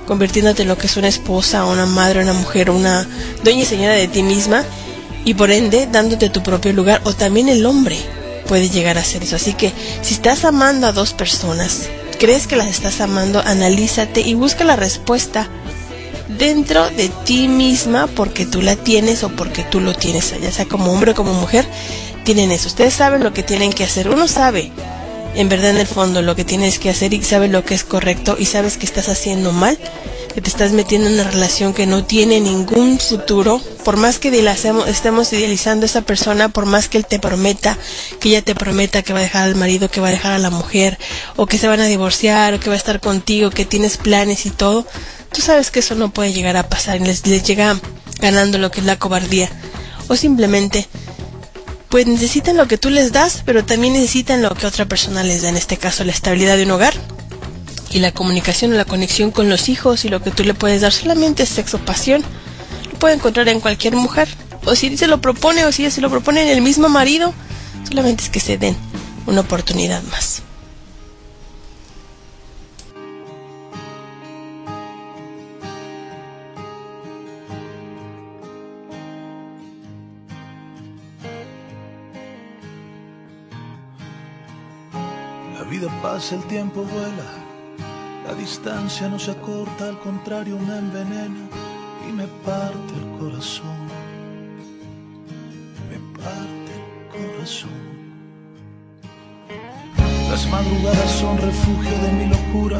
convirtiéndote 0.06 0.62
en 0.62 0.68
lo 0.68 0.78
que 0.78 0.86
es 0.86 0.96
una 0.96 1.08
esposa, 1.08 1.64
una 1.64 1.86
madre, 1.86 2.22
una 2.22 2.32
mujer, 2.32 2.70
una 2.70 3.06
dueña 3.42 3.62
y 3.62 3.66
señora 3.66 3.94
de 3.94 4.08
ti 4.08 4.22
misma, 4.22 4.64
y 5.24 5.34
por 5.34 5.50
ende 5.50 5.88
dándote 5.90 6.30
tu 6.30 6.42
propio 6.42 6.72
lugar, 6.72 7.00
o 7.04 7.12
también 7.12 7.48
el 7.48 7.66
hombre 7.66 7.98
puede 8.46 8.68
llegar 8.70 8.96
a 8.96 9.04
ser 9.04 9.22
eso. 9.22 9.36
Así 9.36 9.54
que 9.54 9.72
si 10.02 10.14
estás 10.14 10.44
amando 10.44 10.86
a 10.86 10.92
dos 10.92 11.12
personas, 11.12 11.88
crees 12.18 12.46
que 12.46 12.56
las 12.56 12.68
estás 12.68 13.00
amando, 13.00 13.40
analízate 13.44 14.20
y 14.20 14.34
busca 14.34 14.64
la 14.64 14.76
respuesta 14.76 15.48
dentro 16.38 16.88
de 16.90 17.08
ti 17.24 17.48
misma 17.48 18.06
porque 18.08 18.46
tú 18.46 18.62
la 18.62 18.76
tienes 18.76 19.24
o 19.24 19.30
porque 19.30 19.62
tú 19.64 19.80
lo 19.80 19.94
tienes, 19.94 20.34
ya 20.40 20.50
sea 20.50 20.66
como 20.66 20.92
hombre 20.92 21.12
o 21.12 21.14
como 21.14 21.34
mujer, 21.34 21.66
tienen 22.24 22.50
eso. 22.50 22.68
Ustedes 22.68 22.94
saben 22.94 23.22
lo 23.22 23.32
que 23.32 23.42
tienen 23.42 23.72
que 23.72 23.84
hacer. 23.84 24.08
Uno 24.08 24.26
sabe 24.26 24.72
en 25.36 25.48
verdad 25.48 25.70
en 25.70 25.78
el 25.78 25.86
fondo 25.86 26.22
lo 26.22 26.34
que 26.34 26.44
tienes 26.44 26.78
que 26.78 26.90
hacer 26.90 27.12
y 27.12 27.22
sabes 27.22 27.50
lo 27.50 27.64
que 27.64 27.74
es 27.74 27.84
correcto 27.84 28.36
y 28.38 28.46
sabes 28.46 28.78
que 28.78 28.86
estás 28.86 29.08
haciendo 29.08 29.52
mal, 29.52 29.78
que 30.34 30.40
te 30.40 30.48
estás 30.48 30.72
metiendo 30.72 31.08
en 31.08 31.14
una 31.14 31.24
relación 31.24 31.72
que 31.72 31.86
no 31.86 32.04
tiene 32.04 32.40
ningún 32.40 32.98
futuro, 32.98 33.60
por 33.84 33.96
más 33.96 34.18
que 34.18 34.28
estemos 34.86 35.32
idealizando 35.32 35.84
a 35.84 35.86
esa 35.86 36.02
persona, 36.02 36.48
por 36.48 36.66
más 36.66 36.88
que 36.88 36.98
él 36.98 37.06
te 37.06 37.18
prometa, 37.18 37.78
que 38.20 38.30
ella 38.30 38.42
te 38.42 38.54
prometa 38.54 39.02
que 39.02 39.12
va 39.12 39.20
a 39.20 39.22
dejar 39.22 39.44
al 39.44 39.54
marido, 39.54 39.90
que 39.90 40.00
va 40.00 40.08
a 40.08 40.10
dejar 40.10 40.32
a 40.32 40.38
la 40.38 40.50
mujer, 40.50 40.98
o 41.36 41.46
que 41.46 41.58
se 41.58 41.68
van 41.68 41.80
a 41.80 41.86
divorciar, 41.86 42.54
o 42.54 42.60
que 42.60 42.68
va 42.68 42.74
a 42.74 42.78
estar 42.78 43.00
contigo, 43.00 43.50
que 43.50 43.64
tienes 43.64 43.96
planes 43.96 44.46
y 44.46 44.50
todo, 44.50 44.86
tú 45.32 45.40
sabes 45.40 45.70
que 45.70 45.80
eso 45.80 45.94
no 45.94 46.10
puede 46.10 46.32
llegar 46.32 46.56
a 46.56 46.68
pasar, 46.68 47.00
les, 47.00 47.26
les 47.26 47.42
llega 47.42 47.78
ganando 48.20 48.58
lo 48.58 48.70
que 48.70 48.80
es 48.80 48.86
la 48.86 48.98
cobardía, 48.98 49.50
o 50.08 50.16
simplemente 50.16 50.86
pues 51.88 52.06
necesitan 52.06 52.56
lo 52.56 52.66
que 52.66 52.78
tú 52.78 52.90
les 52.90 53.12
das, 53.12 53.42
pero 53.44 53.64
también 53.64 53.92
necesitan 53.92 54.42
lo 54.42 54.54
que 54.54 54.66
otra 54.66 54.86
persona 54.86 55.22
les 55.22 55.42
da, 55.42 55.48
en 55.48 55.56
este 55.56 55.76
caso 55.76 56.04
la 56.04 56.12
estabilidad 56.12 56.56
de 56.56 56.64
un 56.64 56.72
hogar 56.72 56.94
y 57.90 58.00
la 58.00 58.12
comunicación 58.12 58.72
o 58.72 58.76
la 58.76 58.84
conexión 58.84 59.30
con 59.30 59.48
los 59.48 59.68
hijos 59.68 60.04
y 60.04 60.08
lo 60.08 60.22
que 60.22 60.30
tú 60.30 60.44
le 60.44 60.54
puedes 60.54 60.80
dar 60.80 60.92
solamente 60.92 61.44
es 61.44 61.48
sexo, 61.48 61.78
pasión. 61.78 62.22
Lo 62.92 62.98
puede 62.98 63.14
encontrar 63.14 63.48
en 63.48 63.60
cualquier 63.60 63.94
mujer. 63.94 64.28
O 64.64 64.74
si 64.74 64.96
se 64.96 65.06
lo 65.06 65.20
propone 65.20 65.64
o 65.64 65.72
si 65.72 65.88
se 65.90 66.00
lo 66.00 66.10
propone 66.10 66.42
en 66.42 66.48
el 66.48 66.60
mismo 66.60 66.88
marido, 66.88 67.32
solamente 67.88 68.24
es 68.24 68.30
que 68.30 68.40
se 68.40 68.58
den 68.58 68.76
una 69.26 69.42
oportunidad 69.42 70.02
más. 70.04 70.35
El 86.32 86.42
tiempo 86.44 86.82
vuela, 86.82 87.28
la 88.26 88.34
distancia 88.34 89.08
no 89.08 89.16
se 89.16 89.30
acorta, 89.30 89.88
al 89.88 89.98
contrario 90.00 90.58
me 90.58 90.78
envenena 90.78 91.48
y 92.08 92.12
me 92.12 92.26
parte 92.44 92.92
el 93.00 93.18
corazón. 93.20 93.76
Me 95.88 95.98
parte 96.20 96.72
el 97.14 97.36
corazón. 97.36 97.70
Las 100.28 100.48
madrugadas 100.48 101.10
son 101.12 101.38
refugio 101.38 101.96
de 101.98 102.12
mi 102.12 102.26
locura 102.26 102.78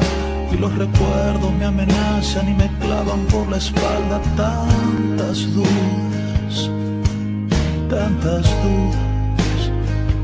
y 0.51 0.57
los 0.57 0.75
recuerdos 0.75 1.53
me 1.53 1.65
amenazan 1.65 2.49
y 2.49 2.53
me 2.53 2.67
clavan 2.79 3.25
por 3.27 3.47
la 3.47 3.57
espalda 3.57 4.21
tantas 4.35 5.53
dudas, 5.53 6.69
tantas 7.89 8.43
dudas 8.63 9.71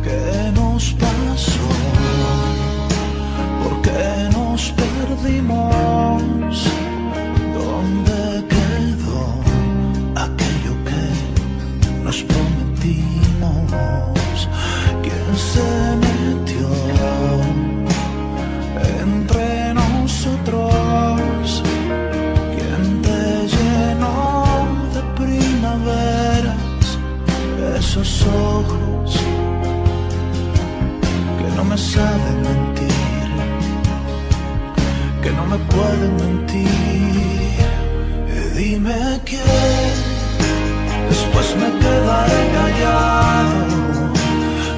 que 0.03 0.51
nos 0.59 0.93
pasó 0.93 2.02
que 3.83 4.29
nos 4.33 4.61
perdimos. 4.71 6.53
¿Dónde 7.59 8.21
quedó 8.53 9.25
aquello 10.25 10.73
que 10.89 11.05
nos 12.03 12.17
prometimos? 12.23 13.69
¿Quién 15.03 15.29
se 15.37 15.92
me 35.53 35.59
pueden 35.65 36.15
mentir. 36.15 36.67
Dime 38.57 39.21
quién, 39.25 39.93
después 41.09 41.47
me 41.61 41.69
quedaré 41.79 42.41
callado. 42.57 43.59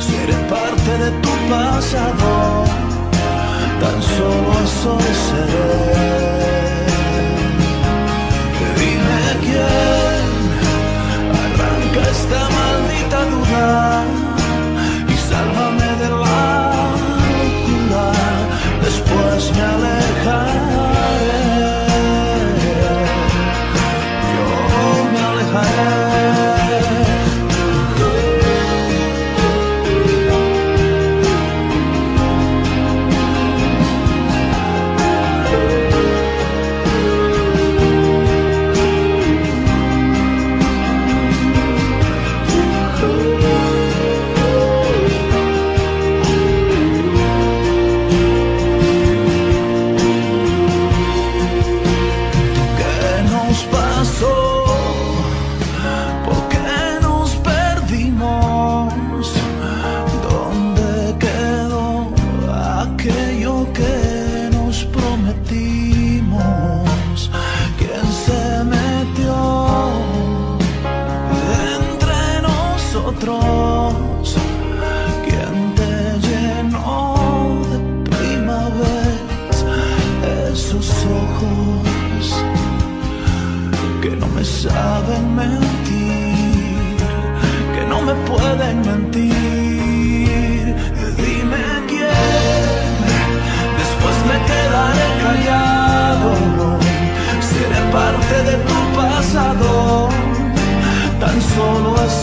Seré 0.07 0.37
parte 0.55 0.91
de 1.03 1.11
tu 1.23 1.33
pasado, 1.49 2.65
tan 3.81 3.97
solo 4.15 4.49
eso 4.67 4.93
seré. 5.25 5.73
Dime 8.79 9.23
quién 9.45 10.25
arranca 11.43 12.01
esta 12.15 12.41
maldita 12.57 13.19
duda 13.31 14.24
después 19.05 19.51
me 19.55 19.61
alejaré. 19.61 20.59
Yo 24.95 25.11
me 25.11 25.19
alejaré. 25.19 26.14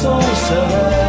Eso 0.02 0.20
se 0.20 1.01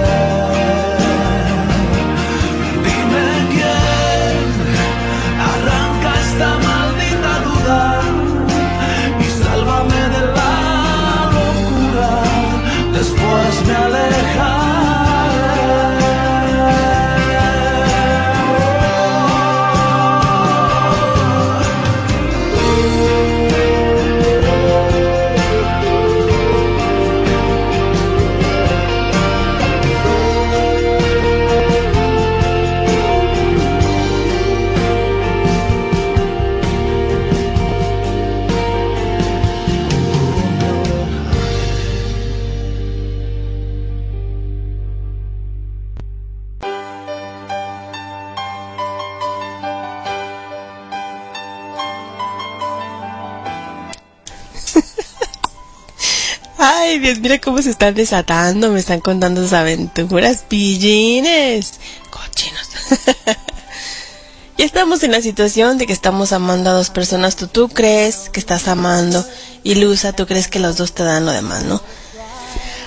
Dios, 57.13 57.21
mira 57.21 57.39
cómo 57.39 57.61
se 57.61 57.69
están 57.69 57.93
desatando, 57.93 58.71
me 58.71 58.79
están 58.79 58.99
contando 58.99 59.43
sus 59.43 59.53
aventuras, 59.53 60.45
pillines, 60.47 61.73
cochinos. 62.09 62.69
ya 64.57 64.65
estamos 64.65 65.03
en 65.03 65.11
la 65.11 65.21
situación 65.21 65.77
de 65.77 65.85
que 65.85 65.93
estamos 65.93 66.31
amando 66.31 66.71
a 66.71 66.73
dos 66.73 66.89
personas, 66.89 67.35
tú, 67.35 67.45
tú 67.47 67.69
crees 67.69 68.29
que 68.31 68.39
estás 68.39 68.67
amando 68.67 69.23
y 69.63 69.75
Luza, 69.75 70.13
tú 70.13 70.25
crees 70.25 70.47
que 70.47 70.57
los 70.57 70.77
dos 70.77 70.93
te 70.93 71.03
dan 71.03 71.27
lo 71.27 71.31
demás, 71.31 71.65
¿no? 71.65 71.83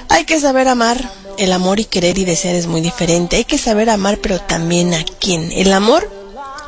Hay 0.08 0.24
que 0.24 0.40
saber 0.40 0.66
amar, 0.66 1.08
el 1.38 1.52
amor 1.52 1.78
y 1.78 1.84
querer 1.84 2.18
y 2.18 2.24
desear 2.24 2.56
es 2.56 2.66
muy 2.66 2.80
diferente, 2.80 3.36
hay 3.36 3.44
que 3.44 3.58
saber 3.58 3.90
amar, 3.90 4.18
pero 4.18 4.40
también 4.40 4.92
a 4.92 5.04
quién. 5.20 5.52
El 5.52 5.72
amor 5.72 6.10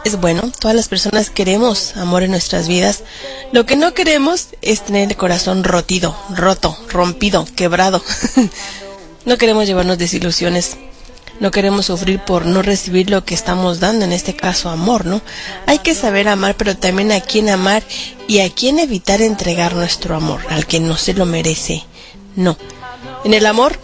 es 0.05 0.20
bueno, 0.20 0.51
todas 0.59 0.76
las 0.76 0.88
personas 0.88 1.30
queremos 1.30 1.96
amor 1.96 2.22
en 2.22 2.30
nuestras 2.30 2.68
vidas. 2.68 3.03
Lo 3.53 3.66
que 3.66 3.76
no 3.76 3.94
queremos 3.94 4.49
es 4.62 4.82
tener 4.84 5.11
el 5.11 5.16
corazón 5.16 5.64
rotido, 5.64 6.16
roto, 6.30 6.76
rompido, 6.88 7.46
quebrado. 7.57 8.03
no 9.24 9.38
queremos 9.38 9.66
llevarnos 9.66 9.99
desilusiones. 9.99 10.76
No 11.40 11.53
queremos 11.53 11.86
sufrir 11.86 12.18
por 12.20 12.46
no 12.46 12.62
recibir 12.62 13.11
lo 13.11 13.24
que 13.24 13.34
estamos 13.34 13.78
dando, 13.78 14.05
en 14.05 14.12
este 14.12 14.34
caso 14.34 14.70
amor, 14.70 15.07
¿no? 15.07 15.22
Hay 15.66 15.78
que 15.78 15.94
saber 15.94 16.26
amar, 16.26 16.57
pero 16.57 16.76
también 16.76 17.12
a 17.12 17.20
quién 17.20 17.49
amar 17.49 17.84
y 18.26 18.40
a 18.40 18.51
quién 18.51 18.80
evitar 18.80 19.22
entregar 19.22 19.74
nuestro 19.74 20.16
amor, 20.16 20.40
al 20.49 20.66
que 20.66 20.80
no 20.80 20.96
se 20.96 21.14
lo 21.14 21.26
merece. 21.26 21.84
No. 22.34 22.57
En 23.24 23.34
el 23.34 23.46
amor 23.46 23.78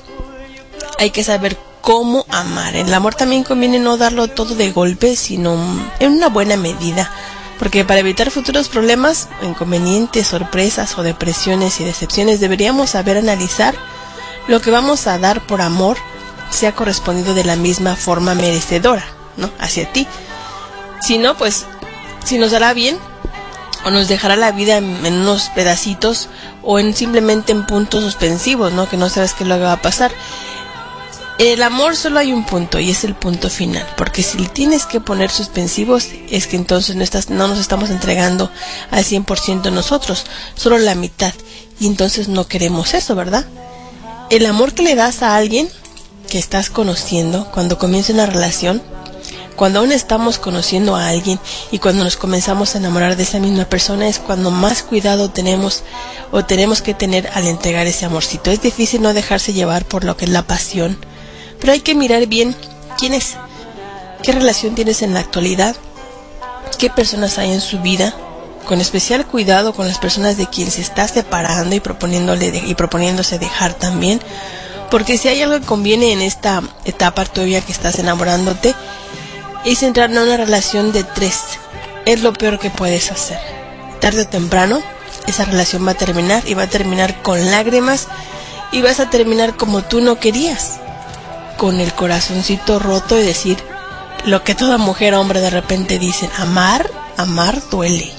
hay 0.99 1.11
que 1.11 1.23
saber 1.23 1.57
cómo 1.85 2.25
amar. 2.31 2.75
El 2.75 2.93
amor 2.95 3.15
también 3.15 3.45
conviene 3.45 3.79
no 3.79 3.99
darlo 3.99 4.29
todo 4.29 4.55
de 4.55 4.73
golpe, 4.73 5.17
sino 5.17 5.55
en 6.01 6.13
una 6.13 6.29
buena 6.29 6.57
medida. 6.57 7.11
Porque 7.59 7.85
para 7.85 8.01
evitar 8.01 8.31
futuros 8.31 8.69
problemas, 8.69 9.29
inconvenientes, 9.43 10.27
sorpresas 10.27 10.97
o 10.99 11.03
depresiones 11.03 11.81
y 11.81 11.85
decepciones, 11.85 12.41
deberíamos 12.41 12.91
saber 12.91 13.19
analizar 13.19 13.75
lo 14.49 14.61
que 14.61 14.71
vamos 14.71 15.07
a 15.07 15.19
dar 15.19 15.47
por 15.47 15.61
amor 15.61 15.99
sea 16.51 16.75
correspondido 16.75 17.35
de 17.35 17.45
la 17.45 17.57
misma 17.57 17.97
forma 17.97 18.35
merecedora, 18.35 19.05
¿no? 19.37 19.51
Hacia 19.59 19.93
ti. 19.93 20.07
Si 21.03 21.19
no, 21.19 21.37
pues, 21.37 21.67
si 22.25 22.39
nos 22.39 22.55
hará 22.55 22.73
bien, 22.73 22.99
o 23.85 23.91
nos 23.91 24.09
dejará 24.09 24.37
la 24.37 24.53
vida 24.53 24.79
en, 24.79 25.05
en 25.05 25.15
unos 25.21 25.51
pedacitos, 25.51 26.29
o 26.63 26.79
en 26.79 26.95
simplemente 26.95 27.53
en 27.53 27.67
puntos 27.67 28.03
suspensivos, 28.05 28.73
¿no? 28.73 28.89
Que 28.89 28.97
no 28.97 29.11
sabes 29.11 29.35
qué 29.35 29.45
lo 29.45 29.61
va 29.61 29.73
a 29.73 29.83
pasar. 29.83 30.13
El 31.39 31.65
amor 31.65 31.97
solo 31.97 32.21
hay 32.21 32.33
un 32.33 32.47
punto 32.47 32.79
y 32.79 32.91
es 32.91 33.03
el 33.03 33.17
punto 33.17 33.51
final, 33.51 33.85
porque 33.97 34.23
si 34.23 34.39
le 34.39 34.47
tienes 34.47 34.87
que 34.87 35.01
poner 35.01 35.33
suspensivos 35.33 36.07
es 36.31 36.47
que 36.47 36.55
entonces 36.55 36.95
no, 36.95 37.03
estás, 37.03 37.29
no 37.29 37.49
nos 37.49 37.59
estamos 37.59 37.91
entregando 37.91 38.53
al 38.93 39.05
100% 39.05 39.73
nosotros, 39.73 40.27
solo 40.55 40.79
la 40.79 40.95
mitad, 40.95 41.35
y 41.81 41.89
entonces 41.89 42.29
no 42.29 42.47
queremos 42.47 42.95
eso, 42.95 43.17
¿verdad? 43.17 43.45
El 44.31 44.47
amor 44.47 44.75
que 44.75 44.85
le 44.85 44.95
das 44.95 45.23
a 45.23 45.35
alguien 45.35 45.69
que 46.29 46.39
estás 46.39 46.71
conociendo 46.71 47.51
cuando 47.51 47.79
comienza 47.79 48.13
una 48.13 48.27
relación, 48.27 48.81
cuando 49.57 49.81
aún 49.81 49.91
estamos 49.91 50.39
conociendo 50.39 50.95
a 50.95 51.09
alguien 51.09 51.41
y 51.73 51.81
cuando 51.81 52.05
nos 52.05 52.17
comenzamos 52.17 52.75
a 52.75 52.79
enamorar 52.79 53.17
de 53.17 53.25
esa 53.25 53.41
misma 53.41 53.65
persona 53.65 54.07
es 54.07 54.21
cuando 54.21 54.53
más 54.53 54.85
cuidado 54.85 55.31
tenemos 55.31 55.83
o 56.31 56.45
tenemos 56.45 56.81
que 56.81 56.95
tener 56.95 57.29
al 57.35 57.49
entregar 57.49 57.89
ese 57.89 58.05
amorcito. 58.05 58.53
Es 58.53 58.63
difícil 58.63 59.03
no 59.03 59.15
dejarse 59.15 59.53
llevar 59.53 59.85
por 59.85 60.05
lo 60.05 60.17
que 60.17 60.27
es 60.27 60.31
la 60.31 60.47
pasión, 60.47 60.97
pero 61.65 61.73
hay 61.73 61.81
que 61.81 61.95
mirar 61.95 62.27
bien 62.27 62.55
quién 62.99 63.15
es, 63.15 63.37
qué 64.23 64.33
relación 64.33 64.75
tienes 64.75 65.01
en 65.01 65.15
la 65.15 65.21
actualidad, 65.21 65.75
qué 66.77 66.91
personas 66.91 67.39
hay 67.39 67.53
en 67.53 67.63
su 67.63 67.81
vida, 67.81 68.15
con 68.67 68.83
especial 68.83 69.25
cuidado 69.25 69.73
con 69.73 69.89
las 69.89 69.97
personas 69.97 70.37
de 70.37 70.47
quien 70.47 70.71
se 70.71 70.83
está 70.83 71.09
separando 71.09 71.75
y 71.75 71.81
y 72.67 72.75
proponiéndose 72.75 73.39
dejar 73.39 73.73
también, 73.73 74.21
porque 74.91 75.17
si 75.17 75.29
hay 75.29 75.41
algo 75.41 75.59
que 75.59 75.65
conviene 75.65 76.13
en 76.13 76.21
esta 76.21 76.63
etapa 76.85 77.25
todavía 77.25 77.63
que 77.63 77.73
estás 77.73 77.99
enamorándote, 77.99 78.75
es 79.65 79.83
entrar 79.83 80.11
en 80.11 80.19
una 80.19 80.37
relación 80.37 80.93
de 80.93 81.03
tres. 81.03 81.41
Es 82.05 82.21
lo 82.21 82.35
peor 82.35 82.59
que 82.59 82.69
puedes 82.69 83.11
hacer. 83.11 83.39
Tarde 84.03 84.21
o 84.21 84.29
temprano, 84.29 84.83
esa 85.27 85.47
relación 85.47 85.87
va 85.87 85.93
a 85.93 85.95
terminar 85.95 86.43
y 86.47 86.53
va 86.53 86.65
a 86.65 86.69
terminar 86.69 87.23
con 87.23 87.51
lágrimas 87.51 88.09
y 88.71 88.83
vas 88.83 89.01
a 89.01 89.09
terminar 89.09 89.57
como 89.57 89.81
tú 89.81 90.03
no 90.03 90.21
querías 90.21 90.81
con 91.57 91.81
el 91.81 91.93
corazoncito 91.93 92.79
roto 92.79 93.19
y 93.19 93.23
decir 93.23 93.59
lo 94.27 94.43
que 94.43 94.55
toda 94.55 94.79
mujer 94.79 95.15
o 95.15 95.21
hombre 95.21 95.41
de 95.41 95.51
repente 95.51 95.99
dicen, 95.99 96.31
amar, 96.39 96.89
amar 97.17 97.61
duele. 97.71 98.11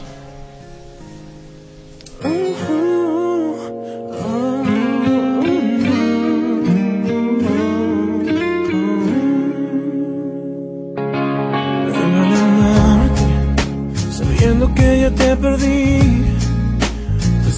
Sabiendo 14.12 14.74
que 14.76 15.02
ya 15.02 15.12
te 15.12 15.36
perdí, 15.36 16.26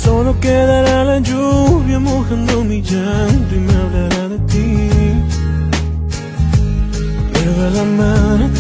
solo 0.02 0.40
quedará 0.40 1.04
la 1.04 1.20
lluvia 1.20 2.00
mojando 2.00 2.64
mi 2.64 2.82
llanto 2.82 3.56
y 3.56 3.60
me 3.60 3.74
hablará 3.74 4.30
de 4.30 4.40
ti. 4.40 4.97
Pero 7.48 7.66
al 7.66 7.80
amarte, 7.80 8.60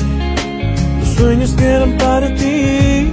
los 0.99 1.09
sueños 1.17 1.51
que 1.57 1.65
eran 1.65 1.97
para 1.97 2.27
ti 2.35 3.11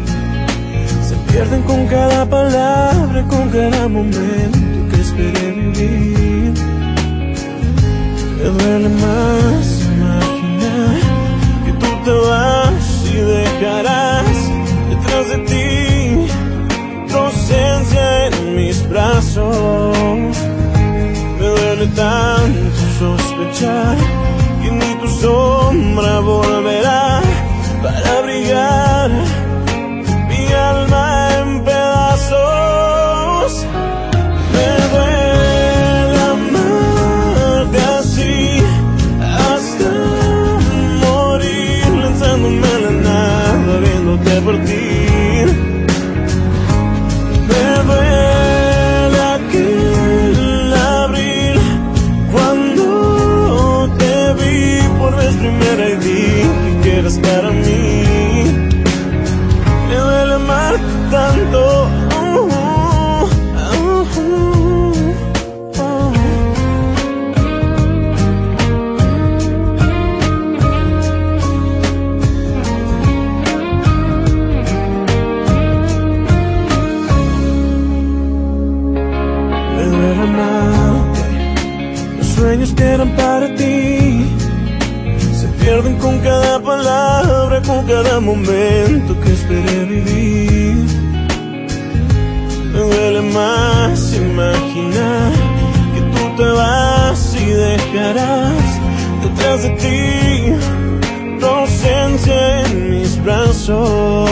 se 1.09 1.17
pierden 1.33 1.63
con 1.63 1.85
cada 1.89 2.25
palabra, 2.27 3.25
con 3.27 3.49
cada 3.49 3.89
momento 3.89 4.59
que 4.91 5.01
esperé 5.01 5.51
vivir. 5.51 6.55
Me 8.39 8.45
duele 8.45 8.89
más 8.89 9.65
imaginar 9.97 10.97
que 11.65 11.73
tú 11.73 11.89
te 12.05 12.13
vas 12.13 12.87
y 13.13 13.17
dejarás 13.17 14.37
detrás 14.91 15.29
de 15.33 15.39
ti 15.51 16.33
tu 17.09 17.17
ausencia 17.17 18.27
en 18.29 18.57
mis 18.57 18.89
brazos. 18.89 20.37
Me 21.41 21.47
duele 21.47 21.87
tanto 21.89 22.81
sospechar 23.01 24.14
momento 88.35 89.21
que 89.21 89.33
esperé 89.33 89.85
vivir. 89.85 90.87
Me 92.73 92.81
duele 92.81 93.23
más 93.33 94.13
imaginar 94.15 95.33
que 95.95 96.01
tú 96.15 96.23
te 96.37 96.49
vas 96.61 97.37
y 97.37 97.47
dejarás 97.67 98.67
detrás 99.23 99.63
de 99.63 99.71
ti 99.83 100.01
tu 101.41 102.27
en 102.29 102.91
mis 102.91 103.23
brazos. 103.23 104.31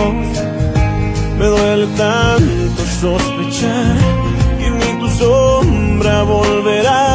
Me 1.38 1.46
duele 1.46 1.86
tanto 1.96 2.82
sospechar 3.00 3.96
que 4.58 4.70
ni 4.70 5.00
tu 5.00 5.08
sombra 5.22 6.22
volverá 6.22 7.11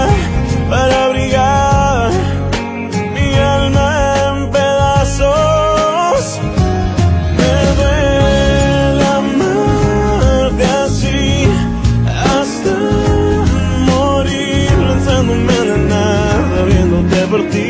partir. 17.38 17.67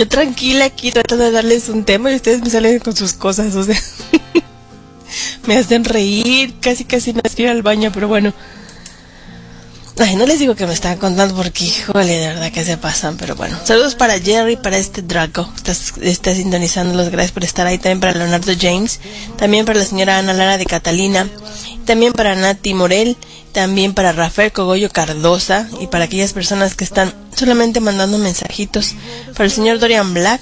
Yo 0.00 0.08
tranquila 0.08 0.64
aquí 0.64 0.90
tratando 0.90 1.26
de 1.26 1.30
darles 1.30 1.68
un 1.68 1.84
tema 1.84 2.10
y 2.10 2.14
ustedes 2.14 2.40
me 2.40 2.48
salen 2.48 2.78
con 2.78 2.96
sus 2.96 3.12
cosas, 3.12 3.54
o 3.54 3.62
sea. 3.62 3.78
me 5.46 5.58
hacen 5.58 5.84
reír, 5.84 6.54
casi 6.58 6.86
casi 6.86 7.12
no 7.12 7.20
estoy 7.22 7.48
al 7.48 7.60
baño, 7.60 7.90
pero 7.92 8.08
bueno. 8.08 8.32
Ay, 9.98 10.16
no 10.16 10.24
les 10.24 10.38
digo 10.38 10.54
que 10.54 10.66
me 10.66 10.72
están 10.72 10.96
contando 10.96 11.36
porque, 11.36 11.64
híjole, 11.64 12.16
de 12.16 12.28
verdad 12.28 12.50
que 12.50 12.64
se 12.64 12.78
pasan, 12.78 13.18
pero 13.18 13.36
bueno. 13.36 13.58
Saludos 13.62 13.94
para 13.94 14.18
Jerry, 14.18 14.56
para 14.56 14.78
este 14.78 15.02
Draco. 15.02 15.46
Estás, 15.54 15.92
está 16.00 16.34
sintonizándolos, 16.34 17.10
gracias 17.10 17.32
por 17.32 17.44
estar 17.44 17.66
ahí. 17.66 17.76
También 17.76 18.00
para 18.00 18.14
Leonardo 18.14 18.54
James. 18.58 19.00
También 19.36 19.66
para 19.66 19.80
la 19.80 19.84
señora 19.84 20.16
Ana 20.16 20.32
Lara 20.32 20.56
de 20.56 20.64
Catalina. 20.64 21.28
También 21.90 22.12
para 22.12 22.36
Nati 22.36 22.72
Morel. 22.72 23.16
También 23.50 23.94
para 23.94 24.12
Rafael 24.12 24.52
Cogollo 24.52 24.90
Cardosa. 24.90 25.68
Y 25.80 25.88
para 25.88 26.04
aquellas 26.04 26.32
personas 26.32 26.76
que 26.76 26.84
están 26.84 27.12
solamente 27.34 27.80
mandando 27.80 28.16
mensajitos. 28.16 28.94
Para 29.32 29.46
el 29.46 29.50
señor 29.50 29.80
Dorian 29.80 30.14
Black. 30.14 30.40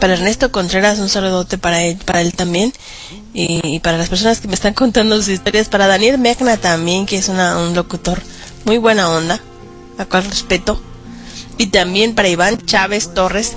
Para 0.00 0.12
Ernesto 0.12 0.52
Contreras, 0.52 0.98
un 0.98 1.08
saludote 1.08 1.56
para 1.56 1.82
él, 1.84 1.96
para 1.96 2.20
él 2.20 2.34
también. 2.34 2.74
Y, 3.32 3.80
para 3.80 3.96
las 3.96 4.10
personas 4.10 4.40
que 4.40 4.48
me 4.48 4.52
están 4.52 4.74
contando 4.74 5.16
sus 5.16 5.28
historias. 5.28 5.70
Para 5.70 5.86
Daniel 5.86 6.18
Mecna 6.18 6.58
también, 6.58 7.06
que 7.06 7.16
es 7.16 7.30
una, 7.30 7.56
un 7.56 7.74
locutor 7.74 8.20
muy 8.66 8.76
buena 8.76 9.08
onda, 9.08 9.40
a 9.96 10.04
cual 10.04 10.24
respeto. 10.24 10.78
Y 11.56 11.68
también 11.68 12.14
para 12.14 12.28
Iván 12.28 12.58
Chávez 12.66 13.14
Torres, 13.14 13.56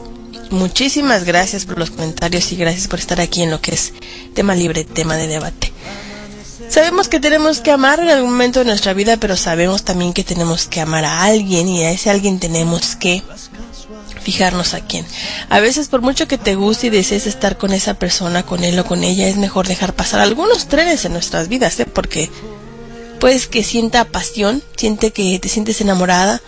muchísimas 0.52 1.26
gracias 1.26 1.66
por 1.66 1.80
los 1.80 1.92
comentarios 1.92 2.50
y 2.54 2.56
gracias 2.56 2.88
por 2.88 3.00
estar 3.00 3.20
aquí 3.20 3.42
en 3.42 3.52
lo 3.52 3.60
que 3.60 3.76
es 3.76 3.92
tema 4.34 4.56
libre, 4.56 4.86
tema 4.86 5.18
de 5.18 5.28
debate. 5.28 5.74
Sabemos 6.70 7.08
que 7.08 7.20
tenemos 7.20 7.60
que 7.60 7.72
amar 7.72 8.00
en 8.00 8.10
algún 8.10 8.32
momento 8.32 8.60
de 8.60 8.66
nuestra 8.66 8.94
vida, 8.94 9.18
pero 9.18 9.38
sabemos 9.38 9.84
también 9.84 10.14
que 10.14 10.24
tenemos 10.24 10.68
que 10.68 10.82
amar 10.82 11.06
a 11.06 11.24
alguien 11.24 11.68
y 11.68 11.84
a 11.84 11.92
ese 11.92 12.10
alguien 12.10 12.40
tenemos 12.40 12.96
que 12.96 13.24
fijarnos 14.22 14.74
a 14.74 14.82
quién. 14.82 15.06
A 15.50 15.62
veces 15.62 15.88
por 15.88 16.02
mucho 16.02 16.28
que 16.28 16.38
te 16.38 16.56
guste 16.56 16.88
y 16.88 16.90
desees 16.90 17.26
estar 17.26 17.58
con 17.58 17.72
esa 17.72 17.94
persona, 17.94 18.44
con 18.44 18.64
él 18.66 18.78
o 18.78 18.86
con 18.86 19.04
ella, 19.04 19.28
es 19.28 19.38
mejor 19.38 19.68
dejar 19.68 19.94
pasar 19.94 20.20
algunos 20.20 20.68
trenes 20.68 21.06
en 21.06 21.14
nuestras 21.14 21.48
vidas, 21.48 21.80
¿eh? 21.80 21.86
porque 21.86 22.30
puedes 23.22 23.48
que 23.48 23.64
sienta 23.64 24.04
pasión, 24.04 24.62
siente 24.76 25.12
que 25.12 25.40
te 25.40 25.48
sientes 25.48 25.80
enamorada, 25.80 26.42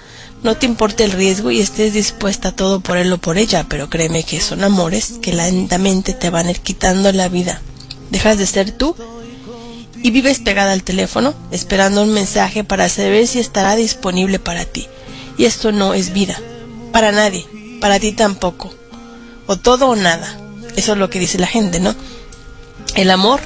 no 0.44 0.58
te 0.58 0.66
importa 0.66 1.06
el 1.06 1.12
riesgo 1.14 1.52
y 1.52 1.62
estés 1.62 1.94
dispuesta 1.94 2.50
a 2.50 2.56
todo 2.56 2.82
por 2.82 2.98
él 2.98 3.12
o 3.14 3.18
por 3.18 3.38
ella, 3.38 3.66
pero 3.70 3.90
créeme 3.90 4.24
que 4.24 4.42
son 4.42 4.64
amores 4.64 5.14
que 5.22 5.34
lentamente 5.34 6.14
te 6.14 6.30
van 6.30 6.48
a 6.48 6.52
ir 6.52 6.60
quitando 6.60 7.12
la 7.14 7.30
vida. 7.30 7.62
Dejas 8.12 8.38
de 8.38 8.46
ser 8.46 8.72
tú 8.72 8.96
y 10.02 10.12
vives 10.12 10.40
pegada 10.40 10.72
al 10.72 10.84
teléfono 10.84 11.34
esperando 11.52 12.04
un 12.04 12.14
mensaje 12.14 12.64
para 12.64 12.90
saber 12.90 13.28
si 13.28 13.40
estará 13.40 13.76
disponible 13.76 14.40
para 14.40 14.66
ti. 14.66 14.88
Y 15.38 15.46
esto 15.46 15.72
no 15.72 15.94
es 15.94 16.14
vida, 16.14 16.40
para 16.92 17.12
nadie, 17.12 17.46
para 17.82 18.00
ti 18.00 18.12
tampoco. 18.12 18.74
O 19.48 19.58
todo 19.58 19.90
o 19.90 19.96
nada. 19.96 20.38
Eso 20.76 20.94
es 20.94 20.98
lo 20.98 21.10
que 21.10 21.20
dice 21.20 21.40
la 21.40 21.48
gente, 21.48 21.80
¿no? 21.80 21.96
El 22.96 23.12
amor 23.12 23.42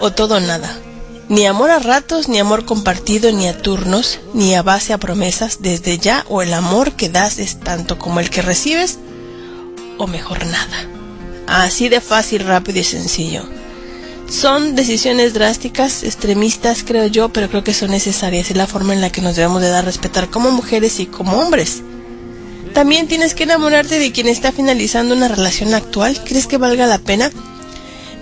o 0.00 0.12
todo 0.12 0.36
o 0.36 0.40
nada. 0.40 0.76
Ni 1.28 1.46
amor 1.46 1.70
a 1.70 1.78
ratos, 1.78 2.28
ni 2.28 2.38
amor 2.38 2.64
compartido, 2.64 3.30
ni 3.32 3.48
a 3.48 3.60
turnos, 3.60 4.18
ni 4.32 4.54
a 4.54 4.62
base 4.62 4.92
a 4.92 4.98
promesas, 4.98 5.58
desde 5.60 5.98
ya 5.98 6.24
o 6.28 6.40
el 6.40 6.54
amor 6.54 6.92
que 6.92 7.10
das 7.10 7.38
es 7.38 7.60
tanto 7.60 7.98
como 7.98 8.20
el 8.20 8.30
que 8.30 8.40
recibes, 8.40 8.98
o 9.98 10.06
mejor 10.06 10.46
nada. 10.46 10.86
Así 11.46 11.88
de 11.88 12.00
fácil, 12.00 12.44
rápido 12.44 12.78
y 12.80 12.84
sencillo. 12.84 13.57
Son 14.28 14.74
decisiones 14.74 15.32
drásticas, 15.32 16.02
extremistas, 16.02 16.84
creo 16.86 17.06
yo, 17.06 17.30
pero 17.30 17.48
creo 17.48 17.64
que 17.64 17.72
son 17.72 17.90
necesarias. 17.90 18.50
Es 18.50 18.56
la 18.56 18.66
forma 18.66 18.92
en 18.92 19.00
la 19.00 19.10
que 19.10 19.22
nos 19.22 19.36
debemos 19.36 19.62
de 19.62 19.70
dar 19.70 19.84
a 19.84 19.86
respetar 19.86 20.28
como 20.28 20.50
mujeres 20.50 21.00
y 21.00 21.06
como 21.06 21.38
hombres. 21.38 21.82
También 22.74 23.08
tienes 23.08 23.34
que 23.34 23.44
enamorarte 23.44 23.98
de 23.98 24.12
quien 24.12 24.28
está 24.28 24.52
finalizando 24.52 25.14
una 25.14 25.28
relación 25.28 25.72
actual. 25.72 26.22
¿Crees 26.24 26.46
que 26.46 26.58
valga 26.58 26.86
la 26.86 26.98
pena? 26.98 27.30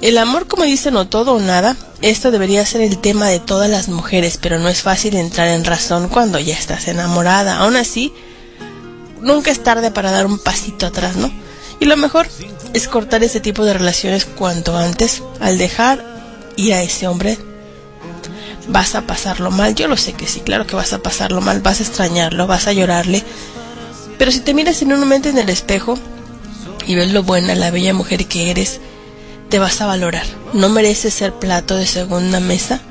El 0.01 0.19
amor, 0.19 0.47
como 0.47 0.63
dicen, 0.63 0.97
o 0.97 1.09
todo 1.09 1.35
o 1.35 1.41
nada, 1.41 1.77
esto 2.03 2.31
debería 2.31 2.65
ser 2.65 2.83
el 2.83 2.99
tema 2.99 3.27
de 3.29 3.41
todas 3.41 3.69
las 3.69 3.89
mujeres, 3.89 4.39
pero 4.41 4.61
no 4.61 4.69
es 4.69 4.83
fácil 4.83 5.17
entrar 5.17 5.49
en 5.49 5.65
razón 5.65 6.09
cuando 6.09 6.39
ya 6.39 6.55
estás 6.55 6.87
enamorada. 6.87 7.59
Aún 7.59 7.75
así, 7.75 8.13
nunca 9.21 9.51
es 9.51 9.63
tarde 9.63 9.91
para 9.91 10.13
dar 10.13 10.27
un 10.27 10.39
pasito 10.39 10.87
atrás, 10.87 11.17
¿no? 11.17 11.33
Y 11.81 11.87
lo 11.87 11.97
mejor 11.97 12.29
es 12.77 12.89
cortar 12.89 13.25
ese 13.25 13.41
tipo 13.41 13.65
de 13.65 13.73
relaciones 13.73 14.27
cuanto 14.27 14.77
antes. 14.77 15.23
Al 15.41 15.57
dejar 15.57 16.05
ir 16.57 16.75
a 16.75 16.83
ese 16.83 17.09
hombre, 17.09 17.39
vas 18.69 18.95
a 18.95 19.07
pasarlo 19.07 19.51
mal. 19.51 19.75
Yo 19.75 19.89
lo 19.89 19.97
sé 19.97 20.13
que 20.13 20.27
sí, 20.27 20.41
claro 20.41 20.67
que 20.67 20.77
vas 20.77 20.93
a 20.93 20.99
pasarlo 20.99 21.41
mal, 21.41 21.63
vas 21.63 21.81
a 21.81 21.85
extrañarlo, 21.85 22.47
vas 22.47 22.67
a 22.67 22.75
llorarle. 22.75 23.23
Pero 24.19 24.31
si 24.31 24.41
te 24.41 24.53
miras 24.53 24.83
en 24.83 24.93
un 24.93 25.01
momento 25.01 25.31
en 25.31 25.39
el 25.39 25.49
espejo 25.49 25.99
y 26.87 26.95
ves 26.95 27.13
lo 27.13 27.23
buena, 27.23 27.55
la 27.55 27.71
bella 27.71 27.95
mujer 27.95 28.27
que 28.27 28.51
eres, 28.51 28.79
te 29.49 29.59
vas 29.59 29.81
a 29.81 29.87
valorar. 29.87 30.27
No 30.53 30.69
mereces 30.69 31.15
ser 31.15 31.33
plato 31.33 31.77
de 31.77 31.87
segunda 31.87 32.41
mesa. 32.41 32.83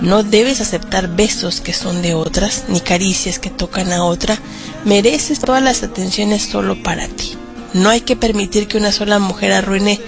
No 0.00 0.22
debes 0.22 0.60
aceptar 0.60 1.16
besos 1.16 1.60
que 1.60 1.72
son 1.72 2.00
de 2.00 2.14
otras, 2.14 2.66
ni 2.68 2.80
caricias 2.80 3.40
que 3.40 3.50
tocan 3.50 3.92
a 3.92 4.04
otra. 4.04 4.38
Mereces 4.84 5.40
todas 5.40 5.64
las 5.64 5.82
atenciones 5.82 6.44
solo 6.44 6.80
para 6.80 7.08
ti. 7.08 7.36
No 7.76 7.90
hay 7.90 8.00
que 8.00 8.16
permitir 8.16 8.68
que 8.68 8.78
una 8.78 8.90
sola 8.90 9.18
mujer 9.18 9.52
arruine 9.52 10.00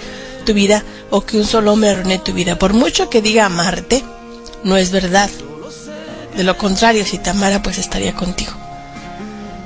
tu 0.43 0.55
vida 0.55 0.83
o 1.11 1.21
que 1.21 1.37
un 1.37 1.45
solo 1.45 1.71
hombre 1.71 1.91
arruine 1.91 2.17
tu 2.17 2.33
vida. 2.33 2.57
Por 2.57 2.73
mucho 2.73 3.11
que 3.11 3.21
diga 3.21 3.45
amarte, 3.45 4.03
no 4.63 4.75
es 4.75 4.89
verdad. 4.89 5.29
De 6.35 6.43
lo 6.43 6.57
contrario, 6.57 7.05
si 7.05 7.19
te 7.19 7.29
amara, 7.29 7.61
pues 7.61 7.77
estaría 7.77 8.15
contigo. 8.15 8.53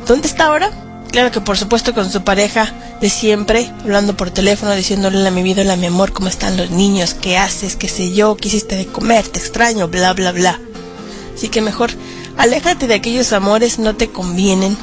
¿Dónde 0.05 0.27
está 0.27 0.47
ahora? 0.47 0.69
Claro 1.13 1.31
que 1.31 1.39
por 1.39 1.57
supuesto 1.57 1.93
con 1.93 2.11
su 2.11 2.25
pareja 2.25 2.73
de 2.99 3.09
siempre, 3.09 3.71
hablando 3.83 4.17
por 4.17 4.31
teléfono, 4.31 4.73
diciéndole 4.73 5.25
a 5.25 5.31
mi 5.31 5.41
vida, 5.41 5.71
a 5.71 5.77
mi 5.77 5.85
amor, 5.85 6.11
cómo 6.11 6.27
están 6.27 6.57
los 6.57 6.71
niños, 6.71 7.13
qué 7.13 7.37
haces, 7.37 7.77
qué 7.77 7.87
sé 7.87 8.11
yo, 8.11 8.35
qué 8.35 8.49
hiciste 8.49 8.75
de 8.75 8.87
comer, 8.87 9.25
te 9.29 9.39
extraño, 9.39 9.87
bla, 9.87 10.11
bla, 10.11 10.33
bla. 10.33 10.59
Así 11.33 11.47
que 11.47 11.61
mejor, 11.61 11.91
aléjate 12.35 12.87
de 12.87 12.95
aquellos 12.95 13.31
amores, 13.31 13.79
no 13.79 13.95
te 13.95 14.09
convienen. 14.09 14.75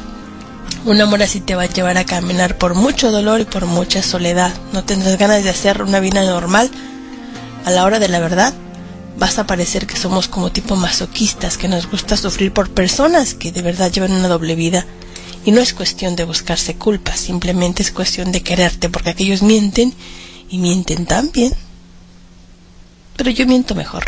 Un 0.84 1.00
amor 1.00 1.22
así 1.22 1.40
te 1.40 1.54
va 1.54 1.62
a 1.62 1.66
llevar 1.66 1.98
a 1.98 2.06
caminar 2.06 2.56
por 2.56 2.74
mucho 2.74 3.10
dolor 3.10 3.40
y 3.40 3.44
por 3.44 3.66
mucha 3.66 4.02
soledad. 4.02 4.52
No 4.72 4.84
tendrás 4.84 5.18
ganas 5.18 5.44
de 5.44 5.50
hacer 5.50 5.82
una 5.82 6.00
vida 6.00 6.24
normal. 6.24 6.70
A 7.66 7.70
la 7.70 7.84
hora 7.84 7.98
de 7.98 8.08
la 8.08 8.18
verdad, 8.18 8.54
vas 9.18 9.38
a 9.38 9.46
parecer 9.46 9.86
que 9.86 9.96
somos 9.96 10.28
como 10.28 10.50
tipo 10.50 10.76
masoquistas, 10.76 11.58
que 11.58 11.68
nos 11.68 11.90
gusta 11.90 12.16
sufrir 12.16 12.52
por 12.52 12.70
personas 12.70 13.34
que 13.34 13.52
de 13.52 13.60
verdad 13.60 13.92
llevan 13.92 14.12
una 14.12 14.28
doble 14.28 14.54
vida. 14.54 14.86
Y 15.44 15.52
no 15.52 15.60
es 15.60 15.74
cuestión 15.74 16.16
de 16.16 16.24
buscarse 16.24 16.74
culpas, 16.76 17.20
simplemente 17.20 17.82
es 17.82 17.92
cuestión 17.92 18.32
de 18.32 18.42
quererte, 18.42 18.88
porque 18.88 19.10
aquellos 19.10 19.42
mienten 19.42 19.94
y 20.48 20.58
mienten 20.58 21.06
tan 21.06 21.30
bien. 21.30 21.52
Pero 23.16 23.30
yo 23.30 23.46
miento 23.46 23.74
mejor. 23.74 24.04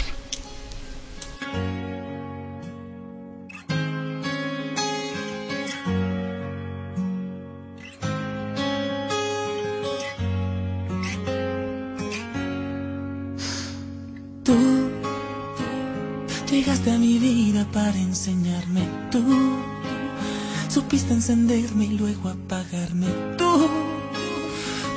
Para 17.65 17.97
enseñarme 17.97 18.83
tú. 19.11 19.23
Supiste 20.69 21.13
encenderme 21.13 21.85
y 21.87 21.99
luego 21.99 22.29
apagarme 22.31 23.07
tú. 23.37 23.69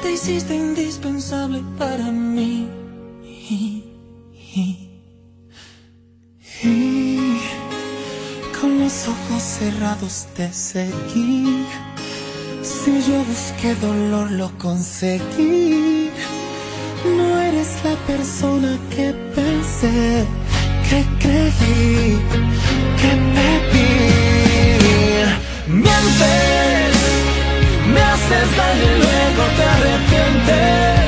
Te 0.01 0.13
hiciste 0.13 0.55
indispensable 0.55 1.63
para 1.77 2.11
mí. 2.11 2.67
Y, 3.47 3.83
con 8.59 8.79
los 8.79 9.07
ojos 9.07 9.43
cerrados 9.43 10.27
te 10.35 10.51
seguí. 10.53 11.65
Si 12.61 12.91
yo 13.01 13.23
busqué 13.25 13.75
dolor, 13.75 14.31
lo 14.31 14.57
conseguí. 14.57 16.09
No 17.05 17.39
eres 17.39 17.83
la 17.83 17.95
persona 18.07 18.79
que 18.89 19.13
pensé, 19.35 20.25
que 20.90 20.99
creí, 21.20 22.20
que 23.02 23.12
pedí. 23.36 23.94
Mientes, 25.68 26.95
me 27.94 28.02
haces 28.12 28.48
daño 28.57 28.88
y 28.94 28.98
luego 29.03 29.44
te 29.57 29.64
arrepientes. 29.76 31.06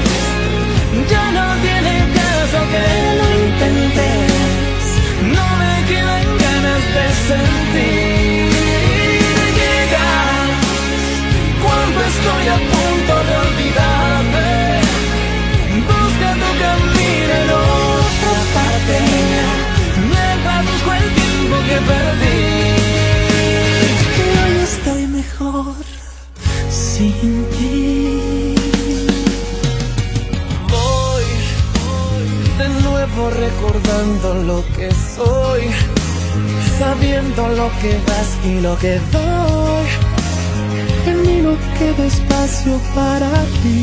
Ya 1.12 1.26
no 1.38 1.46
tiene 1.66 1.94
caso 2.20 2.60
que 2.72 2.86
lo 3.20 3.28
intentes. 3.46 4.82
No 5.36 5.46
me 5.62 5.74
quedan 5.90 6.28
ganas 6.46 6.84
de 6.96 7.06
sentir. 7.28 8.48
Cuando 11.64 11.98
estoy 12.12 12.46
a 12.56 12.77
recordando 33.32 34.34
lo 34.44 34.64
que 34.76 34.90
soy, 34.92 35.62
sabiendo 36.80 37.48
lo 37.50 37.70
que 37.82 37.94
das 38.06 38.30
y 38.46 38.62
lo 38.62 38.78
que 38.78 39.00
doy. 39.12 39.88
En 41.08 41.22
mí 41.22 41.42
no 41.42 41.56
queda 41.78 42.06
espacio 42.06 42.80
para 42.94 43.30
ti. 43.64 43.78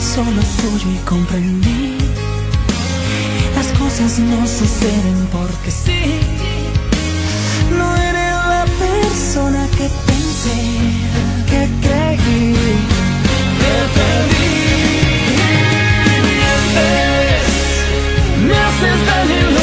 Tiempo 0.00 0.20
hizo 0.20 0.24
lo 0.24 0.42
suyo 0.42 0.90
y 0.90 0.98
comprendí. 1.04 1.98
Las 3.54 3.66
cosas 3.78 4.18
no 4.18 4.46
suceden 4.46 5.28
porque 5.32 5.70
sí. 5.70 6.20
No 7.76 7.96
eres 7.96 8.32
la 8.32 8.64
persona 8.78 9.68
que 9.76 9.88
pensé, 10.06 10.60
que 11.50 11.68
creí, 11.82 12.54
que 13.60 13.74
perdí. 13.96 14.56
Me 18.46 18.56
haces 18.56 19.06
daño 19.06 19.59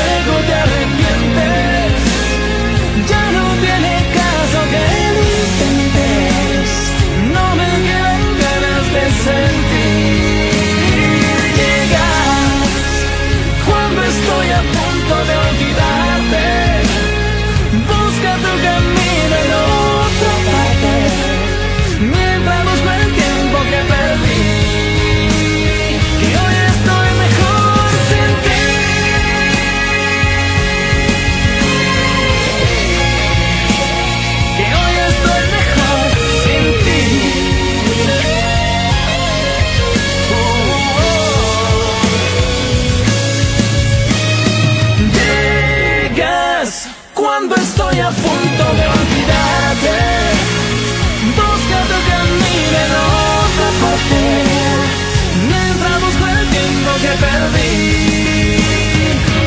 perdí. 57.23 58.59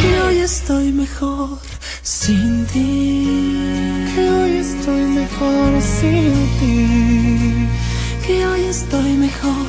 Que 0.02 0.20
hoy 0.22 0.38
estoy 0.38 0.92
mejor 0.92 1.58
sin 2.02 2.66
ti. 2.66 2.88
Que 4.14 4.30
hoy 4.30 4.52
estoy 4.66 5.04
mejor 5.20 5.70
sin 5.98 6.32
ti. 6.58 7.68
Que 8.26 8.46
hoy 8.46 8.62
estoy 8.64 9.12
mejor 9.26 9.59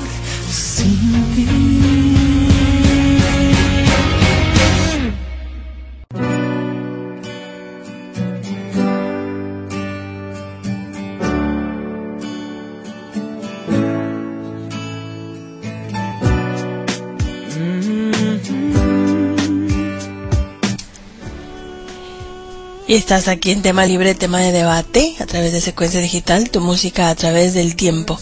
Y 22.91 22.95
estás 22.95 23.29
aquí 23.29 23.51
en 23.51 23.61
tema 23.61 23.85
libre, 23.85 24.15
tema 24.15 24.39
de 24.39 24.51
debate, 24.51 25.15
a 25.21 25.25
través 25.25 25.53
de 25.53 25.61
secuencia 25.61 26.01
digital, 26.01 26.49
tu 26.49 26.59
música 26.59 27.09
a 27.09 27.15
través 27.15 27.53
del 27.53 27.77
tiempo. 27.77 28.19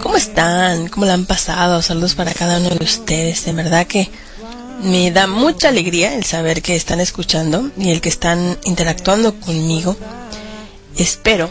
¿Cómo 0.00 0.16
están? 0.16 0.88
¿Cómo 0.88 1.04
la 1.04 1.12
han 1.12 1.26
pasado? 1.26 1.82
Saludos 1.82 2.14
para 2.14 2.32
cada 2.32 2.58
uno 2.58 2.70
de 2.70 2.82
ustedes. 2.82 3.44
De 3.44 3.52
verdad 3.52 3.86
que 3.86 4.08
me 4.82 5.10
da 5.10 5.26
mucha 5.26 5.68
alegría 5.68 6.14
el 6.14 6.24
saber 6.24 6.62
que 6.62 6.76
están 6.76 7.00
escuchando 7.00 7.70
y 7.76 7.90
el 7.90 8.00
que 8.00 8.08
están 8.08 8.56
interactuando 8.64 9.38
conmigo. 9.38 9.98
Espero 10.96 11.50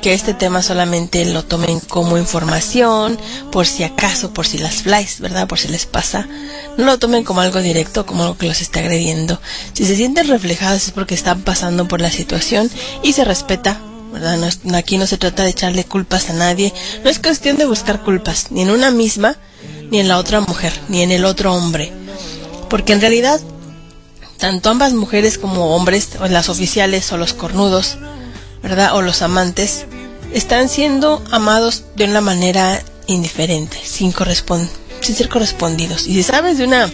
que 0.00 0.12
este 0.12 0.34
tema 0.34 0.62
solamente 0.62 1.24
lo 1.24 1.44
tomen 1.44 1.80
como 1.80 2.18
información, 2.18 3.18
por 3.52 3.66
si 3.66 3.84
acaso, 3.84 4.32
por 4.32 4.46
si 4.46 4.58
las 4.58 4.82
flies, 4.82 5.20
¿verdad? 5.20 5.46
Por 5.48 5.58
si 5.58 5.68
les 5.68 5.86
pasa. 5.86 6.28
No 6.76 6.84
lo 6.84 6.98
tomen 6.98 7.24
como 7.24 7.40
algo 7.40 7.60
directo, 7.60 8.06
como 8.06 8.22
algo 8.22 8.38
que 8.38 8.48
los 8.48 8.60
está 8.60 8.80
agrediendo. 8.80 9.40
Si 9.72 9.84
se 9.84 9.96
sienten 9.96 10.28
reflejados 10.28 10.86
es 10.86 10.90
porque 10.92 11.14
están 11.14 11.42
pasando 11.42 11.88
por 11.88 12.00
la 12.00 12.10
situación 12.10 12.70
y 13.02 13.12
se 13.12 13.24
respeta, 13.24 13.80
¿verdad? 14.12 14.38
No 14.64 14.76
aquí 14.76 14.98
no 14.98 15.06
se 15.06 15.18
trata 15.18 15.44
de 15.44 15.50
echarle 15.50 15.84
culpas 15.84 16.30
a 16.30 16.34
nadie. 16.34 16.72
No 17.04 17.10
es 17.10 17.18
cuestión 17.18 17.56
de 17.56 17.66
buscar 17.66 18.02
culpas, 18.02 18.50
ni 18.50 18.62
en 18.62 18.70
una 18.70 18.90
misma, 18.90 19.36
ni 19.90 20.00
en 20.00 20.08
la 20.08 20.18
otra 20.18 20.40
mujer, 20.40 20.72
ni 20.88 21.02
en 21.02 21.12
el 21.12 21.24
otro 21.24 21.54
hombre. 21.54 21.92
Porque 22.68 22.92
en 22.92 23.00
realidad, 23.00 23.40
tanto 24.38 24.70
ambas 24.70 24.92
mujeres 24.92 25.38
como 25.38 25.74
hombres, 25.74 26.10
o 26.20 26.26
las 26.26 26.48
oficiales 26.48 27.10
o 27.12 27.16
los 27.16 27.32
cornudos, 27.34 27.98
¿verdad? 28.68 28.94
O 28.94 29.02
los 29.02 29.22
amantes, 29.22 29.86
están 30.32 30.68
siendo 30.68 31.22
amados 31.30 31.84
de 31.96 32.04
una 32.04 32.20
manera 32.20 32.82
indiferente, 33.06 33.78
sin, 33.82 34.12
correspon- 34.12 34.68
sin 35.00 35.14
ser 35.14 35.28
correspondidos. 35.28 36.06
Y 36.06 36.14
si 36.14 36.22
sabes 36.22 36.58
de 36.58 36.64
una 36.64 36.90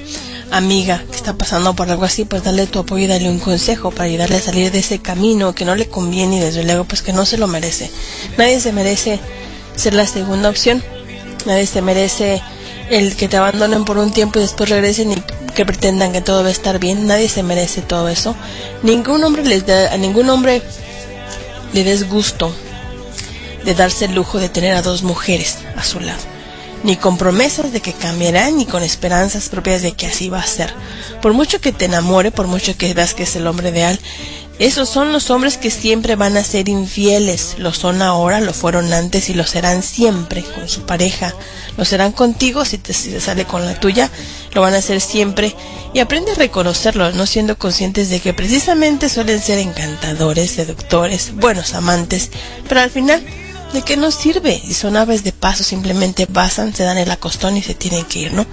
amiga 0.52 1.02
que 1.10 1.16
está 1.16 1.34
pasando 1.34 1.74
por 1.74 1.90
algo 1.90 2.04
así, 2.04 2.24
pues 2.24 2.44
dale 2.44 2.66
tu 2.68 2.78
apoyo 2.78 3.04
y 3.04 3.08
dale 3.08 3.28
un 3.28 3.40
consejo 3.40 3.90
para 3.90 4.04
ayudarle 4.04 4.36
a 4.36 4.40
salir 4.40 4.70
de 4.70 4.78
ese 4.78 5.00
camino 5.00 5.52
que 5.54 5.64
no 5.64 5.74
le 5.74 5.88
conviene 5.88 6.36
y 6.36 6.40
desde 6.40 6.62
luego 6.62 6.84
pues 6.84 7.02
que 7.02 7.12
no 7.12 7.26
se 7.26 7.38
lo 7.38 7.48
merece. 7.48 7.90
Nadie 8.38 8.60
se 8.60 8.72
merece 8.72 9.18
ser 9.74 9.94
la 9.94 10.06
segunda 10.06 10.48
opción. 10.50 10.82
Nadie 11.46 11.66
se 11.66 11.82
merece 11.82 12.40
el 12.90 13.16
que 13.16 13.26
te 13.28 13.36
abandonen 13.36 13.84
por 13.84 13.98
un 13.98 14.12
tiempo 14.12 14.38
y 14.38 14.42
después 14.42 14.70
regresen 14.70 15.12
y 15.12 15.16
que 15.54 15.66
pretendan 15.66 16.12
que 16.12 16.20
todo 16.20 16.42
va 16.42 16.48
a 16.48 16.52
estar 16.52 16.78
bien. 16.78 17.06
Nadie 17.08 17.28
se 17.28 17.42
merece 17.42 17.82
todo 17.82 18.08
eso. 18.08 18.36
Ningún 18.84 19.24
hombre 19.24 19.44
les 19.44 19.66
da, 19.66 19.92
a 19.92 19.96
ningún 19.96 20.30
hombre 20.30 20.62
le 21.74 21.82
des 21.82 22.08
gusto 22.08 22.54
de 23.64 23.74
darse 23.74 24.04
el 24.06 24.14
lujo 24.14 24.38
de 24.38 24.48
tener 24.48 24.74
a 24.74 24.82
dos 24.82 25.02
mujeres 25.02 25.58
a 25.76 25.82
su 25.82 26.00
lado. 26.00 26.20
Ni 26.84 26.96
con 26.96 27.18
promesas 27.18 27.72
de 27.72 27.80
que 27.80 27.92
cambiarán, 27.92 28.58
ni 28.58 28.66
con 28.66 28.82
esperanzas 28.82 29.48
propias 29.48 29.82
de 29.82 29.92
que 29.92 30.06
así 30.06 30.28
va 30.28 30.38
a 30.38 30.46
ser. 30.46 30.72
Por 31.20 31.32
mucho 31.32 31.60
que 31.60 31.72
te 31.72 31.86
enamore, 31.86 32.30
por 32.30 32.46
mucho 32.46 32.76
que 32.76 32.94
veas 32.94 33.14
que 33.14 33.24
es 33.24 33.34
el 33.36 33.46
hombre 33.46 33.70
ideal, 33.70 33.98
Esos 34.60 34.88
son 34.88 35.12
los 35.12 35.30
hombres 35.30 35.58
que 35.58 35.70
siempre 35.70 36.14
van 36.14 36.36
a 36.36 36.44
ser 36.44 36.68
infieles. 36.68 37.56
Lo 37.58 37.72
son 37.72 38.02
ahora, 38.02 38.40
lo 38.40 38.54
fueron 38.54 38.92
antes 38.92 39.28
y 39.28 39.34
lo 39.34 39.44
serán 39.44 39.82
siempre 39.82 40.44
con 40.44 40.68
su 40.68 40.82
pareja. 40.82 41.34
Lo 41.76 41.84
serán 41.84 42.12
contigo 42.12 42.64
si 42.64 42.78
te, 42.78 42.92
sale 42.92 43.46
con 43.46 43.66
la 43.66 43.80
tuya. 43.80 44.10
Lo 44.52 44.60
van 44.60 44.74
a 44.74 44.78
hacer 44.78 45.00
siempre. 45.00 45.56
Y 45.92 45.98
aprende 45.98 46.32
a 46.32 46.36
reconocerlo, 46.36 47.10
no 47.12 47.26
siendo 47.26 47.58
conscientes 47.58 48.10
de 48.10 48.20
que 48.20 48.32
precisamente 48.32 49.08
suelen 49.08 49.42
ser 49.42 49.58
encantadores, 49.58 50.52
seductores, 50.52 51.34
buenos 51.34 51.74
amantes. 51.74 52.30
Pero 52.68 52.80
al 52.80 52.90
final, 52.90 53.24
¿de 53.72 53.82
qué 53.82 53.96
nos 53.96 54.14
sirve? 54.14 54.62
Si 54.64 54.74
son 54.74 54.96
aves 54.96 55.24
de 55.24 55.32
paso, 55.32 55.64
simplemente 55.64 56.28
pasan, 56.28 56.72
se 56.74 56.84
dan 56.84 56.98
el 56.98 57.10
acostón 57.10 57.56
y 57.56 57.62
se 57.62 57.74
tienen 57.74 58.04
que 58.04 58.20
ir, 58.20 58.32
¿no? 58.32 58.46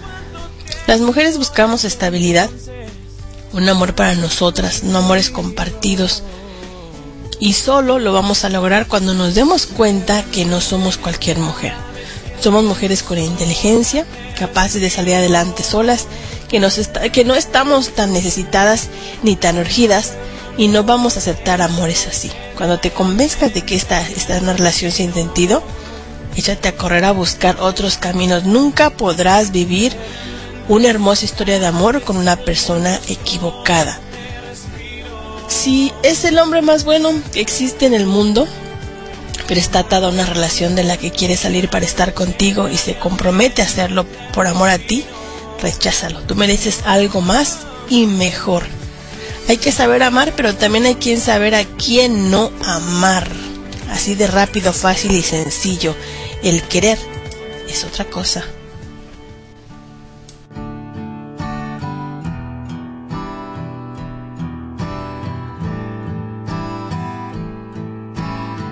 Las 0.87 0.99
mujeres 0.99 1.37
buscamos 1.37 1.83
estabilidad 1.83 2.49
un 3.53 3.67
amor 3.67 3.95
para 3.95 4.15
nosotras, 4.15 4.83
no 4.83 4.99
amores 4.99 5.29
compartidos. 5.29 6.23
Y 7.39 7.53
solo 7.53 7.99
lo 7.99 8.13
vamos 8.13 8.45
a 8.45 8.49
lograr 8.49 8.87
cuando 8.87 9.13
nos 9.13 9.33
demos 9.33 9.65
cuenta 9.65 10.23
que 10.23 10.45
no 10.45 10.61
somos 10.61 10.97
cualquier 10.97 11.39
mujer. 11.39 11.73
Somos 12.39 12.63
mujeres 12.63 13.03
con 13.03 13.17
inteligencia, 13.17 14.05
capaces 14.37 14.81
de 14.81 14.89
salir 14.89 15.15
adelante 15.15 15.63
solas, 15.63 16.07
que, 16.49 16.59
no 17.23 17.35
estamos 17.35 17.89
tan 17.95 18.13
necesitadas 18.13 18.89
ni 19.23 19.35
tan 19.35 19.57
urgidas 19.57 20.13
y 20.57 20.67
no 20.67 20.83
vamos 20.83 21.15
a 21.15 21.19
aceptar 21.19 21.61
amores 21.61 22.07
así. 22.07 22.29
Cuando 22.57 22.79
te 22.79 22.91
convenzcas 22.91 23.53
de 23.53 23.61
que 23.61 23.75
esta, 23.75 24.01
esta 24.09 24.35
es 24.35 24.43
una 24.43 24.53
relación 24.53 24.91
sin 24.91 25.13
sentido, 25.13 25.63
échate 26.35 26.67
a 26.67 26.75
correr 26.75 27.05
a 27.05 27.11
buscar 27.11 27.57
otros 27.61 27.97
caminos. 27.97 28.43
Nunca 28.43 28.89
podrás 28.89 29.51
vivir 29.51 29.95
una 30.71 30.87
hermosa 30.87 31.25
historia 31.25 31.59
de 31.59 31.65
amor 31.65 32.01
con 32.01 32.15
una 32.15 32.37
persona 32.37 32.97
equivocada. 33.09 33.99
Si 35.49 35.91
es 36.01 36.23
el 36.23 36.39
hombre 36.39 36.61
más 36.61 36.85
bueno 36.85 37.11
que 37.33 37.41
existe 37.41 37.85
en 37.85 37.93
el 37.93 38.05
mundo, 38.05 38.47
pero 39.49 39.59
está 39.59 39.79
atado 39.79 40.07
a 40.07 40.11
una 40.11 40.25
relación 40.25 40.73
de 40.75 40.85
la 40.85 40.95
que 40.95 41.11
quiere 41.11 41.35
salir 41.35 41.69
para 41.69 41.83
estar 41.85 42.13
contigo 42.13 42.69
y 42.69 42.77
se 42.77 42.97
compromete 42.97 43.61
a 43.61 43.65
hacerlo 43.65 44.05
por 44.33 44.47
amor 44.47 44.69
a 44.69 44.77
ti, 44.77 45.03
recházalo. 45.61 46.21
Tú 46.21 46.35
mereces 46.35 46.83
algo 46.85 47.19
más 47.19 47.57
y 47.89 48.05
mejor. 48.05 48.63
Hay 49.49 49.57
que 49.57 49.73
saber 49.73 50.03
amar, 50.03 50.31
pero 50.37 50.55
también 50.55 50.85
hay 50.85 50.95
quien 50.95 51.19
saber 51.19 51.53
a 51.53 51.65
quién 51.65 52.31
no 52.31 52.49
amar. 52.63 53.27
Así 53.89 54.15
de 54.15 54.27
rápido, 54.27 54.71
fácil 54.71 55.11
y 55.11 55.21
sencillo. 55.21 55.97
El 56.43 56.63
querer 56.63 56.97
es 57.67 57.83
otra 57.83 58.05
cosa. 58.05 58.45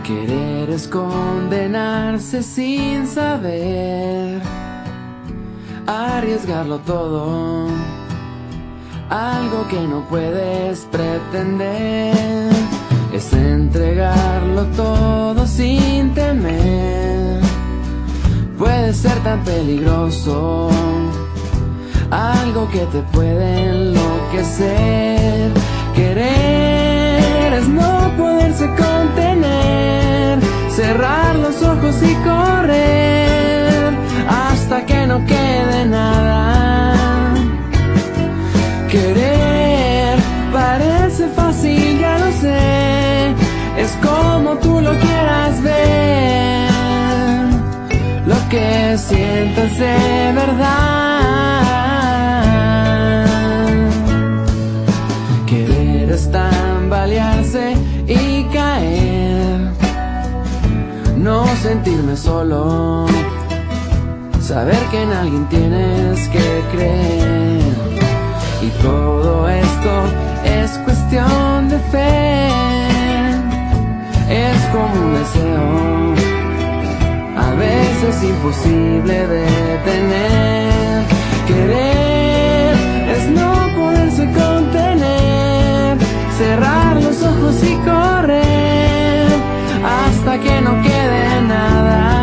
Querer 0.09 0.71
es 0.71 0.87
condenarse 0.87 2.41
sin 2.41 3.05
saber, 3.05 4.41
arriesgarlo 5.85 6.79
todo, 6.79 7.67
algo 9.07 9.67
que 9.69 9.79
no 9.79 10.03
puedes 10.09 10.79
pretender, 10.85 12.49
es 13.13 13.31
entregarlo 13.33 14.65
todo 14.75 15.45
sin 15.45 16.11
temer, 16.15 17.43
puede 18.57 18.95
ser 18.95 19.19
tan 19.19 19.43
peligroso, 19.43 20.71
algo 22.09 22.67
que 22.71 22.83
te 22.87 23.03
puede 23.13 23.69
enloquecer, 23.69 25.51
querer 25.93 27.53
es 27.53 27.67
no 27.67 27.98
cerrar 30.81 31.35
los 31.35 31.61
ojos 31.61 31.95
y 32.01 32.13
correr 32.29 33.91
hasta 34.29 34.85
que 34.85 34.99
no 35.07 35.17
quede 35.25 35.85
nada. 35.85 36.93
Querer 38.89 40.17
parece 40.53 41.27
fácil, 41.39 41.99
ya 41.99 42.13
lo 42.23 42.31
sé, 42.43 43.35
es 43.83 43.91
como 44.07 44.49
tú 44.63 44.79
lo 44.87 44.93
quieras 45.05 45.61
ver, 45.61 46.69
lo 48.31 48.39
que 48.51 48.97
sientes 49.09 49.71
de 49.83 49.97
verdad. 50.41 51.19
Querer 55.45 56.09
es 56.17 56.31
tambalearse 56.31 57.38
sentirme 61.61 62.15
solo, 62.15 63.05
saber 64.41 64.79
que 64.91 65.03
en 65.03 65.11
alguien 65.11 65.45
tienes 65.49 66.29
que 66.29 66.63
creer. 66.71 67.61
Y 68.61 68.69
todo 68.81 69.49
esto 69.49 69.91
es 70.45 70.71
cuestión 70.85 71.69
de 71.69 71.79
fe, 71.91 72.47
es 74.29 74.61
como 74.71 74.93
un 75.05 75.13
deseo, 75.19 76.15
a 77.37 77.51
veces 77.55 78.23
imposible 78.23 79.27
de 79.27 79.45
tener. 79.85 81.03
Querer 81.47 82.75
es 83.17 83.27
no 83.29 83.51
poderse 83.75 84.25
contener, 84.31 85.97
cerrar 86.37 86.95
los 87.01 87.21
ojos 87.21 87.55
y 87.63 87.75
correr 87.85 88.98
hasta 89.83 90.39
que 90.39 90.61
no 90.61 90.81
quede 90.81 91.41
nada. 91.47 92.15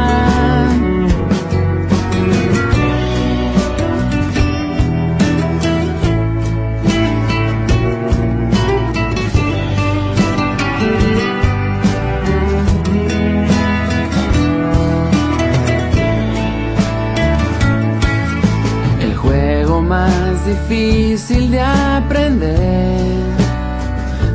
El 19.01 19.17
juego 19.17 19.83
más 19.83 20.47
difícil 20.47 21.51
de 21.51 21.61
aprender, 21.61 23.11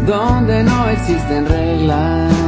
donde 0.05 0.63
no 0.63 0.89
existen 0.89 1.47
reglas 1.47 2.40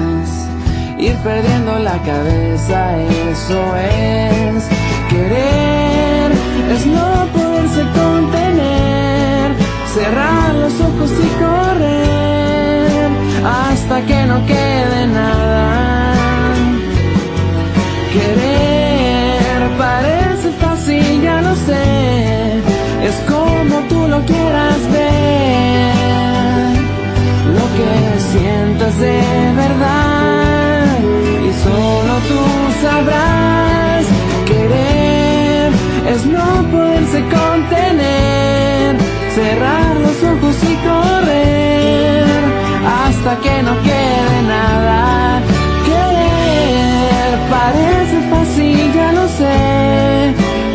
ir 1.06 1.16
perdiendo 1.18 1.80
la 1.80 1.98
cabeza, 2.02 2.98
eso 3.32 3.62
es. 3.76 4.64
Querer, 5.10 6.32
es 6.74 6.86
no 6.86 7.28
poderse 7.38 7.84
contener, 8.02 9.52
cerrar 9.94 10.56
los 10.56 10.74
ojos 10.90 11.12
y 11.12 11.30
correr 11.44 13.10
hasta 13.46 14.02
que 14.06 14.26
no 14.26 14.46
quede 14.46 15.08
nada. 15.08 16.14
Querer 18.14 19.62
parece 19.78 20.52
fácil, 20.64 21.22
ya 21.22 21.42
lo 21.42 21.56
sé, 21.68 21.84
es 23.10 23.16
como 23.32 23.76
tú 23.90 24.08
lo 24.08 24.20
quieras 24.26 24.82
ver, 24.98 26.76
lo 27.58 27.66
que 27.78 27.90
sientas 28.32 29.00
de 29.00 29.22
verdad 29.56 30.23
tú 32.30 32.42
sabrás. 32.82 34.06
Querer 34.46 35.72
es 36.14 36.26
no 36.26 36.48
poderse 36.72 37.20
contener, 37.40 38.98
cerrar 39.36 39.96
los 40.06 40.18
ojos 40.32 40.56
y 40.72 40.76
correr 40.88 42.26
hasta 43.06 43.32
que 43.44 43.64
no 43.64 43.74
quede 43.82 44.42
nada. 44.48 45.42
Querer 45.88 47.32
parece 47.50 48.18
fácil, 48.32 48.94
ya 48.94 49.12
lo 49.14 49.28
sé, 49.40 50.30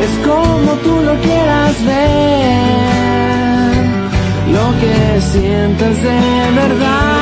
es 0.04 0.14
como 0.26 0.70
tú 0.84 0.94
lo 1.08 1.14
quieras 1.26 1.74
ver, 1.92 3.74
lo 4.56 4.66
que 4.80 4.96
sientes 5.32 6.02
de 6.02 6.20
verdad. 6.60 7.17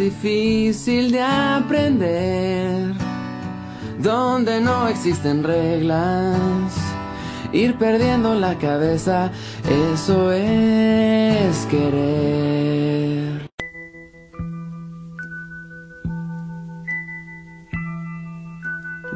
Difícil 0.00 1.12
de 1.12 1.20
aprender, 1.20 2.94
donde 3.98 4.60
no 4.60 4.88
existen 4.88 5.44
reglas. 5.44 6.72
Ir 7.52 7.76
perdiendo 7.76 8.34
la 8.34 8.56
cabeza, 8.56 9.30
eso 9.68 10.32
es 10.32 11.66
querer. 11.66 13.50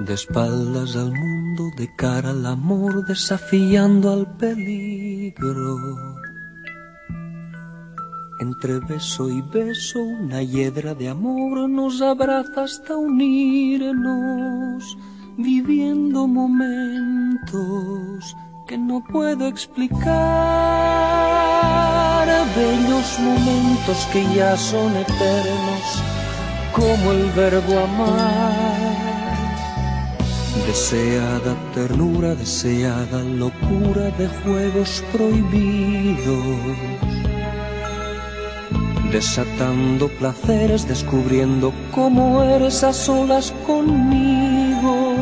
De 0.07 0.13
espaldas 0.13 0.97
al 0.97 1.13
mundo 1.13 1.71
de 1.79 1.89
cara 1.97 2.31
al 2.31 2.45
amor, 2.45 3.07
desafiando 3.07 4.13
al 4.13 4.37
peligro. 4.37 6.24
Entre 8.45 8.79
beso 8.79 9.31
y 9.31 9.41
beso, 9.41 10.03
una 10.03 10.43
hiedra 10.43 10.95
de 10.95 11.09
amor 11.09 11.67
nos 11.67 12.03
abraza 12.03 12.65
hasta 12.65 12.95
unirnos, 12.95 14.99
viviendo 15.39 16.27
momentos 16.27 18.37
que 18.69 18.77
no 18.77 19.03
puedo 19.03 19.49
explicar. 19.49 20.13
Bellos 22.55 23.19
momentos 23.19 24.07
que 24.13 24.23
ya 24.35 24.59
son 24.59 24.95
eternos, 24.95 26.03
como 26.73 27.13
el 27.13 27.31
verbo 27.31 27.79
amar. 27.79 28.77
Deseada 30.67 31.57
ternura, 31.75 32.35
deseada 32.35 33.23
locura 33.23 34.11
de 34.19 34.29
juegos 34.29 35.03
prohibidos. 35.13 37.34
Desatando 39.15 40.09
placeres, 40.09 40.89
descubriendo 40.89 41.73
cómo 41.93 42.43
eres 42.43 42.83
a 42.83 42.93
solas 42.93 43.55
conmigo, 43.65 45.15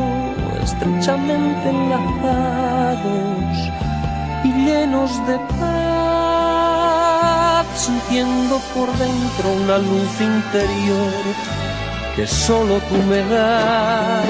estrechamente 0.63 1.69
enlazados 1.69 3.55
y 4.43 4.51
llenos 4.65 5.11
de 5.27 5.37
paz, 5.59 5.67
sintiendo 7.75 8.59
por 8.73 8.91
dentro 8.97 9.53
una 9.63 9.77
luz 9.77 10.19
interior 10.19 11.13
que 12.15 12.25
solo 12.25 12.79
tú 12.89 12.95
me 12.95 13.19
das. 13.19 14.25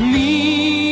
Mi 0.00 0.83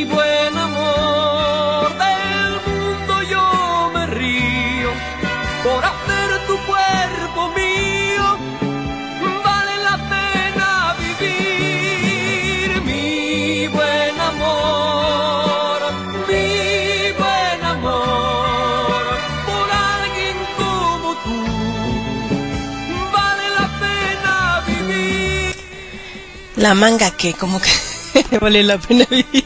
La 26.63 26.75
manga 26.75 27.11
que 27.11 27.35
como 27.35 27.61
que 27.61 28.39
vale 28.41 28.63
la 28.63 28.79
pena 28.79 29.05
vivir. 29.11 29.45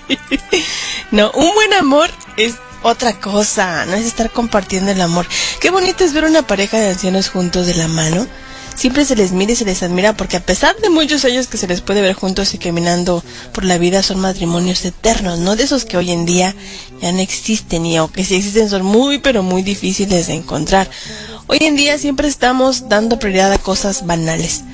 No, 1.10 1.30
un 1.30 1.50
buen 1.54 1.72
amor 1.72 2.10
es 2.36 2.56
otra 2.82 3.18
cosa, 3.18 3.86
no 3.86 3.94
es 3.94 4.04
estar 4.04 4.30
compartiendo 4.30 4.90
el 4.90 5.00
amor. 5.00 5.26
Qué 5.58 5.70
bonito 5.70 6.04
es 6.04 6.12
ver 6.12 6.24
una 6.24 6.46
pareja 6.46 6.78
de 6.78 6.90
ancianos 6.90 7.30
juntos 7.30 7.66
de 7.66 7.74
la 7.74 7.88
mano. 7.88 8.26
Siempre 8.74 9.06
se 9.06 9.16
les 9.16 9.32
mira 9.32 9.52
y 9.52 9.56
se 9.56 9.64
les 9.64 9.82
admira 9.82 10.14
porque 10.14 10.36
a 10.36 10.44
pesar 10.44 10.76
de 10.76 10.90
muchos 10.90 11.24
años 11.24 11.46
que 11.46 11.56
se 11.56 11.66
les 11.66 11.80
puede 11.80 12.02
ver 12.02 12.12
juntos 12.12 12.52
y 12.52 12.58
caminando 12.58 13.24
por 13.54 13.64
la 13.64 13.78
vida 13.78 14.02
son 14.02 14.20
matrimonios 14.20 14.84
eternos, 14.84 15.38
no 15.38 15.56
de 15.56 15.62
esos 15.62 15.86
que 15.86 15.96
hoy 15.96 16.10
en 16.10 16.26
día 16.26 16.54
ya 17.00 17.12
no 17.12 17.20
existen 17.20 17.86
y 17.86 17.96
aunque 17.96 18.24
sí 18.24 18.34
existen 18.34 18.68
son 18.68 18.82
muy 18.82 19.20
pero 19.20 19.42
muy 19.42 19.62
difíciles 19.62 20.26
de 20.26 20.34
encontrar. 20.34 20.90
Hoy 21.46 21.60
en 21.62 21.76
día 21.76 21.96
siempre 21.96 22.28
estamos 22.28 22.90
dando 22.90 23.18
prioridad 23.18 23.54
a 23.54 23.58
cosas 23.58 24.04
banales 24.04 24.64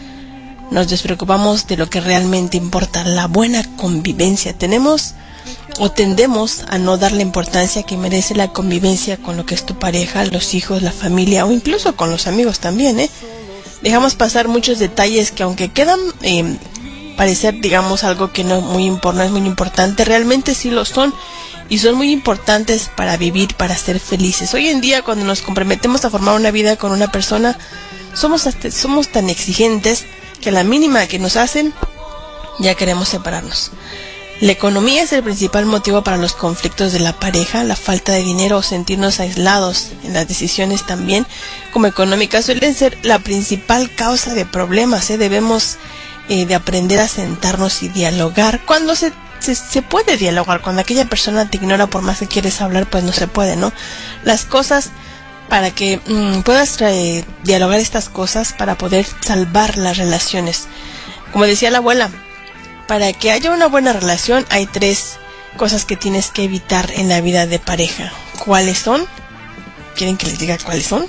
nos 0.73 0.89
despreocupamos 0.89 1.67
de 1.67 1.77
lo 1.77 1.89
que 1.89 2.01
realmente 2.01 2.57
importa, 2.57 3.05
la 3.05 3.27
buena 3.27 3.63
convivencia. 3.77 4.53
Tenemos 4.57 5.15
o 5.79 5.91
tendemos 5.91 6.65
a 6.69 6.79
no 6.79 6.99
dar 6.99 7.13
la 7.13 7.23
importancia 7.23 7.83
que 7.83 7.97
merece 7.97 8.35
la 8.35 8.49
convivencia 8.53 9.17
con 9.17 9.37
lo 9.37 9.47
que 9.47 9.55
es 9.55 9.65
tu 9.65 9.79
pareja, 9.79 10.25
los 10.27 10.55
hijos, 10.55 10.83
la 10.83 10.93
familia 10.93 11.47
o 11.47 11.53
incluso 11.53 11.95
con 11.97 12.11
los 12.11 12.27
amigos 12.27 12.59
también, 12.59 12.99
¿eh? 13.01 13.11
Dejamos 13.83 14.15
pasar 14.15 14.49
muchos 14.49 14.79
detalles 14.79 15.33
que 15.33 15.43
aunque 15.43 15.71
quedan 15.73 15.99
eh, 16.23 16.57
parecer, 17.17 17.61
digamos, 17.61 18.05
algo 18.05 18.33
que 18.33 18.45
no, 18.45 18.61
muy 18.61 18.85
impor 18.85 19.15
no 19.15 19.23
es 19.25 19.31
muy 19.31 19.41
importante, 19.47 20.05
realmente 20.05 20.55
sí 20.55 20.71
lo 20.71 20.85
son 20.85 21.13
y 21.69 21.79
son 21.79 21.97
muy 21.97 22.13
importantes 22.13 22.91
para 22.97 23.17
vivir, 23.17 23.55
para 23.57 23.77
ser 23.77 23.99
felices. 23.99 24.53
Hoy 24.55 24.69
en 24.69 24.81
día 24.81 25.03
cuando 25.03 25.25
nos 25.25 25.43
comprometemos 25.43 26.05
a 26.05 26.11
formar 26.11 26.37
una 26.37 26.51
vida 26.51 26.77
con 26.77 26.93
una 26.93 27.11
persona, 27.11 27.59
somos, 28.15 28.47
hasta- 28.47 28.71
somos 28.71 29.09
tan 29.09 29.31
exigentes 29.31 30.05
que 30.43 30.51
la 30.51 30.65
mínima 30.65 31.07
que 31.07 31.19
nos 31.19 31.37
hacen 31.37 31.73
ya 32.59 32.75
queremos 32.75 33.09
separarnos. 33.09 33.71
La 34.43 34.51
economía 34.51 35.05
es 35.05 35.13
el 35.13 35.23
principal 35.23 35.67
motivo 35.67 36.03
para 36.03 36.17
los 36.17 36.35
conflictos 36.35 36.93
de 36.93 36.99
la 36.99 37.13
pareja, 37.13 37.63
la 37.63 37.77
falta 37.77 38.11
de 38.11 38.25
dinero 38.25 38.59
o 38.59 38.63
sentirnos 38.63 39.21
aislados 39.21 39.93
en 40.03 40.15
las 40.15 40.27
decisiones 40.27 40.85
también 40.85 41.27
como 41.73 41.87
económicas 41.87 42.47
suelen 42.47 42.75
ser 42.75 42.99
la 43.05 43.21
principal 43.21 43.95
causa 43.95 44.35
de 44.35 44.45
problemas. 44.45 45.09
¿eh? 45.11 45.17
Debemos 45.17 45.79
eh, 46.29 46.45
de 46.45 46.57
aprender 46.57 46.99
a 46.99 47.07
sentarnos 47.07 47.85
y 47.85 47.89
dialogar. 47.89 48.65
Cuando 48.67 48.97
se, 48.97 49.13
se, 49.39 49.55
se 49.55 49.81
puede 49.81 50.17
dialogar, 50.17 50.61
cuando 50.61 50.83
aquella 50.83 51.05
persona 51.05 51.49
te 51.49 51.59
ignora 51.59 51.87
por 51.87 52.03
más 52.03 52.19
que 52.19 52.27
quieres 52.27 52.61
hablar, 52.61 52.91
pues 52.91 53.05
no 53.05 53.13
se 53.13 53.29
puede, 53.29 53.55
¿no? 53.55 53.73
Las 54.25 54.45
cosas 54.45 54.91
para 55.53 55.71
que 55.71 56.01
mm, 56.07 56.45
puedas 56.45 56.79
dialogar 57.45 57.79
estas 57.79 58.09
cosas 58.09 58.55
para 58.55 58.79
poder 58.79 59.05
salvar 59.21 59.77
las 59.77 59.99
relaciones. 59.99 60.67
Como 61.31 61.45
decía 61.45 61.71
la 61.71 61.77
abuela, 61.77 62.11
para 62.89 63.13
que 63.13 63.31
haya 63.31 63.53
una 63.53 63.67
buena 63.67 63.93
relación 63.93 64.47
hay 64.49 64.65
tres 64.65 65.19
cosas 65.59 65.85
que 65.85 65.95
tienes 65.95 66.31
que 66.31 66.45
evitar 66.45 66.91
en 66.93 67.11
la 67.11 67.21
vida 67.21 67.47
de 67.47 67.59
pareja. 67.59 68.15
¿Cuáles 68.43 68.79
son? 68.79 69.05
¿Quieren 69.95 70.17
que 70.17 70.29
les 70.29 70.39
diga 70.39 70.57
cuáles 70.57 70.87
son? 70.87 71.05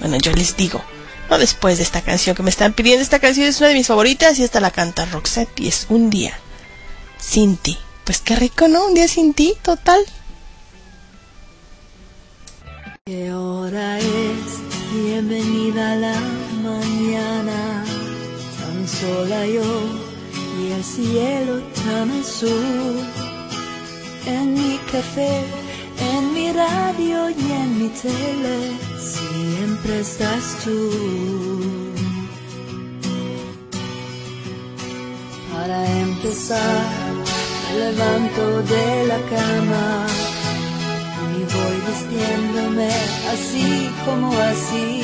Bueno, 0.00 0.16
yo 0.16 0.32
les 0.32 0.56
digo. 0.56 0.82
No 1.30 1.38
después 1.38 1.76
de 1.76 1.84
esta 1.84 2.00
canción 2.00 2.34
que 2.34 2.42
me 2.42 2.50
están 2.50 2.72
pidiendo. 2.72 3.00
Esta 3.00 3.20
canción 3.20 3.46
es 3.46 3.60
una 3.60 3.68
de 3.68 3.74
mis 3.74 3.86
favoritas 3.86 4.40
y 4.40 4.42
esta 4.42 4.58
la 4.58 4.72
canta 4.72 5.04
Roxette 5.04 5.60
y 5.60 5.68
es 5.68 5.86
Un 5.88 6.10
día 6.10 6.36
sin 7.16 7.56
ti. 7.56 7.78
Pues 8.02 8.18
qué 8.18 8.34
rico, 8.34 8.66
¿no? 8.66 8.86
Un 8.86 8.94
día 8.94 9.06
sin 9.06 9.34
ti, 9.34 9.54
total. 9.62 10.04
¿Qué 13.04 13.32
hora 13.34 13.98
es? 13.98 14.62
Bienvenida 14.94 15.90
a 15.90 15.96
la 15.96 16.20
mañana, 16.62 17.84
tan 18.60 18.86
sola 18.86 19.44
yo 19.44 19.64
y 20.60 20.70
el 20.70 20.84
cielo 20.84 21.60
tan 21.84 22.12
azul. 22.12 23.00
En 24.24 24.54
mi 24.54 24.78
café, 24.92 25.42
en 26.12 26.32
mi 26.32 26.52
radio 26.52 27.30
y 27.30 27.50
en 27.50 27.78
mi 27.82 27.88
tele, 27.88 28.78
siempre 29.00 29.98
estás 29.98 30.58
tú. 30.62 30.90
Para 35.52 36.00
empezar, 36.02 36.84
me 37.68 37.78
levanto 37.80 38.62
de 38.62 39.06
la 39.08 39.18
cama 39.28 40.06
voy 41.54 41.76
vistiéndome 41.88 42.88
así 43.32 43.90
como 44.04 44.32
así. 44.32 45.02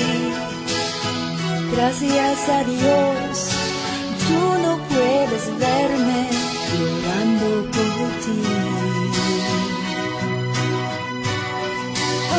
Gracias 1.72 2.48
a 2.48 2.64
Dios, 2.64 3.50
tú 4.26 4.40
no 4.64 4.78
puedes 4.88 5.44
verme 5.58 6.20
llorando 6.78 7.70
por 7.76 8.08
ti. 8.24 8.40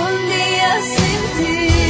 Un 0.05 0.15
día 0.29 0.71
sin 0.93 1.21
ti 1.37 1.88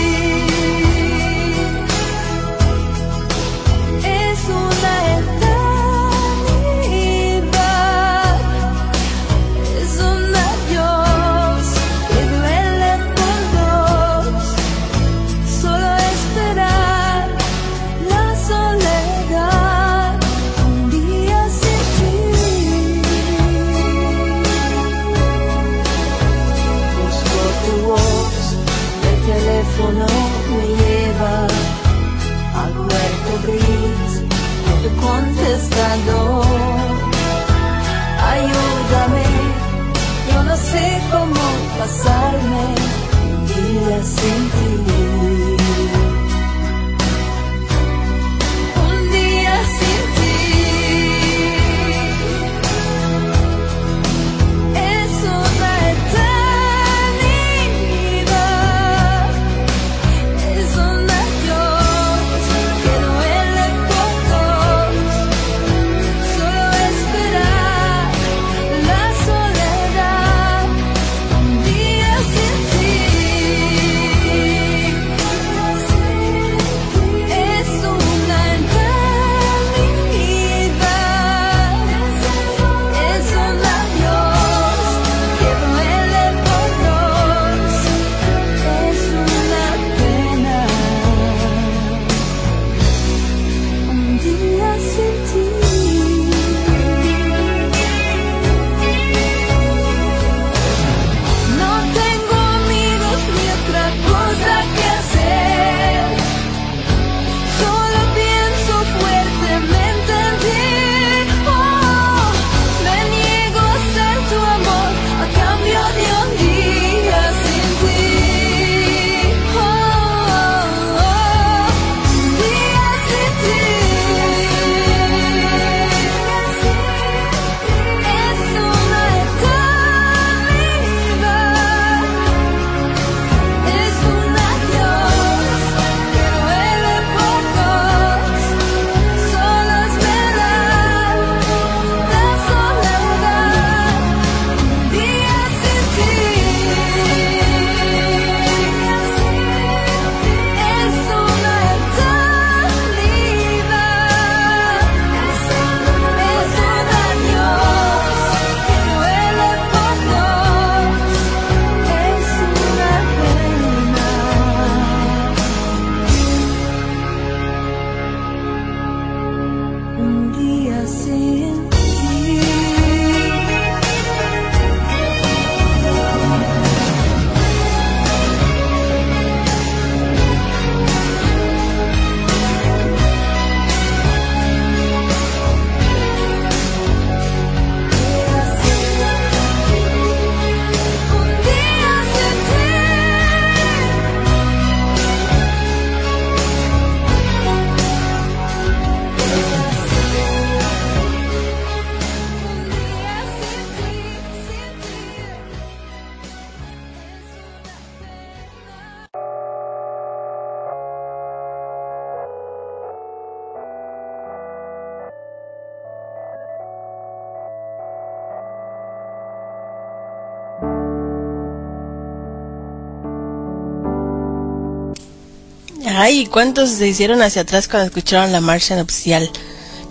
Ay, 226.01 226.27
¿cuántos 226.27 226.69
se 226.69 226.87
hicieron 226.87 227.21
hacia 227.21 227.41
atrás 227.41 227.67
cuando 227.67 227.87
escucharon 227.87 228.31
la 228.31 228.39
marcha 228.39 228.77
nupcial? 228.77 229.29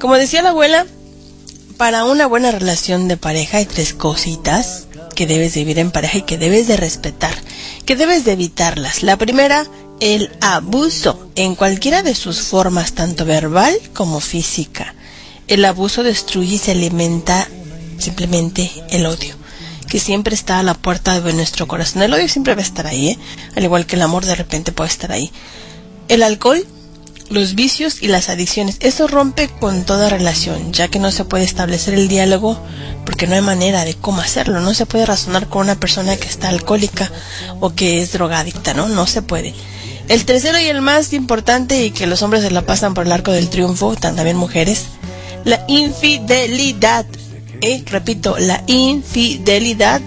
Como 0.01 0.15
decía 0.15 0.41
la 0.41 0.49
abuela, 0.49 0.87
para 1.77 2.07
una 2.07 2.27
buena 2.27 2.51
relación 2.51 3.09
de 3.09 3.19
pareja 3.19 3.59
hay 3.59 3.67
tres 3.67 3.93
cositas 3.93 4.87
que 5.15 5.27
debes 5.27 5.53
de 5.53 5.61
vivir 5.61 5.79
en 5.79 5.91
pareja 5.91 6.17
y 6.17 6.23
que 6.23 6.39
debes 6.39 6.67
de 6.67 6.79
respetar, 6.79 7.35
que 7.85 7.95
debes 7.95 8.25
de 8.25 8.33
evitarlas. 8.33 9.03
La 9.03 9.19
primera, 9.19 9.67
el 10.01 10.35
abuso 10.41 11.29
en 11.37 11.55
cualquiera 11.55 12.03
de 12.03 12.15
sus 12.15 12.41
formas, 12.41 12.93
tanto 12.93 13.27
verbal 13.27 13.79
como 13.93 14.21
física. 14.21 14.95
El 15.47 15.63
abuso 15.67 16.03
destruye 16.03 16.55
y 16.55 16.59
se 16.59 16.71
alimenta 16.71 17.47
simplemente 17.99 18.71
el 18.89 19.05
odio, 19.05 19.37
que 19.87 20.01
siempre 20.01 20.35
está 20.35 20.59
a 20.59 20.63
la 20.63 20.73
puerta 20.73 21.21
de 21.21 21.35
nuestro 21.35 21.69
corazón. 21.69 22.01
El 22.01 22.15
odio 22.15 22.31
siempre 22.31 22.55
va 22.55 22.63
a 22.63 22.65
estar 22.65 22.87
ahí, 22.87 23.09
¿eh? 23.09 23.19
al 23.57 23.65
igual 23.65 23.85
que 23.85 23.97
el 23.97 24.03
amor 24.03 24.25
de 24.25 24.37
repente 24.37 24.73
puede 24.73 24.89
estar 24.89 25.13
ahí. 25.13 25.31
El 26.09 26.23
alcohol, 26.23 26.67
los 27.31 27.55
vicios 27.55 28.03
y 28.03 28.09
las 28.09 28.29
adicciones. 28.29 28.77
Eso 28.81 29.07
rompe 29.09 29.49
con 29.49 29.85
toda 29.85 30.09
relación, 30.09 30.73
ya 30.73 30.89
que 30.89 30.99
no 30.99 31.11
se 31.11 31.25
puede 31.25 31.45
establecer 31.45 31.95
el 31.95 32.09
diálogo 32.09 32.59
porque 33.05 33.27
no 33.27 33.35
hay 33.35 33.43
manera 33.43 33.85
de 33.85 33.95
cómo 33.95 34.21
hacerlo. 34.21 34.61
No 34.61 34.75
se 34.75 34.87
puede 34.87 35.07
razonar 35.07 35.49
con 35.49 35.63
una 35.63 35.79
persona 35.79 36.17
que 36.17 36.29
está 36.29 36.49
alcohólica 36.49 37.11
o 37.61 37.75
que 37.75 38.01
es 38.01 38.13
drogadicta, 38.13 38.75
¿no? 38.75 38.89
No 38.89 39.07
se 39.07 39.23
puede. 39.23 39.55
El 40.09 40.25
tercero 40.25 40.59
y 40.59 40.65
el 40.65 40.81
más 40.81 41.13
importante 41.13 41.85
y 41.85 41.91
que 41.91 42.07
los 42.07 42.23
hombres 42.23 42.43
se 42.43 42.51
la 42.51 42.63
pasan 42.63 42.95
por 42.95 43.05
el 43.05 43.13
arco 43.13 43.31
del 43.31 43.51
triunfo, 43.51 43.95
también 43.95 44.37
mujeres, 44.37 44.85
la 45.45 45.65
infidelidad. 45.69 47.05
Eh, 47.61 47.83
repito, 47.87 48.39
la 48.39 48.63
infidelidad. 48.67 50.01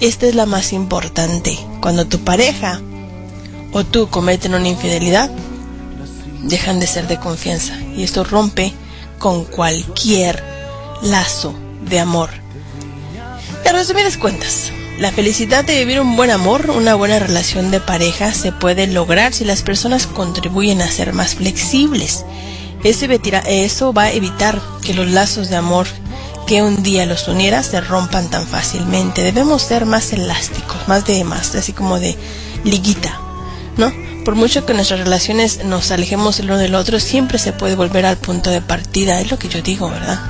Esta 0.00 0.26
es 0.26 0.34
la 0.34 0.44
más 0.44 0.74
importante. 0.74 1.58
Cuando 1.80 2.06
tu 2.06 2.18
pareja 2.20 2.82
o 3.72 3.84
tú 3.84 4.08
cometen 4.08 4.54
una 4.54 4.68
infidelidad, 4.68 5.30
dejan 6.42 6.80
de 6.80 6.86
ser 6.86 7.06
de 7.08 7.18
confianza 7.18 7.78
y 7.96 8.02
esto 8.02 8.24
rompe 8.24 8.72
con 9.18 9.44
cualquier 9.44 10.42
lazo 11.02 11.54
de 11.82 12.00
amor. 12.00 12.30
En 13.64 13.74
resumidas 13.74 14.16
cuentas, 14.16 14.72
la 14.98 15.12
felicidad 15.12 15.64
de 15.64 15.78
vivir 15.78 16.00
un 16.00 16.16
buen 16.16 16.30
amor, 16.30 16.70
una 16.70 16.94
buena 16.94 17.18
relación 17.18 17.70
de 17.70 17.80
pareja 17.80 18.32
se 18.32 18.50
puede 18.50 18.86
lograr 18.86 19.32
si 19.32 19.44
las 19.44 19.62
personas 19.62 20.06
contribuyen 20.06 20.82
a 20.82 20.90
ser 20.90 21.12
más 21.12 21.36
flexibles. 21.36 22.24
Eso, 22.82 23.92
va 23.92 24.04
a 24.04 24.12
evitar 24.12 24.60
que 24.82 24.94
los 24.94 25.08
lazos 25.08 25.50
de 25.50 25.56
amor 25.56 25.86
que 26.46 26.62
un 26.62 26.82
día 26.82 27.06
los 27.06 27.28
uniera 27.28 27.62
se 27.62 27.80
rompan 27.80 28.28
tan 28.30 28.46
fácilmente. 28.46 29.22
Debemos 29.22 29.62
ser 29.62 29.84
más 29.84 30.12
elásticos, 30.12 30.88
más 30.88 31.04
de 31.04 31.22
más, 31.24 31.54
así 31.54 31.72
como 31.72 32.00
de 32.00 32.16
liguita, 32.64 33.20
¿no? 33.78 33.92
Por 34.24 34.34
mucho 34.34 34.66
que 34.66 34.74
nuestras 34.74 35.00
relaciones 35.00 35.64
nos 35.64 35.90
alejemos 35.90 36.38
el 36.38 36.46
uno 36.46 36.58
del 36.58 36.74
otro, 36.74 37.00
siempre 37.00 37.38
se 37.38 37.52
puede 37.52 37.76
volver 37.76 38.04
al 38.04 38.18
punto 38.18 38.50
de 38.50 38.60
partida, 38.60 39.20
es 39.20 39.30
lo 39.30 39.38
que 39.38 39.48
yo 39.48 39.62
digo, 39.62 39.88
¿verdad? 39.88 40.20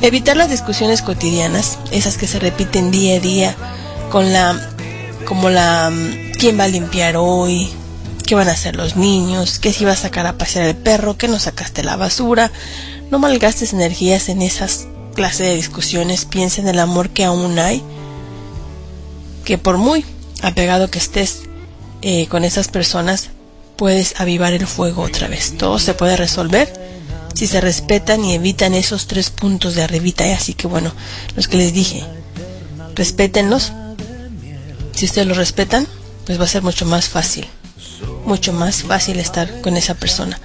Evitar 0.00 0.36
las 0.36 0.50
discusiones 0.50 1.02
cotidianas, 1.02 1.78
esas 1.92 2.18
que 2.18 2.26
se 2.26 2.40
repiten 2.40 2.90
día 2.90 3.16
a 3.16 3.20
día, 3.20 3.56
con 4.10 4.32
la, 4.32 4.58
como 5.26 5.50
la, 5.50 5.90
mm, 5.90 6.32
¿quién 6.38 6.58
va 6.58 6.64
a 6.64 6.68
limpiar 6.68 7.16
hoy? 7.16 7.70
¿Qué 8.26 8.34
van 8.34 8.48
a 8.48 8.52
hacer 8.52 8.74
los 8.74 8.96
niños? 8.96 9.58
¿Qué 9.58 9.72
si 9.72 9.84
vas 9.84 10.00
a 10.00 10.02
sacar 10.02 10.26
a 10.26 10.38
pasear 10.38 10.66
el 10.66 10.76
perro? 10.76 11.16
¿Qué 11.16 11.28
no 11.28 11.38
sacaste 11.38 11.84
la 11.84 11.96
basura? 11.96 12.50
No 13.10 13.18
malgastes 13.18 13.74
energías 13.74 14.28
en 14.30 14.42
esas 14.42 14.86
clases 15.14 15.46
de 15.46 15.54
discusiones, 15.54 16.24
piensa 16.24 16.60
en 16.60 16.68
el 16.68 16.80
amor 16.80 17.10
que 17.10 17.24
aún 17.24 17.58
hay, 17.58 17.82
que 19.44 19.58
por 19.58 19.76
muy 19.76 20.04
apegado 20.42 20.90
que 20.90 20.98
estés 20.98 21.42
eh, 22.06 22.26
con 22.28 22.44
esas 22.44 22.68
personas, 22.68 23.30
puedes 23.76 24.20
avivar 24.20 24.52
el 24.52 24.66
fuego 24.66 25.00
otra 25.00 25.26
vez. 25.26 25.56
Todo 25.56 25.78
se 25.78 25.94
puede 25.94 26.18
resolver 26.18 26.70
si 27.34 27.46
se 27.46 27.62
respetan 27.62 28.22
y 28.26 28.34
evitan 28.34 28.74
esos 28.74 29.06
tres 29.06 29.30
puntos 29.30 29.74
de 29.74 29.82
arribita. 29.82 30.24
Así 30.34 30.52
que 30.52 30.66
bueno, 30.66 30.92
los 31.34 31.48
que 31.48 31.56
les 31.56 31.72
dije, 31.72 32.04
respétenlos. 32.94 33.72
Si 34.94 35.06
ustedes 35.06 35.26
los 35.26 35.38
respetan, 35.38 35.88
pues 36.26 36.38
va 36.38 36.44
a 36.44 36.48
ser 36.48 36.62
mucho 36.62 36.84
más 36.84 37.08
fácil. 37.08 37.46
Mucho 38.26 38.52
más 38.52 38.82
fácil 38.82 39.18
estar 39.18 39.62
con 39.62 39.78
esa 39.78 39.94
persona. 39.94 40.38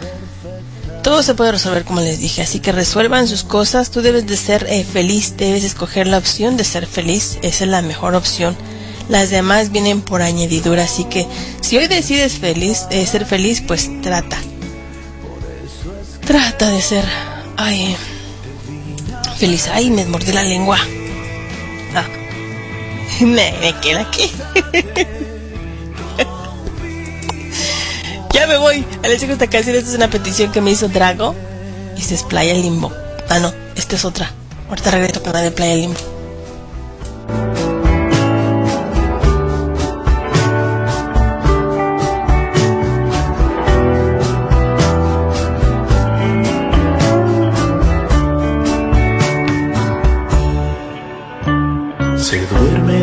Todo 1.03 1.23
se 1.23 1.35
puede 1.35 1.51
resolver 1.51 1.83
como 1.83 1.99
les 1.99 2.19
dije, 2.19 2.41
así 2.41 2.61
que 2.61 2.71
resuelvan 2.71 3.27
sus 3.27 3.43
cosas. 3.43 3.91
Tú 3.91 4.01
debes 4.01 4.25
de 4.27 4.37
ser 4.37 4.65
eh, 4.69 4.85
feliz, 4.85 5.35
debes 5.35 5.65
escoger 5.65 6.07
la 6.07 6.19
opción 6.19 6.55
de 6.55 6.63
ser 6.63 6.87
feliz. 6.87 7.37
Esa 7.41 7.65
es 7.65 7.69
la 7.69 7.81
mejor 7.81 8.15
opción. 8.15 8.55
Las 9.09 9.31
demás 9.31 9.71
vienen 9.71 10.01
por 10.01 10.21
añadidura, 10.21 10.83
así 10.83 11.03
que 11.03 11.27
si 11.61 11.77
hoy 11.77 11.87
decides 11.87 12.39
eh, 12.43 13.05
ser 13.07 13.25
feliz, 13.25 13.63
pues 13.65 13.89
trata. 14.01 14.37
Trata 16.25 16.69
de 16.69 16.79
ser, 16.79 17.03
feliz. 19.37 19.67
Ay, 19.73 19.89
me 19.89 20.05
mordí 20.05 20.31
la 20.31 20.43
lengua. 20.43 20.77
Ah. 21.95 22.05
Me, 23.21 23.51
queda 23.81 24.01
aquí. 24.01 24.31
ya 28.33 28.45
me 28.45 28.57
voy. 28.57 28.85
Dejo 29.01 29.33
esta 29.33 29.47
canción. 29.47 29.75
Esta 29.75 29.89
es 29.89 29.95
una 29.95 30.09
petición 30.09 30.51
que 30.51 30.61
me 30.61 30.71
hizo 30.71 30.87
Drago. 30.87 31.35
Y 31.97 32.01
se 32.01 32.15
es 32.15 32.23
Playa 32.23 32.53
Limbo. 32.53 32.93
Ah, 33.27 33.39
no, 33.39 33.51
esta 33.75 33.95
es 33.95 34.05
otra. 34.05 34.31
Ahorita 34.69 34.91
regreso 34.91 35.23
con 35.23 35.33
la 35.33 35.41
de 35.41 35.51
Playa 35.51 35.75
Limbo. 35.75 35.99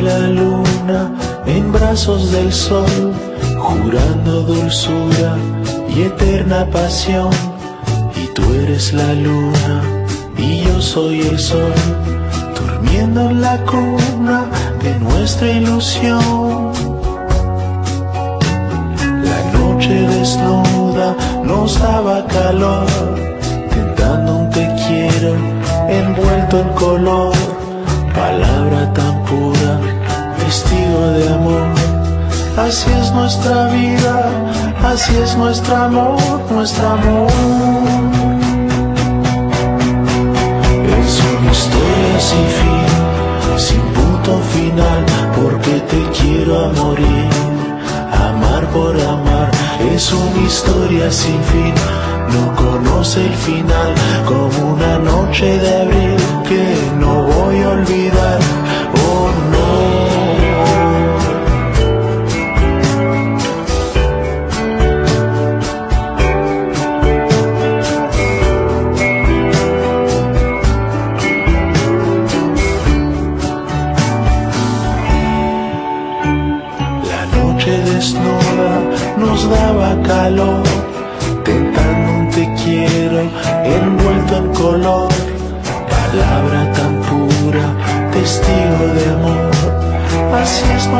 La 0.07 0.29
luna 0.29 1.11
en 1.47 1.73
brazos 1.73 2.31
del 2.31 2.53
sol, 2.53 3.13
jurando 3.59 4.43
dulzura 4.43 5.37
y 5.89 6.03
eterna 6.03 6.67
pasión. 6.71 7.31
Y 8.23 8.27
tú 8.35 8.43
eres 8.63 8.93
la 8.93 9.13
luna 9.15 9.75
y 10.39 10.61
yo 10.65 10.81
soy 10.81 11.23
el 11.23 11.39
sol, 11.39 11.75
durmiendo 12.59 13.31
en 13.31 13.41
la 13.41 13.57
cuna 13.65 14.47
de 14.83 14.93
nuestra 15.01 15.49
ilusión. 15.51 16.73
La 19.29 19.39
noche 19.59 19.95
desnuda 20.15 21.17
nos 21.43 21.81
daba 21.81 22.27
calor, 22.27 22.87
tentando 23.75 24.37
un 24.37 24.51
te 24.51 24.67
quiero 24.87 25.35
envuelto 25.89 26.61
en 26.61 26.69
color 26.85 27.57
palabra 28.17 28.93
tan 28.95 29.16
vestido 30.57 31.13
de 31.13 31.29
amor. 31.35 31.69
Así 32.57 32.91
es 33.03 33.13
nuestra 33.13 33.67
vida, 33.69 34.15
así 34.83 35.15
es 35.17 35.37
nuestro 35.37 35.77
amor, 35.77 36.19
nuestro 36.51 36.89
amor. 36.89 37.31
Es 41.01 41.13
una 41.33 41.51
historia 41.59 42.17
sin 42.31 42.47
fin, 42.59 42.87
sin 43.69 43.83
punto 43.97 44.33
final, 44.55 45.03
porque 45.39 45.75
te 45.91 46.01
quiero 46.19 46.53
a 46.65 46.69
morir. 46.81 47.29
Amar 48.29 48.65
por 48.77 48.95
amar 48.99 49.51
es 49.95 50.11
una 50.13 50.41
historia 50.47 51.11
sin 51.11 51.41
fin, 51.53 51.75
no 52.35 52.45
conoce 52.57 53.27
el 53.27 53.37
final, 53.49 53.93
como 54.25 54.73
una 54.75 54.99
noche 55.01 55.59
de 55.59 55.83
abril 55.83 56.26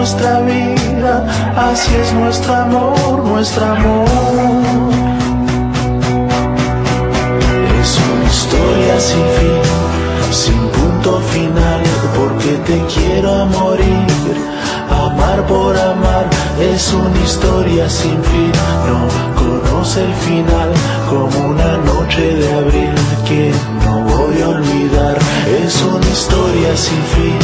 nuestra 0.07 0.41
vida, 0.43 1.27
así 1.57 1.93
es 1.97 2.13
nuestro 2.13 2.55
amor, 2.55 3.25
nuestro 3.25 3.65
amor. 3.65 4.07
Es 7.81 7.99
una 8.09 8.25
historia 8.25 9.01
sin 9.01 9.27
fin, 9.37 9.63
sin 10.31 10.69
punto 10.69 11.21
final, 11.33 11.81
porque 12.17 12.53
te 12.69 12.79
quiero 12.95 13.35
a 13.35 13.45
morir. 13.47 14.07
Amar 14.89 15.45
por 15.49 15.77
amar 15.77 16.27
es 16.61 16.93
una 16.93 17.21
historia 17.25 17.91
sin 17.91 18.23
fin, 18.23 18.53
no 18.87 19.09
conoce 19.35 20.05
el 20.05 20.15
final 20.15 20.71
como 21.11 21.49
una 21.49 21.79
noche 21.79 22.33
de 22.37 22.55
abril 22.55 22.95
que 23.27 23.53
no 23.85 24.05
voy 24.05 24.41
a 24.41 24.49
olvidar. 24.51 25.19
Es 25.65 25.83
una 25.83 26.07
historia 26.07 26.77
sin 26.77 27.03
fin, 27.15 27.39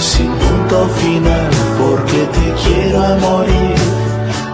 sin 0.00 0.30
punto 0.32 0.88
final, 1.00 1.50
porque 1.78 2.20
te 2.36 2.46
quiero 2.62 3.02
a 3.02 3.16
morir. 3.16 3.76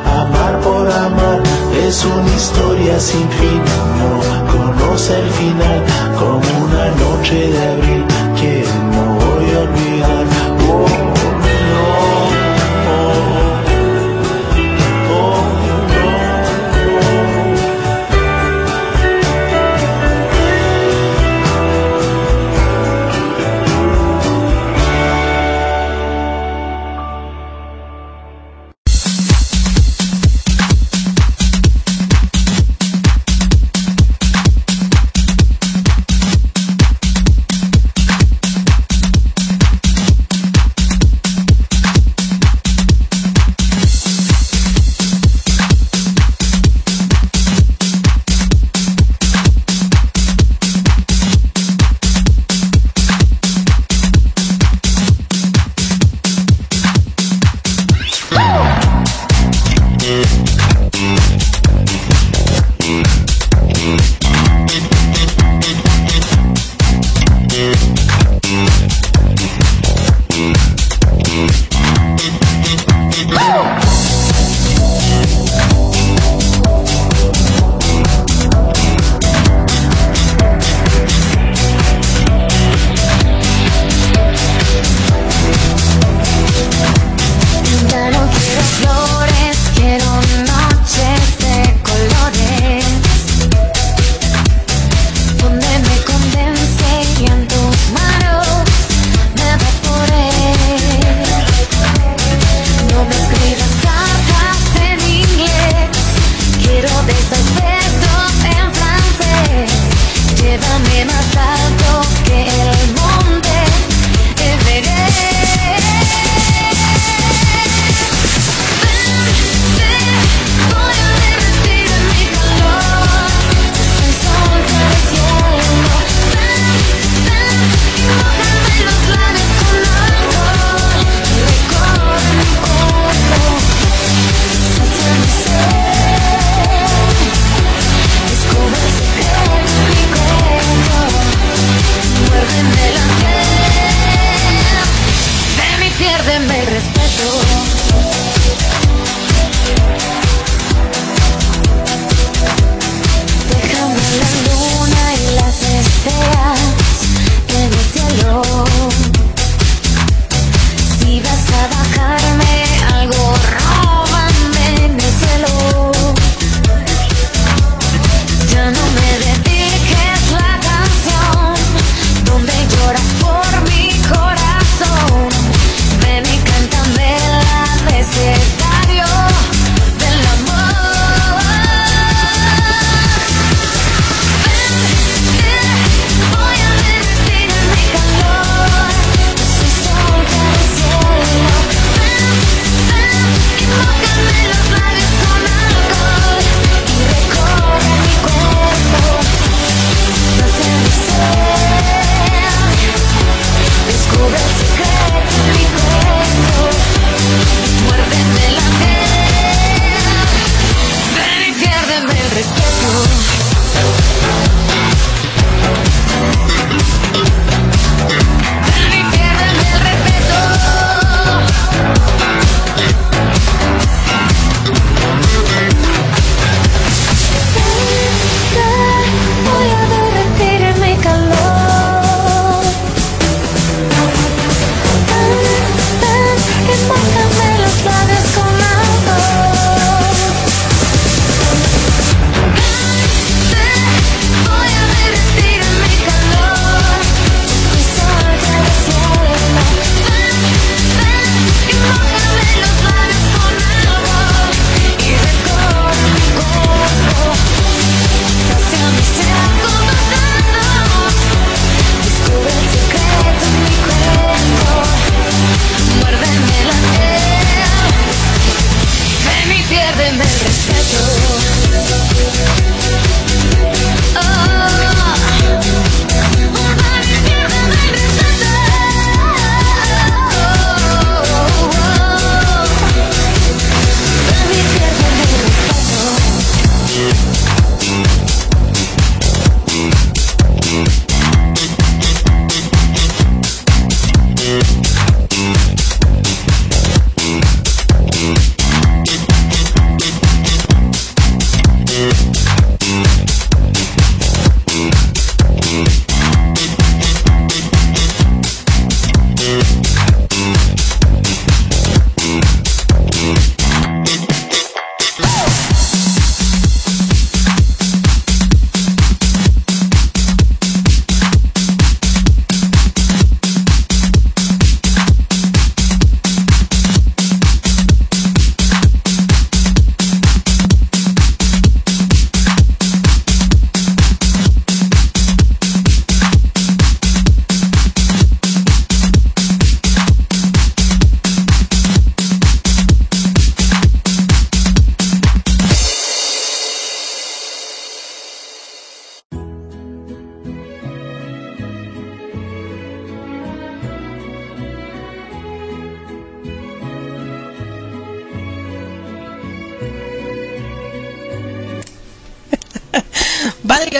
Amar 0.05 0.61
por 0.61 0.91
amar 0.91 1.43
es 1.87 2.05
una 2.05 2.35
historia 2.35 3.01
sin 3.01 3.29
fin, 3.31 3.63
no 3.99 4.13
conoce 4.53 5.19
el 5.19 5.31
final 5.31 5.83
como 6.19 6.65
una 6.67 6.87
noche 7.03 7.49
de 7.49 7.69
abril 7.73 8.22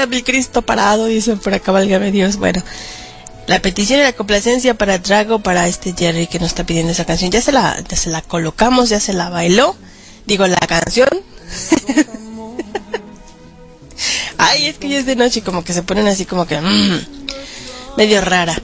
Válgame 0.03 0.25
Cristo 0.25 0.63
parado, 0.63 1.07
dicen 1.07 1.39
por 1.39 1.55
acá, 1.55 1.71
válgame 1.71 2.11
Dios. 2.11 2.37
Bueno, 2.37 2.61
la 3.47 3.63
petición 3.63 4.01
y 4.01 4.03
la 4.03 4.13
complacencia 4.13 4.75
para 4.75 4.99
Drago, 4.99 5.39
para 5.39 5.69
este 5.69 5.95
Jerry 5.97 6.27
que 6.27 6.41
nos 6.41 6.49
está 6.49 6.67
pidiendo 6.67 6.91
esa 6.91 7.05
canción. 7.05 7.31
Ya 7.31 7.41
se 7.41 7.53
la, 7.53 7.81
ya 7.89 7.97
se 7.97 8.11
la 8.11 8.21
colocamos, 8.21 8.89
ya 8.89 8.99
se 8.99 9.13
la 9.13 9.29
bailó. 9.31 9.77
Digo, 10.27 10.45
la 10.49 10.57
canción. 10.57 11.09
Ay, 14.39 14.67
es 14.67 14.79
que 14.79 14.89
ya 14.89 14.99
es 14.99 15.07
de 15.07 15.15
noche 15.15 15.39
y 15.39 15.43
como 15.43 15.63
que 15.63 15.73
se 15.73 15.85
ponen 15.85 16.09
así 16.09 16.25
como 16.25 16.47
que... 16.47 16.61
mm, 16.61 17.01
medio 17.97 18.21
rara. 18.23 18.61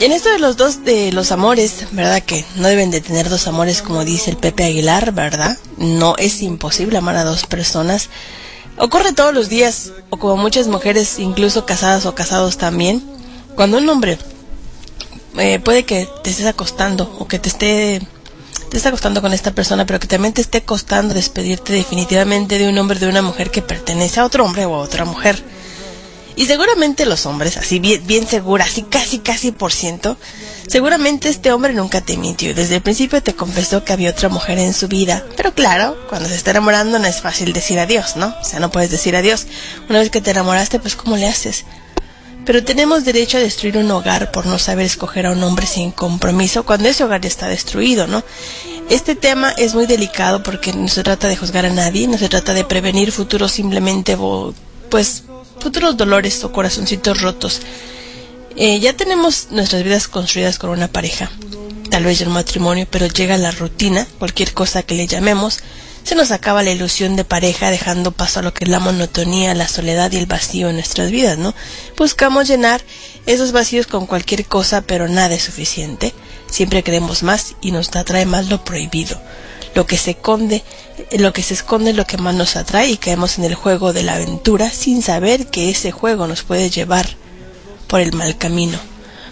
Y 0.00 0.04
en 0.04 0.10
esto 0.10 0.30
de 0.32 0.40
los 0.40 0.56
dos, 0.56 0.84
de 0.84 1.12
los 1.12 1.30
amores, 1.30 1.86
¿verdad? 1.92 2.24
Que 2.24 2.44
no 2.56 2.66
deben 2.66 2.90
de 2.90 3.00
tener 3.00 3.28
dos 3.28 3.46
amores 3.46 3.82
como 3.82 4.04
dice 4.04 4.32
el 4.32 4.36
Pepe 4.36 4.64
Aguilar, 4.64 5.12
¿verdad? 5.12 5.56
No 5.76 6.16
es 6.18 6.42
imposible 6.42 6.98
amar 6.98 7.16
a 7.16 7.22
dos 7.22 7.46
personas. 7.46 8.10
Ocurre 8.78 9.12
todos 9.12 9.32
los 9.32 9.48
días, 9.48 9.92
o 10.10 10.18
como 10.18 10.36
muchas 10.36 10.68
mujeres, 10.68 11.18
incluso 11.18 11.64
casadas 11.64 12.04
o 12.04 12.14
casados 12.14 12.58
también, 12.58 13.02
cuando 13.54 13.78
un 13.78 13.88
hombre 13.88 14.18
eh, 15.38 15.58
puede 15.60 15.84
que 15.84 16.08
te 16.22 16.30
estés 16.30 16.46
acostando 16.46 17.16
o 17.18 17.26
que 17.26 17.38
te 17.38 17.48
esté 17.48 18.06
te 18.70 18.78
esté 18.78 18.88
acostando 18.88 19.22
con 19.22 19.32
esta 19.32 19.52
persona, 19.52 19.86
pero 19.86 20.00
que 20.00 20.08
también 20.08 20.34
te 20.34 20.40
esté 20.40 20.62
costando 20.62 21.14
despedirte 21.14 21.72
definitivamente 21.72 22.58
de 22.58 22.68
un 22.68 22.76
hombre, 22.78 22.98
de 22.98 23.08
una 23.08 23.22
mujer 23.22 23.50
que 23.50 23.62
pertenece 23.62 24.20
a 24.20 24.24
otro 24.24 24.44
hombre 24.44 24.66
o 24.66 24.74
a 24.74 24.78
otra 24.78 25.04
mujer. 25.04 25.42
Y 26.36 26.44
seguramente 26.44 27.06
los 27.06 27.24
hombres, 27.24 27.56
así 27.56 27.78
bien, 27.78 28.06
bien 28.06 28.28
segura, 28.28 28.66
así 28.66 28.82
casi, 28.82 29.20
casi 29.20 29.52
por 29.52 29.72
ciento, 29.72 30.18
seguramente 30.68 31.30
este 31.30 31.50
hombre 31.50 31.72
nunca 31.72 32.02
te 32.02 32.18
mintió. 32.18 32.54
Desde 32.54 32.76
el 32.76 32.82
principio 32.82 33.22
te 33.22 33.34
confesó 33.34 33.84
que 33.84 33.94
había 33.94 34.10
otra 34.10 34.28
mujer 34.28 34.58
en 34.58 34.74
su 34.74 34.86
vida. 34.86 35.24
Pero 35.34 35.54
claro, 35.54 35.96
cuando 36.10 36.28
se 36.28 36.34
está 36.34 36.50
enamorando 36.50 36.98
no 36.98 37.06
es 37.06 37.22
fácil 37.22 37.54
decir 37.54 37.78
adiós, 37.78 38.16
¿no? 38.16 38.34
O 38.38 38.44
sea, 38.44 38.60
no 38.60 38.70
puedes 38.70 38.90
decir 38.90 39.16
adiós. 39.16 39.46
Una 39.88 40.00
vez 40.00 40.10
que 40.10 40.20
te 40.20 40.32
enamoraste, 40.32 40.78
pues 40.78 40.94
¿cómo 40.94 41.16
le 41.16 41.26
haces? 41.26 41.64
Pero 42.44 42.62
tenemos 42.62 43.04
derecho 43.04 43.38
a 43.38 43.40
destruir 43.40 43.78
un 43.78 43.90
hogar 43.90 44.30
por 44.30 44.44
no 44.44 44.58
saber 44.58 44.84
escoger 44.84 45.26
a 45.26 45.32
un 45.32 45.42
hombre 45.42 45.66
sin 45.66 45.90
compromiso 45.90 46.64
cuando 46.64 46.88
ese 46.88 47.02
hogar 47.02 47.22
ya 47.22 47.28
está 47.28 47.48
destruido, 47.48 48.06
¿no? 48.06 48.22
Este 48.90 49.16
tema 49.16 49.52
es 49.52 49.74
muy 49.74 49.86
delicado 49.86 50.42
porque 50.42 50.72
no 50.72 50.86
se 50.86 51.02
trata 51.02 51.28
de 51.28 51.36
juzgar 51.36 51.64
a 51.66 51.70
nadie, 51.70 52.06
no 52.06 52.18
se 52.18 52.28
trata 52.28 52.52
de 52.52 52.64
prevenir 52.64 53.10
futuros 53.10 53.50
simplemente, 53.50 54.16
pues, 54.90 55.24
futuros 55.60 55.96
dolores 55.96 56.42
o 56.44 56.52
corazoncitos 56.52 57.20
rotos. 57.22 57.60
Eh, 58.56 58.80
ya 58.80 58.94
tenemos 58.94 59.48
nuestras 59.50 59.82
vidas 59.84 60.08
construidas 60.08 60.58
con 60.58 60.70
una 60.70 60.88
pareja, 60.88 61.30
tal 61.90 62.04
vez 62.04 62.20
un 62.22 62.32
matrimonio, 62.32 62.86
pero 62.90 63.06
llega 63.06 63.36
la 63.36 63.50
rutina, 63.50 64.06
cualquier 64.18 64.54
cosa 64.54 64.82
que 64.82 64.94
le 64.94 65.06
llamemos, 65.06 65.58
se 66.06 66.14
nos 66.14 66.30
acaba 66.30 66.62
la 66.62 66.70
ilusión 66.70 67.16
de 67.16 67.24
pareja 67.24 67.68
dejando 67.70 68.12
paso 68.12 68.38
a 68.38 68.42
lo 68.42 68.54
que 68.54 68.64
es 68.64 68.70
la 68.70 68.78
monotonía, 68.78 69.56
la 69.56 69.66
soledad 69.66 70.12
y 70.12 70.18
el 70.18 70.26
vacío 70.26 70.68
en 70.68 70.76
nuestras 70.76 71.10
vidas, 71.10 71.36
¿no? 71.36 71.52
Buscamos 71.96 72.46
llenar 72.46 72.80
esos 73.26 73.50
vacíos 73.50 73.88
con 73.88 74.06
cualquier 74.06 74.46
cosa, 74.46 74.82
pero 74.82 75.08
nada 75.08 75.34
es 75.34 75.42
suficiente. 75.42 76.14
Siempre 76.48 76.84
queremos 76.84 77.24
más 77.24 77.56
y 77.60 77.72
nos 77.72 77.94
atrae 77.96 78.24
más 78.24 78.48
lo 78.48 78.62
prohibido. 78.62 79.20
Lo 79.76 79.86
que 79.86 79.98
se 79.98 80.12
esconde, 80.12 80.64
lo 81.18 81.34
que 81.34 81.42
se 81.42 81.52
esconde 81.52 81.90
es 81.90 81.96
lo 81.96 82.06
que 82.06 82.16
más 82.16 82.34
nos 82.34 82.56
atrae 82.56 82.88
y 82.88 82.96
caemos 82.96 83.36
en 83.36 83.44
el 83.44 83.54
juego 83.54 83.92
de 83.92 84.04
la 84.04 84.14
aventura 84.14 84.70
sin 84.70 85.02
saber 85.02 85.48
que 85.48 85.68
ese 85.68 85.92
juego 85.92 86.26
nos 86.26 86.44
puede 86.44 86.70
llevar 86.70 87.06
por 87.86 88.00
el 88.00 88.14
mal 88.14 88.38
camino. 88.38 88.78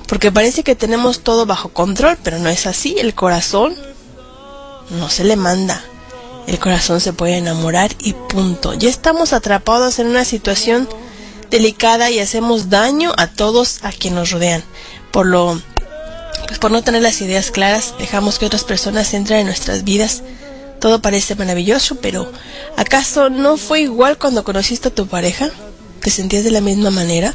Porque 0.06 0.30
parece 0.30 0.62
que 0.62 0.74
tenemos 0.74 1.20
todo 1.20 1.46
bajo 1.46 1.70
control, 1.70 2.18
pero 2.22 2.38
no 2.38 2.50
es 2.50 2.66
así. 2.66 2.96
El 2.98 3.14
corazón 3.14 3.74
no 4.90 5.08
se 5.08 5.24
le 5.24 5.36
manda. 5.36 5.82
El 6.46 6.58
corazón 6.58 7.00
se 7.00 7.14
puede 7.14 7.38
enamorar 7.38 7.92
y 7.98 8.12
punto. 8.12 8.74
Ya 8.74 8.90
estamos 8.90 9.32
atrapados 9.32 9.98
en 9.98 10.08
una 10.08 10.26
situación 10.26 10.86
delicada 11.48 12.10
y 12.10 12.18
hacemos 12.18 12.68
daño 12.68 13.14
a 13.16 13.28
todos 13.28 13.78
a 13.82 13.92
quien 13.92 14.14
nos 14.14 14.30
rodean. 14.30 14.62
Por 15.10 15.24
lo 15.24 15.58
pues 16.46 16.58
por 16.58 16.70
no 16.70 16.82
tener 16.82 17.02
las 17.02 17.20
ideas 17.20 17.50
claras, 17.50 17.94
dejamos 17.98 18.38
que 18.38 18.46
otras 18.46 18.64
personas 18.64 19.14
entren 19.14 19.40
en 19.40 19.46
nuestras 19.46 19.84
vidas. 19.84 20.22
Todo 20.80 21.00
parece 21.00 21.34
maravilloso, 21.34 21.96
pero 21.96 22.30
¿acaso 22.76 23.30
no 23.30 23.56
fue 23.56 23.80
igual 23.80 24.18
cuando 24.18 24.44
conociste 24.44 24.88
a 24.88 24.94
tu 24.94 25.06
pareja? 25.06 25.50
¿Te 26.00 26.10
sentías 26.10 26.44
de 26.44 26.50
la 26.50 26.60
misma 26.60 26.90
manera? 26.90 27.34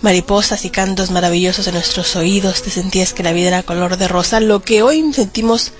Mariposas 0.00 0.64
y 0.64 0.70
cantos 0.70 1.10
maravillosos 1.10 1.66
en 1.66 1.74
nuestros 1.74 2.16
oídos, 2.16 2.62
te 2.62 2.70
sentías 2.70 3.12
que 3.12 3.22
la 3.22 3.32
vida 3.32 3.48
era 3.48 3.62
color 3.62 3.98
de 3.98 4.08
rosa. 4.08 4.40
Lo 4.40 4.62
que 4.62 4.82
hoy 4.82 5.12
sentimos 5.12 5.72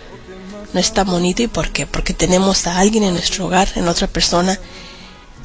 no 0.72 0.80
es 0.80 0.92
tan 0.92 1.06
bonito 1.06 1.42
y 1.42 1.48
¿por 1.48 1.70
qué? 1.70 1.86
Porque 1.86 2.14
tenemos 2.14 2.66
a 2.66 2.78
alguien 2.78 3.04
en 3.04 3.14
nuestro 3.14 3.46
hogar, 3.46 3.68
en 3.74 3.88
otra 3.88 4.06
persona. 4.06 4.58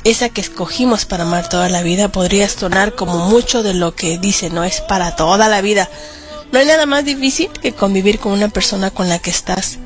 Esa 0.03 0.29
que 0.29 0.41
escogimos 0.41 1.05
para 1.05 1.23
amar 1.23 1.49
toda 1.49 1.69
la 1.69 1.81
vida 1.81 2.09
podría 2.09 2.47
sonar 2.47 2.95
como 2.95 3.27
mucho 3.27 3.63
de 3.63 3.73
lo 3.73 3.95
que 3.95 4.17
dice, 4.17 4.49
no 4.49 4.63
es 4.63 4.79
para 4.81 5.15
toda 5.15 5.47
la 5.49 5.61
vida. 5.61 5.89
No 6.51 6.59
hay 6.59 6.65
nada 6.65 6.85
más 6.85 7.03
difícil 7.03 7.49
que 7.61 7.73
convivir 7.73 8.19
con 8.19 8.31
una 8.31 8.47
persona 8.49 8.89
con 8.89 9.09
la 9.09 9.19
que 9.19 9.29
estás 9.29 9.79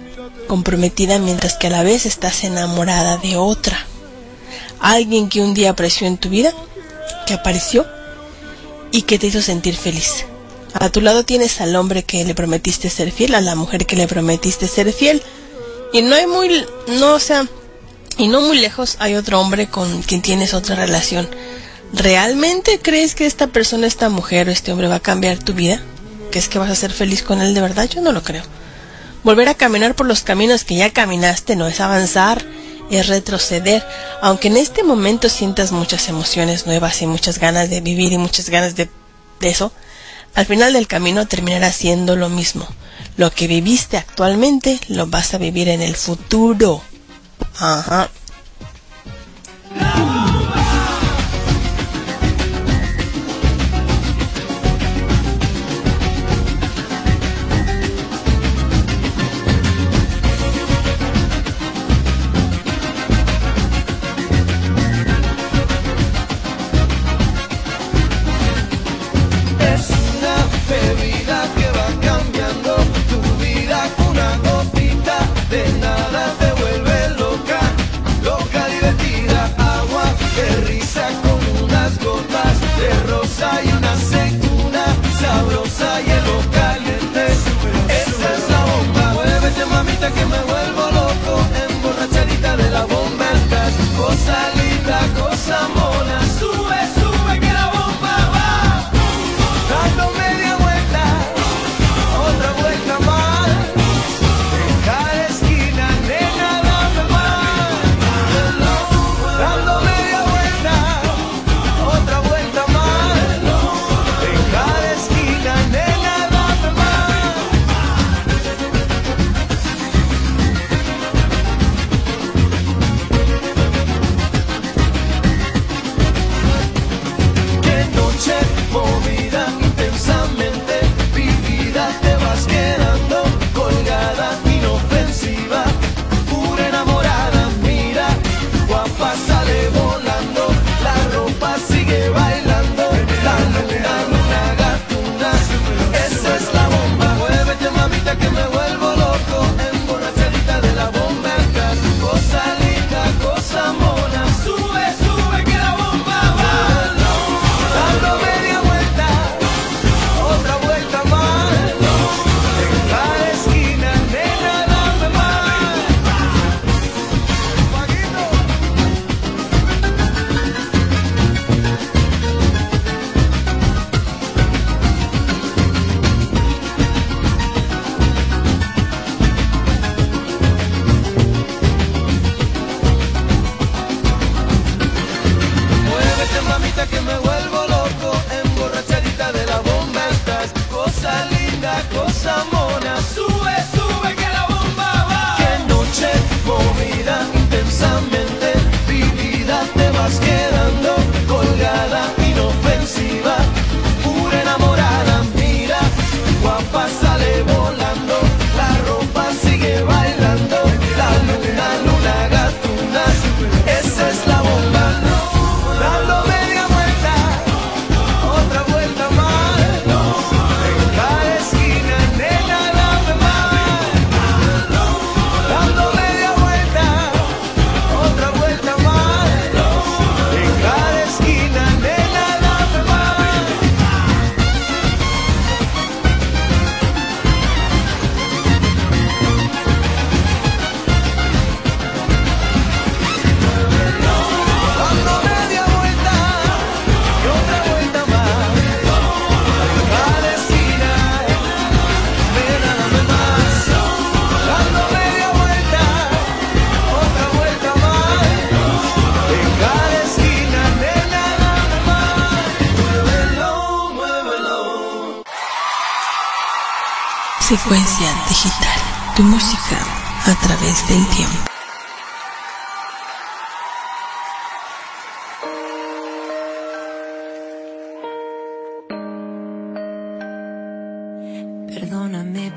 comprometida 0.47 1.17
mientras 1.17 1.55
que 1.55 1.67
a 1.67 1.71
la 1.71 1.83
vez 1.83 2.05
estás 2.05 2.43
enamorada 2.43 3.17
de 3.17 3.37
otra. 3.37 3.77
Alguien 4.79 5.29
que 5.29 5.41
un 5.41 5.53
día 5.53 5.71
apareció 5.71 6.07
en 6.07 6.17
tu 6.17 6.29
vida, 6.29 6.53
que 7.25 7.33
apareció 7.33 7.85
y 8.91 9.03
que 9.03 9.17
te 9.17 9.27
hizo 9.27 9.41
sentir 9.41 9.75
feliz. 9.75 10.25
A 10.73 10.89
tu 10.89 11.01
lado 11.01 11.23
tienes 11.23 11.61
al 11.61 11.75
hombre 11.75 12.03
que 12.03 12.23
le 12.25 12.35
prometiste 12.35 12.89
ser 12.89 13.11
fiel, 13.11 13.35
a 13.35 13.41
la 13.41 13.55
mujer 13.55 13.85
que 13.85 13.95
le 13.95 14.07
prometiste 14.07 14.67
ser 14.67 14.93
fiel. 14.93 15.21
Y 15.93 16.01
no 16.01 16.15
hay 16.15 16.27
muy, 16.27 16.65
no, 16.99 17.13
o 17.13 17.19
sea, 17.19 17.47
y 18.17 18.27
no 18.27 18.41
muy 18.41 18.59
lejos 18.59 18.97
hay 18.99 19.15
otro 19.15 19.39
hombre 19.41 19.67
con 19.67 20.03
quien 20.03 20.21
tienes 20.21 20.53
otra 20.53 20.75
relación. 20.75 21.27
¿Realmente 21.93 22.79
crees 22.81 23.15
que 23.15 23.25
esta 23.25 23.47
persona, 23.47 23.87
esta 23.87 24.09
mujer 24.09 24.47
o 24.47 24.51
este 24.51 24.71
hombre 24.71 24.87
va 24.87 24.95
a 24.95 25.01
cambiar 25.01 25.39
tu 25.39 25.53
vida? 25.53 25.81
¿Que 26.31 26.39
es 26.39 26.47
que 26.47 26.59
vas 26.59 26.71
a 26.71 26.75
ser 26.75 26.91
feliz 26.91 27.23
con 27.23 27.41
él 27.41 27.53
de 27.53 27.61
verdad? 27.61 27.89
Yo 27.89 28.01
no 28.01 28.11
lo 28.11 28.23
creo. 28.23 28.43
Volver 29.23 29.49
a 29.49 29.53
caminar 29.53 29.95
por 29.95 30.07
los 30.07 30.21
caminos 30.21 30.63
que 30.63 30.75
ya 30.75 30.91
caminaste 30.91 31.55
no 31.55 31.67
es 31.67 31.79
avanzar, 31.79 32.43
es 32.89 33.07
retroceder. 33.07 33.85
Aunque 34.21 34.47
en 34.47 34.57
este 34.57 34.83
momento 34.83 35.29
sientas 35.29 35.71
muchas 35.71 36.07
emociones 36.09 36.65
nuevas 36.65 37.01
y 37.01 37.07
muchas 37.07 37.37
ganas 37.37 37.69
de 37.69 37.81
vivir 37.81 38.13
y 38.13 38.17
muchas 38.17 38.49
ganas 38.49 38.75
de, 38.75 38.89
de 39.39 39.49
eso, 39.49 39.71
al 40.33 40.45
final 40.45 40.73
del 40.73 40.87
camino 40.87 41.27
terminará 41.27 41.71
siendo 41.71 42.15
lo 42.15 42.29
mismo. 42.29 42.67
Lo 43.17 43.31
que 43.31 43.47
viviste 43.47 43.97
actualmente 43.97 44.79
lo 44.87 45.07
vas 45.07 45.33
a 45.33 45.37
vivir 45.37 45.69
en 45.69 45.81
el 45.81 45.95
futuro. 45.95 46.81
Ajá. 47.59 48.09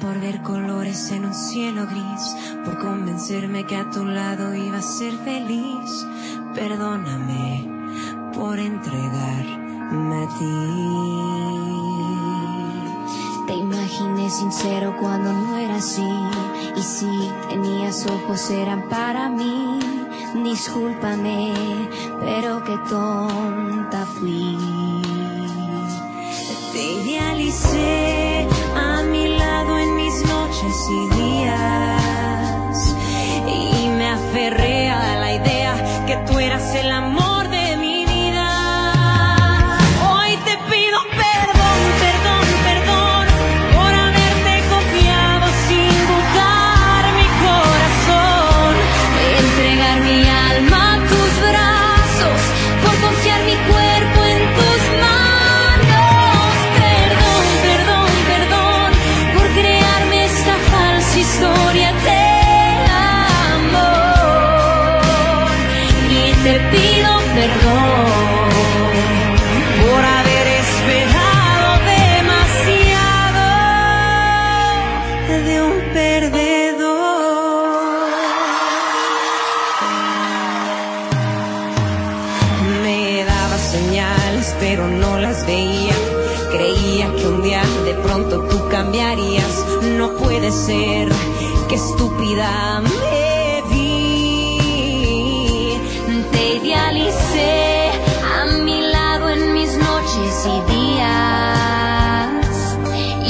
Por 0.00 0.20
ver 0.20 0.42
colores 0.42 1.10
en 1.12 1.24
un 1.24 1.34
cielo 1.34 1.86
gris, 1.86 2.36
por 2.64 2.78
convencerme 2.78 3.64
que 3.64 3.76
a 3.76 3.90
tu 3.90 4.04
lado 4.04 4.54
iba 4.54 4.78
a 4.78 4.82
ser 4.82 5.12
feliz. 5.24 6.06
Perdóname 6.54 7.66
por 8.34 8.58
entregarme 8.58 10.24
a 10.24 10.28
ti. 10.38 11.14
Te 13.46 13.54
imaginé 13.54 14.30
sincero 14.30 14.94
cuando 15.00 15.32
no 15.32 15.56
era 15.56 15.76
así. 15.76 16.12
Y 16.76 16.82
si 16.82 17.30
tenías 17.48 18.06
ojos 18.06 18.50
eran 18.50 18.88
para 18.88 19.28
mí. 19.30 19.78
Discúlpame, 20.42 21.52
pero 22.20 22.62
qué 22.64 22.76
tonta 22.88 24.06
fui. 24.06 24.58
Te 26.72 26.82
idealicé 26.82 28.23
Ser, 90.66 91.08
que 91.68 91.74
estúpida 91.74 92.80
me 92.80 93.62
vi. 93.68 94.98
Te 96.32 96.42
idealicé 96.54 97.90
a 98.34 98.46
mi 98.62 98.80
lado 98.80 99.28
en 99.28 99.52
mis 99.52 99.76
noches 99.76 100.46
y 100.46 100.56
días. 100.72 102.38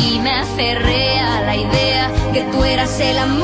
Y 0.07 0.21
me 0.21 0.33
aferré 0.33 1.19
a 1.19 1.41
la 1.41 1.57
idea 1.57 2.13
que 2.33 2.43
tú 2.53 2.63
eras 2.63 3.01
el 3.01 3.19
amor 3.19 3.44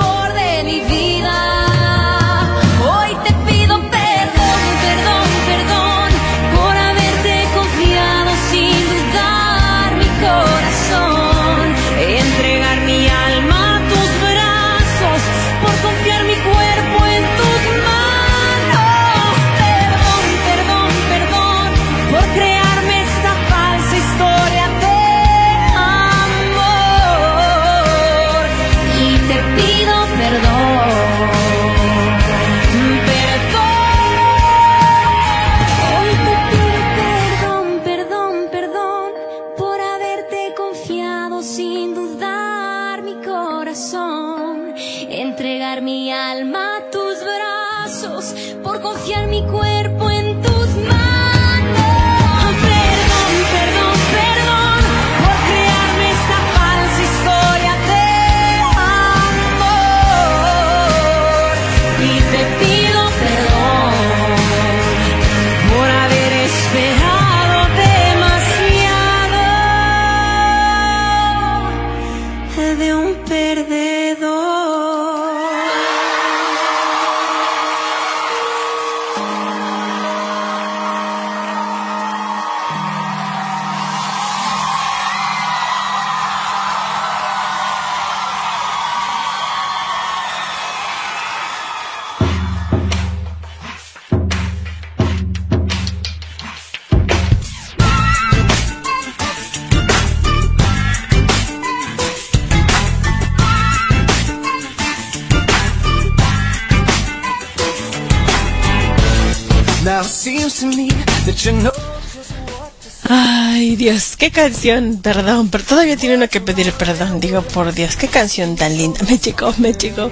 canción, 114.30 115.00
perdón, 115.02 115.48
pero 115.50 115.64
todavía 115.64 115.96
tiene 115.96 116.16
uno 116.16 116.28
que 116.28 116.40
pedir 116.40 116.72
perdón, 116.72 117.20
digo, 117.20 117.42
por 117.42 117.72
Dios, 117.72 117.96
qué 117.96 118.08
canción 118.08 118.56
tan 118.56 118.76
linda, 118.76 119.00
me 119.08 119.18
llegó, 119.18 119.54
me 119.58 119.72
llegó. 119.72 120.10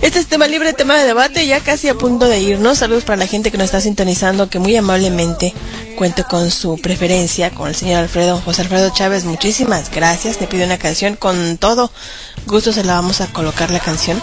Este 0.00 0.20
es 0.20 0.26
tema 0.26 0.46
libre, 0.46 0.72
tema 0.72 0.96
de 0.96 1.04
debate, 1.04 1.46
ya 1.46 1.60
casi 1.60 1.88
a 1.88 1.94
punto 1.94 2.26
de 2.26 2.40
irnos. 2.40 2.78
Saludos 2.78 3.04
para 3.04 3.16
la 3.16 3.26
gente 3.26 3.50
que 3.50 3.58
nos 3.58 3.66
está 3.66 3.80
sintonizando, 3.80 4.48
que 4.48 4.58
muy 4.58 4.76
amablemente 4.76 5.52
cuento 5.96 6.24
con 6.24 6.50
su 6.50 6.78
preferencia, 6.80 7.50
con 7.50 7.68
el 7.68 7.74
señor 7.74 7.98
Alfredo, 8.00 8.40
José 8.44 8.62
Alfredo 8.62 8.90
Chávez, 8.90 9.24
muchísimas 9.24 9.90
gracias. 9.90 10.40
Le 10.40 10.46
pido 10.46 10.64
una 10.64 10.78
canción, 10.78 11.16
con 11.16 11.58
todo 11.58 11.90
gusto 12.46 12.72
se 12.72 12.84
la 12.84 12.94
vamos 12.94 13.20
a 13.20 13.26
colocar 13.32 13.70
la 13.70 13.80
canción. 13.80 14.20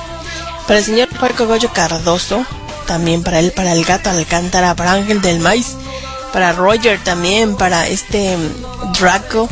Para 0.67 0.79
el 0.79 0.85
señor 0.85 1.09
Marco 1.21 1.45
Goyo 1.45 1.71
Cardoso, 1.73 2.45
también 2.87 3.23
para 3.23 3.39
él, 3.39 3.51
para 3.51 3.73
el 3.73 3.83
gato 3.83 4.09
Alcántara, 4.09 4.75
para 4.75 4.93
Ángel 4.93 5.21
del 5.21 5.39
Maíz, 5.39 5.75
para 6.35 6.51
Roger 6.51 7.01
también, 7.01 7.55
para 7.55 7.87
este 7.87 8.35
mm, 8.35 8.91
Draco, 8.99 9.47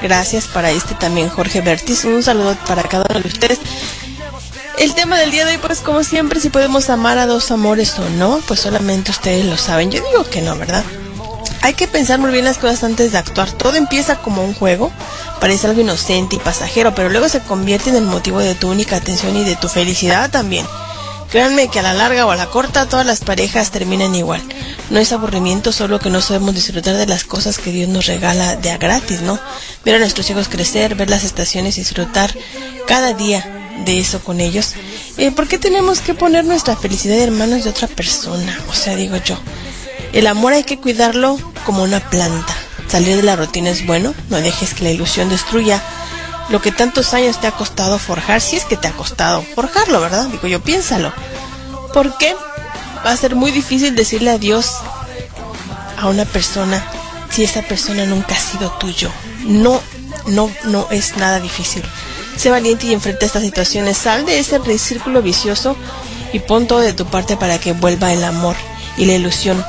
gracias 0.00 0.46
para 0.46 0.70
este 0.70 0.94
también 0.94 1.28
Jorge 1.28 1.60
Bertis, 1.60 2.04
un 2.04 2.22
saludo 2.22 2.56
para 2.68 2.84
cada 2.84 3.04
uno 3.10 3.18
de 3.18 3.26
ustedes. 3.26 3.58
El 4.78 4.94
tema 4.94 5.18
del 5.18 5.32
día 5.32 5.44
de 5.44 5.54
hoy, 5.54 5.58
pues 5.58 5.80
como 5.80 6.04
siempre, 6.04 6.38
si 6.38 6.48
podemos 6.48 6.88
amar 6.88 7.18
a 7.18 7.26
dos 7.26 7.50
amores 7.50 7.98
o 7.98 8.08
no, 8.10 8.40
pues 8.46 8.60
solamente 8.60 9.10
ustedes 9.10 9.44
lo 9.44 9.56
saben. 9.56 9.90
Yo 9.90 10.04
digo 10.08 10.22
que 10.22 10.40
no, 10.40 10.56
¿verdad? 10.56 10.84
Hay 11.62 11.74
que 11.74 11.88
pensar 11.88 12.20
muy 12.20 12.30
bien 12.30 12.44
las 12.44 12.58
cosas 12.58 12.84
antes 12.84 13.10
de 13.10 13.18
actuar. 13.18 13.50
Todo 13.50 13.74
empieza 13.74 14.22
como 14.22 14.44
un 14.44 14.54
juego, 14.54 14.92
parece 15.40 15.66
algo 15.66 15.80
inocente 15.80 16.36
y 16.36 16.38
pasajero, 16.38 16.94
pero 16.94 17.08
luego 17.08 17.28
se 17.28 17.40
convierte 17.40 17.90
en 17.90 17.96
el 17.96 18.04
motivo 18.04 18.38
de 18.38 18.54
tu 18.54 18.70
única 18.70 18.94
atención 18.94 19.36
y 19.36 19.42
de 19.42 19.56
tu 19.56 19.68
felicidad 19.68 20.30
también. 20.30 20.64
Créanme 21.30 21.68
que 21.68 21.78
a 21.78 21.82
la 21.82 21.94
larga 21.94 22.26
o 22.26 22.32
a 22.32 22.36
la 22.36 22.46
corta 22.46 22.88
todas 22.88 23.06
las 23.06 23.20
parejas 23.20 23.70
terminan 23.70 24.14
igual. 24.16 24.42
No 24.90 24.98
es 24.98 25.12
aburrimiento, 25.12 25.70
solo 25.70 26.00
que 26.00 26.10
no 26.10 26.20
sabemos 26.20 26.56
disfrutar 26.56 26.96
de 26.96 27.06
las 27.06 27.22
cosas 27.22 27.58
que 27.58 27.70
Dios 27.70 27.88
nos 27.88 28.06
regala 28.06 28.56
de 28.56 28.72
a 28.72 28.78
gratis, 28.78 29.20
¿no? 29.20 29.38
Ver 29.84 29.94
a 29.94 29.98
nuestros 30.00 30.28
hijos 30.28 30.48
crecer, 30.48 30.96
ver 30.96 31.08
las 31.08 31.22
estaciones 31.22 31.76
y 31.76 31.82
disfrutar 31.82 32.36
cada 32.88 33.12
día 33.12 33.44
de 33.84 34.00
eso 34.00 34.18
con 34.20 34.40
ellos. 34.40 34.74
Eh, 35.18 35.30
¿Por 35.30 35.46
qué 35.46 35.58
tenemos 35.58 36.00
que 36.00 36.14
poner 36.14 36.44
nuestra 36.44 36.76
felicidad 36.76 37.18
en 37.18 37.38
manos 37.38 37.62
de 37.62 37.70
otra 37.70 37.86
persona? 37.86 38.58
O 38.68 38.74
sea, 38.74 38.96
digo 38.96 39.16
yo, 39.18 39.38
el 40.12 40.26
amor 40.26 40.52
hay 40.52 40.64
que 40.64 40.78
cuidarlo 40.78 41.38
como 41.64 41.84
una 41.84 42.00
planta. 42.10 42.54
Salir 42.88 43.14
de 43.14 43.22
la 43.22 43.36
rutina 43.36 43.70
es 43.70 43.86
bueno, 43.86 44.14
no 44.30 44.40
dejes 44.40 44.74
que 44.74 44.82
la 44.82 44.90
ilusión 44.90 45.28
destruya 45.28 45.80
lo 46.50 46.60
que 46.60 46.72
tantos 46.72 47.14
años 47.14 47.40
te 47.40 47.46
ha 47.46 47.52
costado 47.52 47.98
forjar, 47.98 48.40
si 48.40 48.56
es 48.56 48.64
que 48.64 48.76
te 48.76 48.88
ha 48.88 48.92
costado 48.92 49.42
forjarlo, 49.42 50.00
¿verdad? 50.00 50.26
Digo 50.26 50.48
yo, 50.48 50.60
piénsalo. 50.60 51.12
Porque 51.94 52.34
va 53.04 53.12
a 53.12 53.16
ser 53.16 53.36
muy 53.36 53.50
difícil 53.52 53.94
decirle 53.94 54.30
adiós 54.30 54.76
a 55.98 56.08
una 56.08 56.24
persona 56.24 56.84
si 57.30 57.44
esa 57.44 57.62
persona 57.62 58.04
nunca 58.04 58.34
ha 58.34 58.38
sido 58.38 58.70
tuyo. 58.72 59.10
No, 59.44 59.80
no, 60.26 60.50
no 60.64 60.88
es 60.90 61.16
nada 61.16 61.40
difícil. 61.40 61.82
Sé 62.36 62.50
valiente 62.50 62.86
y 62.86 62.92
enfrenta 62.92 63.26
estas 63.26 63.42
situaciones. 63.42 63.96
Sal 63.96 64.26
de 64.26 64.38
ese 64.38 64.60
círculo 64.78 65.22
vicioso 65.22 65.76
y 66.32 66.40
pon 66.40 66.66
todo 66.66 66.80
de 66.80 66.92
tu 66.92 67.06
parte 67.06 67.36
para 67.36 67.58
que 67.58 67.72
vuelva 67.72 68.12
el 68.12 68.24
amor 68.24 68.56
y 68.96 69.04
la 69.04 69.14
ilusión 69.14 69.64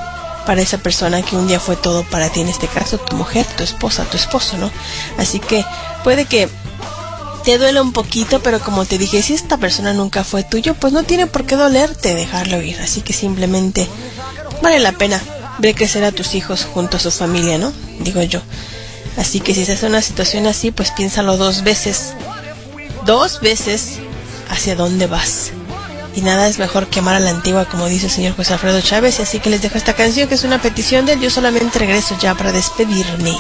para 0.46 0.62
esa 0.62 0.80
persona 0.80 1.22
que 1.22 1.36
un 1.36 1.48
día 1.48 1.60
fue 1.60 1.76
todo 1.76 2.04
para 2.04 2.30
ti, 2.30 2.42
en 2.42 2.48
este 2.48 2.68
caso 2.68 2.98
tu 2.98 3.16
mujer, 3.16 3.46
tu 3.56 3.64
esposa, 3.64 4.06
tu 4.06 4.18
esposo, 4.18 4.58
¿no? 4.58 4.72
Así 5.18 5.40
que 5.40 5.64
puede 6.04 6.26
que 6.26 6.50
te 7.44 7.58
duele 7.58 7.82
un 7.82 7.94
poquito, 7.94 8.42
pero 8.42 8.60
como 8.60 8.86
te 8.86 8.98
dije, 8.98 9.22
si 9.22 9.34
esta 9.34 9.58
persona 9.58 9.94
nunca 9.94 10.24
fue 10.24 10.44
tuyo, 10.44 10.76
pues 10.76 10.94
no 10.94 11.04
tiene 11.04 11.28
por 11.28 11.46
qué 11.46 11.56
dolerte 11.56 12.16
dejarlo 12.16 12.62
ir. 12.62 12.80
Así 12.82 13.02
que 13.02 13.14
simplemente 13.14 13.88
vale 14.62 14.80
la 14.80 14.92
pena 14.92 15.22
ver 15.60 15.76
crecer 15.76 16.04
a 16.04 16.12
tus 16.12 16.36
hijos 16.36 16.66
junto 16.66 16.98
a 16.98 17.00
su 17.00 17.12
familia, 17.12 17.58
¿no? 17.58 17.72
Digo 18.00 18.22
yo. 18.22 18.42
Así 19.18 19.40
que 19.40 19.54
si 19.54 19.66
se 19.66 19.74
hace 19.74 19.86
una 19.86 20.02
situación 20.02 20.48
así, 20.48 20.72
pues 20.72 20.92
piénsalo 20.92 21.38
dos 21.38 21.64
veces. 21.64 22.14
Dos 23.06 23.42
veces 23.42 23.98
hacia 24.50 24.76
dónde 24.76 25.08
vas. 25.08 25.52
Y 26.16 26.22
nada 26.22 26.48
es 26.48 26.60
mejor 26.60 26.88
que 26.88 27.00
amar 27.00 27.16
a 27.16 27.20
la 27.20 27.30
antigua, 27.30 27.66
como 27.66 27.88
dice 27.88 28.08
el 28.08 28.12
señor 28.12 28.36
José 28.36 28.54
Alfredo 28.54 28.82
Chávez. 28.82 29.20
Así 29.20 29.40
que 29.40 29.50
les 29.50 29.62
dejo 29.62 29.78
esta 29.78 29.96
canción, 29.96 30.28
que 30.28 30.36
es 30.36 30.44
una 30.44 30.62
petición 30.62 31.06
de 31.06 31.14
él. 31.14 31.22
Yo 31.22 31.30
solamente 31.30 31.80
regreso 31.80 32.18
ya 32.20 32.36
para 32.36 32.52
despedirme. 32.52 33.36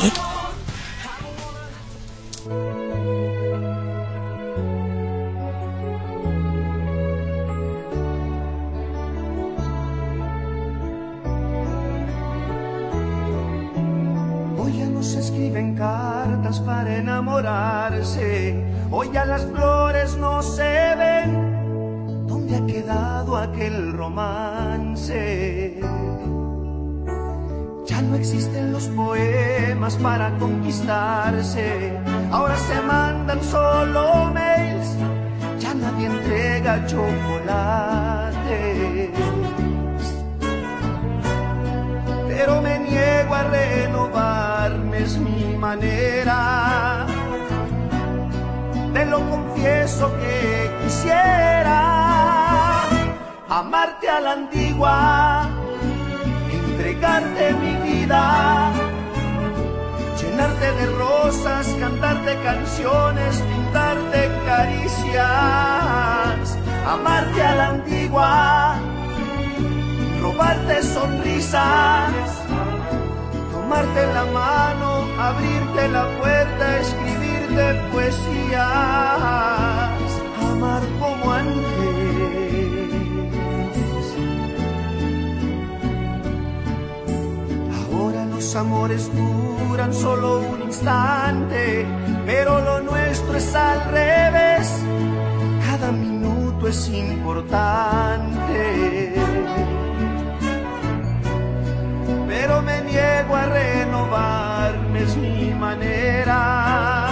Pero 102.41 102.59
me 102.63 102.81
niego 102.81 103.35
a 103.35 103.45
renovarme, 103.45 105.03
es 105.03 105.15
mi 105.15 105.53
manera. 105.53 107.09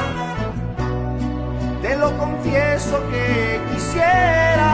Te 1.84 1.95
lo 1.95 2.18
confieso 2.18 2.99
que 3.11 3.61
quisiera 3.72 4.72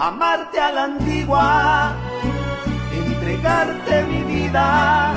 amarte 0.00 0.58
a 0.58 0.72
la 0.72 0.84
antigua, 0.84 1.94
entregarte 2.92 4.02
mi 4.06 4.22
vida, 4.24 5.14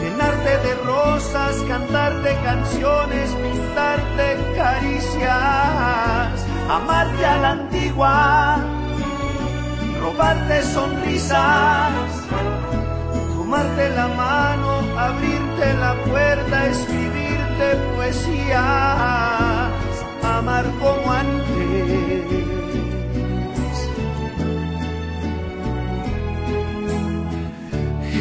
llenarte 0.00 0.58
de 0.58 0.74
rosas, 0.84 1.56
cantarte 1.66 2.36
canciones, 2.44 3.34
pintarte 3.34 4.36
caricias, 4.54 6.46
amarte 6.68 7.26
a 7.26 7.36
la 7.38 7.50
antigua 7.50 8.81
robarte 10.02 10.62
sonrisas, 10.62 11.92
tomarte 13.34 13.88
la 13.90 14.08
mano, 14.08 14.70
abrirte 14.98 15.74
la 15.74 15.94
puerta, 16.08 16.66
escribirte 16.66 17.76
poesías, 17.94 19.70
amar 20.22 20.64
como 20.80 21.12
antes. 21.12 21.32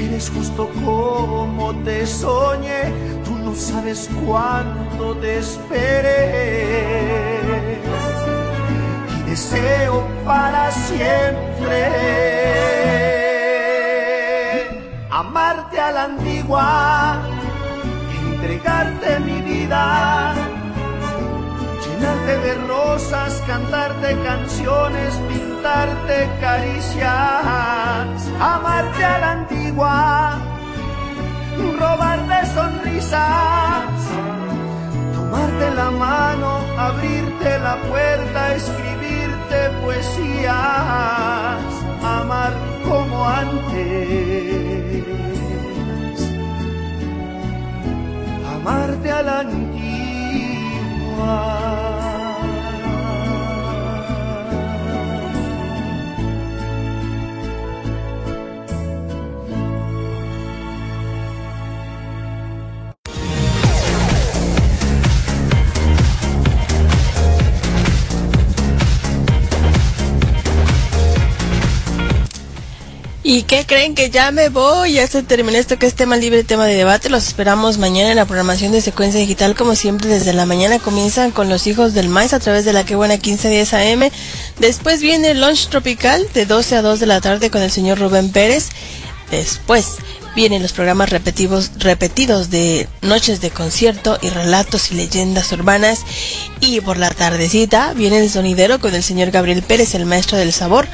Eres 0.03 0.29
justo 0.29 0.69
como 0.85 1.73
te 1.83 2.05
soñé, 2.05 2.81
tú 3.25 3.35
no 3.43 3.55
sabes 3.55 4.09
cuánto 4.23 5.15
te 5.17 5.39
esperé 5.39 6.91
deseo 9.31 10.05
para 10.25 10.69
siempre. 10.71 11.79
Amarte 15.09 15.79
a 15.79 15.91
la 15.91 16.03
antigua, 16.03 17.21
entregarte 18.25 19.19
mi 19.21 19.39
vida, 19.51 20.33
llenarte 21.83 22.33
de 22.45 22.53
rosas, 22.67 23.41
cantarte 23.47 24.09
canciones, 24.29 25.11
pintarte 25.29 26.17
caricias, 26.41 28.19
amarte 28.53 29.03
a 29.13 29.17
la 29.23 29.31
antigua, 29.39 30.39
robarte 31.79 32.39
sonrisas, 32.57 33.93
tomarte 35.15 35.65
la 35.81 35.89
mano, 35.91 36.49
abrirte 36.77 37.59
la 37.59 37.75
puerta, 37.89 38.55
escribir 38.55 39.00
poesías, 39.81 40.53
amar 42.03 42.53
como 42.87 43.27
antes, 43.27 45.03
amarte 48.55 49.11
a 49.11 49.21
la 49.21 49.39
antigua. 49.41 49.61
¿Y 73.23 73.43
qué 73.43 73.67
creen 73.67 73.93
que 73.93 74.09
ya 74.09 74.31
me 74.31 74.49
voy? 74.49 74.93
Ya 74.93 75.05
se 75.05 75.21
terminó 75.21 75.55
esto 75.55 75.77
que 75.77 75.85
es 75.85 75.93
tema 75.93 76.17
libre, 76.17 76.43
tema 76.43 76.65
de 76.65 76.73
debate. 76.73 77.07
Los 77.07 77.27
esperamos 77.27 77.77
mañana 77.77 78.09
en 78.09 78.15
la 78.15 78.25
programación 78.25 78.71
de 78.71 78.81
secuencia 78.81 79.19
digital. 79.19 79.53
Como 79.55 79.75
siempre, 79.75 80.09
desde 80.09 80.33
la 80.33 80.47
mañana 80.47 80.79
comienzan 80.79 81.29
con 81.29 81.47
los 81.47 81.67
hijos 81.67 81.93
del 81.93 82.09
maíz 82.09 82.33
a 82.33 82.39
través 82.39 82.65
de 82.65 82.73
la 82.73 82.83
que 82.83 82.95
buena 82.95 83.13
1510 83.13 83.73
AM. 83.75 84.09
Después 84.57 85.01
viene 85.01 85.31
el 85.31 85.41
lunch 85.41 85.67
tropical 85.67 86.27
de 86.33 86.47
12 86.47 86.77
a 86.77 86.81
2 86.81 86.99
de 86.99 87.05
la 87.05 87.21
tarde 87.21 87.51
con 87.51 87.61
el 87.61 87.69
señor 87.69 87.99
Rubén 87.99 88.31
Pérez. 88.31 88.69
Después 89.29 89.97
vienen 90.35 90.63
los 90.63 90.73
programas 90.73 91.11
repetidos, 91.11 91.71
repetidos 91.77 92.49
de 92.49 92.87
noches 93.01 93.39
de 93.39 93.51
concierto 93.51 94.17
y 94.21 94.29
relatos 94.29 94.91
y 94.91 94.95
leyendas 94.95 95.51
urbanas. 95.51 95.99
Y 96.59 96.81
por 96.81 96.97
la 96.97 97.11
tardecita 97.11 97.93
viene 97.93 98.17
el 98.17 98.31
sonidero 98.31 98.79
con 98.79 98.95
el 98.95 99.03
señor 99.03 99.29
Gabriel 99.29 99.61
Pérez, 99.61 99.93
el 99.93 100.07
maestro 100.07 100.39
del 100.39 100.53
sabor, 100.53 100.87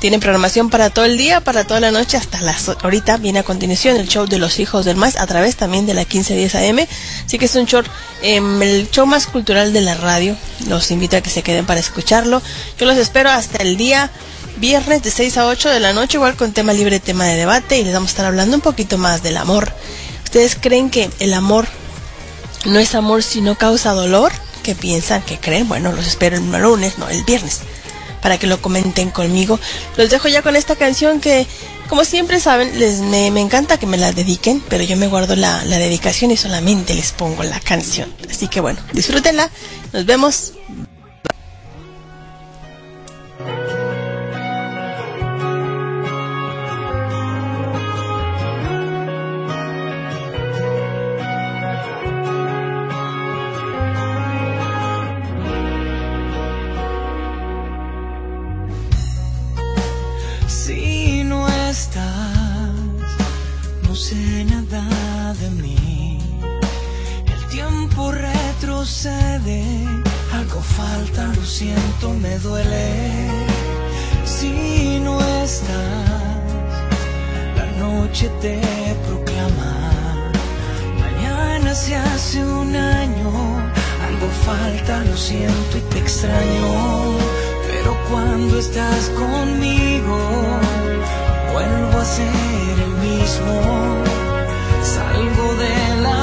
tienen 0.00 0.18
programación 0.18 0.70
para 0.70 0.88
todo 0.88 1.04
el 1.04 1.18
día, 1.18 1.42
para 1.42 1.64
toda 1.64 1.78
la 1.78 1.90
noche, 1.90 2.16
hasta 2.16 2.40
las 2.40 2.70
ahorita 2.70 3.18
viene 3.18 3.40
a 3.40 3.42
continuación 3.42 3.96
el 3.98 4.08
show 4.08 4.26
de 4.26 4.38
los 4.38 4.58
hijos 4.58 4.86
del 4.86 4.96
más 4.96 5.16
a 5.16 5.26
través 5.26 5.56
también 5.56 5.84
de 5.84 5.92
la 5.92 6.00
1510 6.00 6.54
AM. 6.54 6.86
Así 7.26 7.38
que 7.38 7.44
es 7.44 7.54
un 7.54 7.66
show, 7.66 7.82
em, 8.22 8.62
el 8.62 8.90
show 8.90 9.06
más 9.06 9.26
cultural 9.26 9.74
de 9.74 9.82
la 9.82 9.94
radio. 9.94 10.34
Los 10.66 10.90
invito 10.90 11.18
a 11.18 11.20
que 11.20 11.28
se 11.28 11.42
queden 11.42 11.66
para 11.66 11.80
escucharlo. 11.80 12.40
Yo 12.78 12.86
los 12.86 12.96
espero 12.96 13.30
hasta 13.30 13.58
el 13.58 13.76
día 13.76 14.10
viernes 14.56 15.02
de 15.02 15.10
6 15.10 15.36
a 15.36 15.46
8 15.46 15.68
de 15.68 15.80
la 15.80 15.92
noche, 15.92 16.16
igual 16.16 16.34
con 16.34 16.52
tema 16.52 16.72
libre, 16.72 16.98
tema 16.98 17.26
de 17.26 17.36
debate, 17.36 17.78
y 17.78 17.84
les 17.84 17.92
vamos 17.92 18.08
a 18.08 18.12
estar 18.12 18.26
hablando 18.26 18.56
un 18.56 18.62
poquito 18.62 18.96
más 18.96 19.22
del 19.22 19.36
amor. 19.36 19.70
¿Ustedes 20.24 20.56
creen 20.58 20.88
que 20.88 21.10
el 21.18 21.34
amor 21.34 21.68
no 22.64 22.78
es 22.78 22.94
amor 22.94 23.22
si 23.22 23.42
no 23.42 23.56
causa 23.58 23.92
dolor? 23.92 24.32
¿Qué 24.62 24.74
piensan? 24.74 25.22
¿Qué 25.22 25.38
creen? 25.38 25.68
Bueno, 25.68 25.92
los 25.92 26.06
espero 26.06 26.38
el 26.38 26.50
lunes, 26.62 26.96
no, 26.96 27.08
el 27.08 27.22
viernes 27.24 27.60
para 28.20 28.38
que 28.38 28.46
lo 28.46 28.60
comenten 28.60 29.10
conmigo. 29.10 29.58
Los 29.96 30.10
dejo 30.10 30.28
ya 30.28 30.42
con 30.42 30.56
esta 30.56 30.76
canción 30.76 31.20
que, 31.20 31.46
como 31.88 32.04
siempre 32.04 32.40
saben, 32.40 32.78
les 32.78 33.00
me, 33.00 33.26
encanta 33.40 33.78
que 33.78 33.86
me 33.86 33.96
la 33.96 34.12
dediquen, 34.12 34.62
pero 34.68 34.84
yo 34.84 34.96
me 34.96 35.06
guardo 35.06 35.36
la, 35.36 35.64
la 35.64 35.78
dedicación 35.78 36.30
y 36.30 36.36
solamente 36.36 36.94
les 36.94 37.12
pongo 37.12 37.42
la 37.42 37.60
canción. 37.60 38.12
Así 38.30 38.48
que 38.48 38.60
bueno, 38.60 38.80
disfrútenla. 38.92 39.50
Nos 39.92 40.06
vemos. 40.06 40.52
siento 71.60 72.14
me 72.14 72.38
duele. 72.38 72.86
Si 74.24 74.98
no 75.06 75.14
estás. 75.44 76.42
La 77.58 77.66
noche 77.84 78.30
te 78.44 78.56
proclama, 79.06 79.74
mañana 81.04 81.74
se 81.74 81.96
hace 81.96 82.38
un 82.60 82.74
año, 82.74 83.30
algo 84.06 84.28
falta, 84.48 85.04
lo 85.08 85.16
siento 85.16 85.72
y 85.76 85.82
te 85.92 85.98
extraño, 85.98 86.68
pero 87.68 87.90
cuando 88.08 88.58
estás 88.58 89.02
conmigo, 89.22 90.18
vuelvo 91.52 91.96
a 91.98 92.06
ser 92.18 92.74
el 92.86 92.94
mismo, 93.08 93.54
salgo 94.94 95.46
de 95.64 95.74
la 96.06 96.19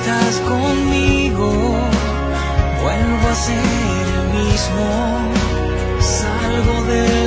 estás 0.00 0.40
conmigo, 0.40 1.50
vuelvo 2.82 3.28
a 3.28 3.34
ser 3.34 4.04
el 4.16 4.24
mismo, 4.40 4.86
salgo 6.00 6.82
de 6.84 7.19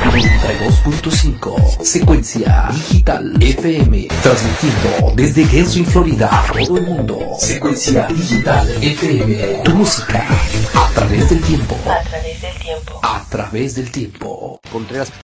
92.5 0.04 1.82
Secuencia 1.82 2.68
Digital 2.70 3.34
FM 3.40 4.08
Transmitiendo 4.22 5.12
desde 5.16 5.44
Genshin, 5.44 5.84
Florida 5.84 6.28
a 6.30 6.46
todo 6.52 6.76
el 6.78 6.84
mundo. 6.84 7.20
Secuencia 7.36 8.06
Digital 8.06 8.68
FM 8.80 9.62
Tu 9.64 9.72
música 9.72 10.24
a 10.74 10.88
través 10.94 11.30
del 11.30 11.40
tiempo. 11.40 11.76
A 11.90 12.00
través 12.04 12.40
del 12.40 12.54
tiempo. 12.58 13.00
A 13.02 13.24
través 13.28 13.74
del 13.74 13.90
tiempo. 13.90 14.60
Contreras 14.70 15.10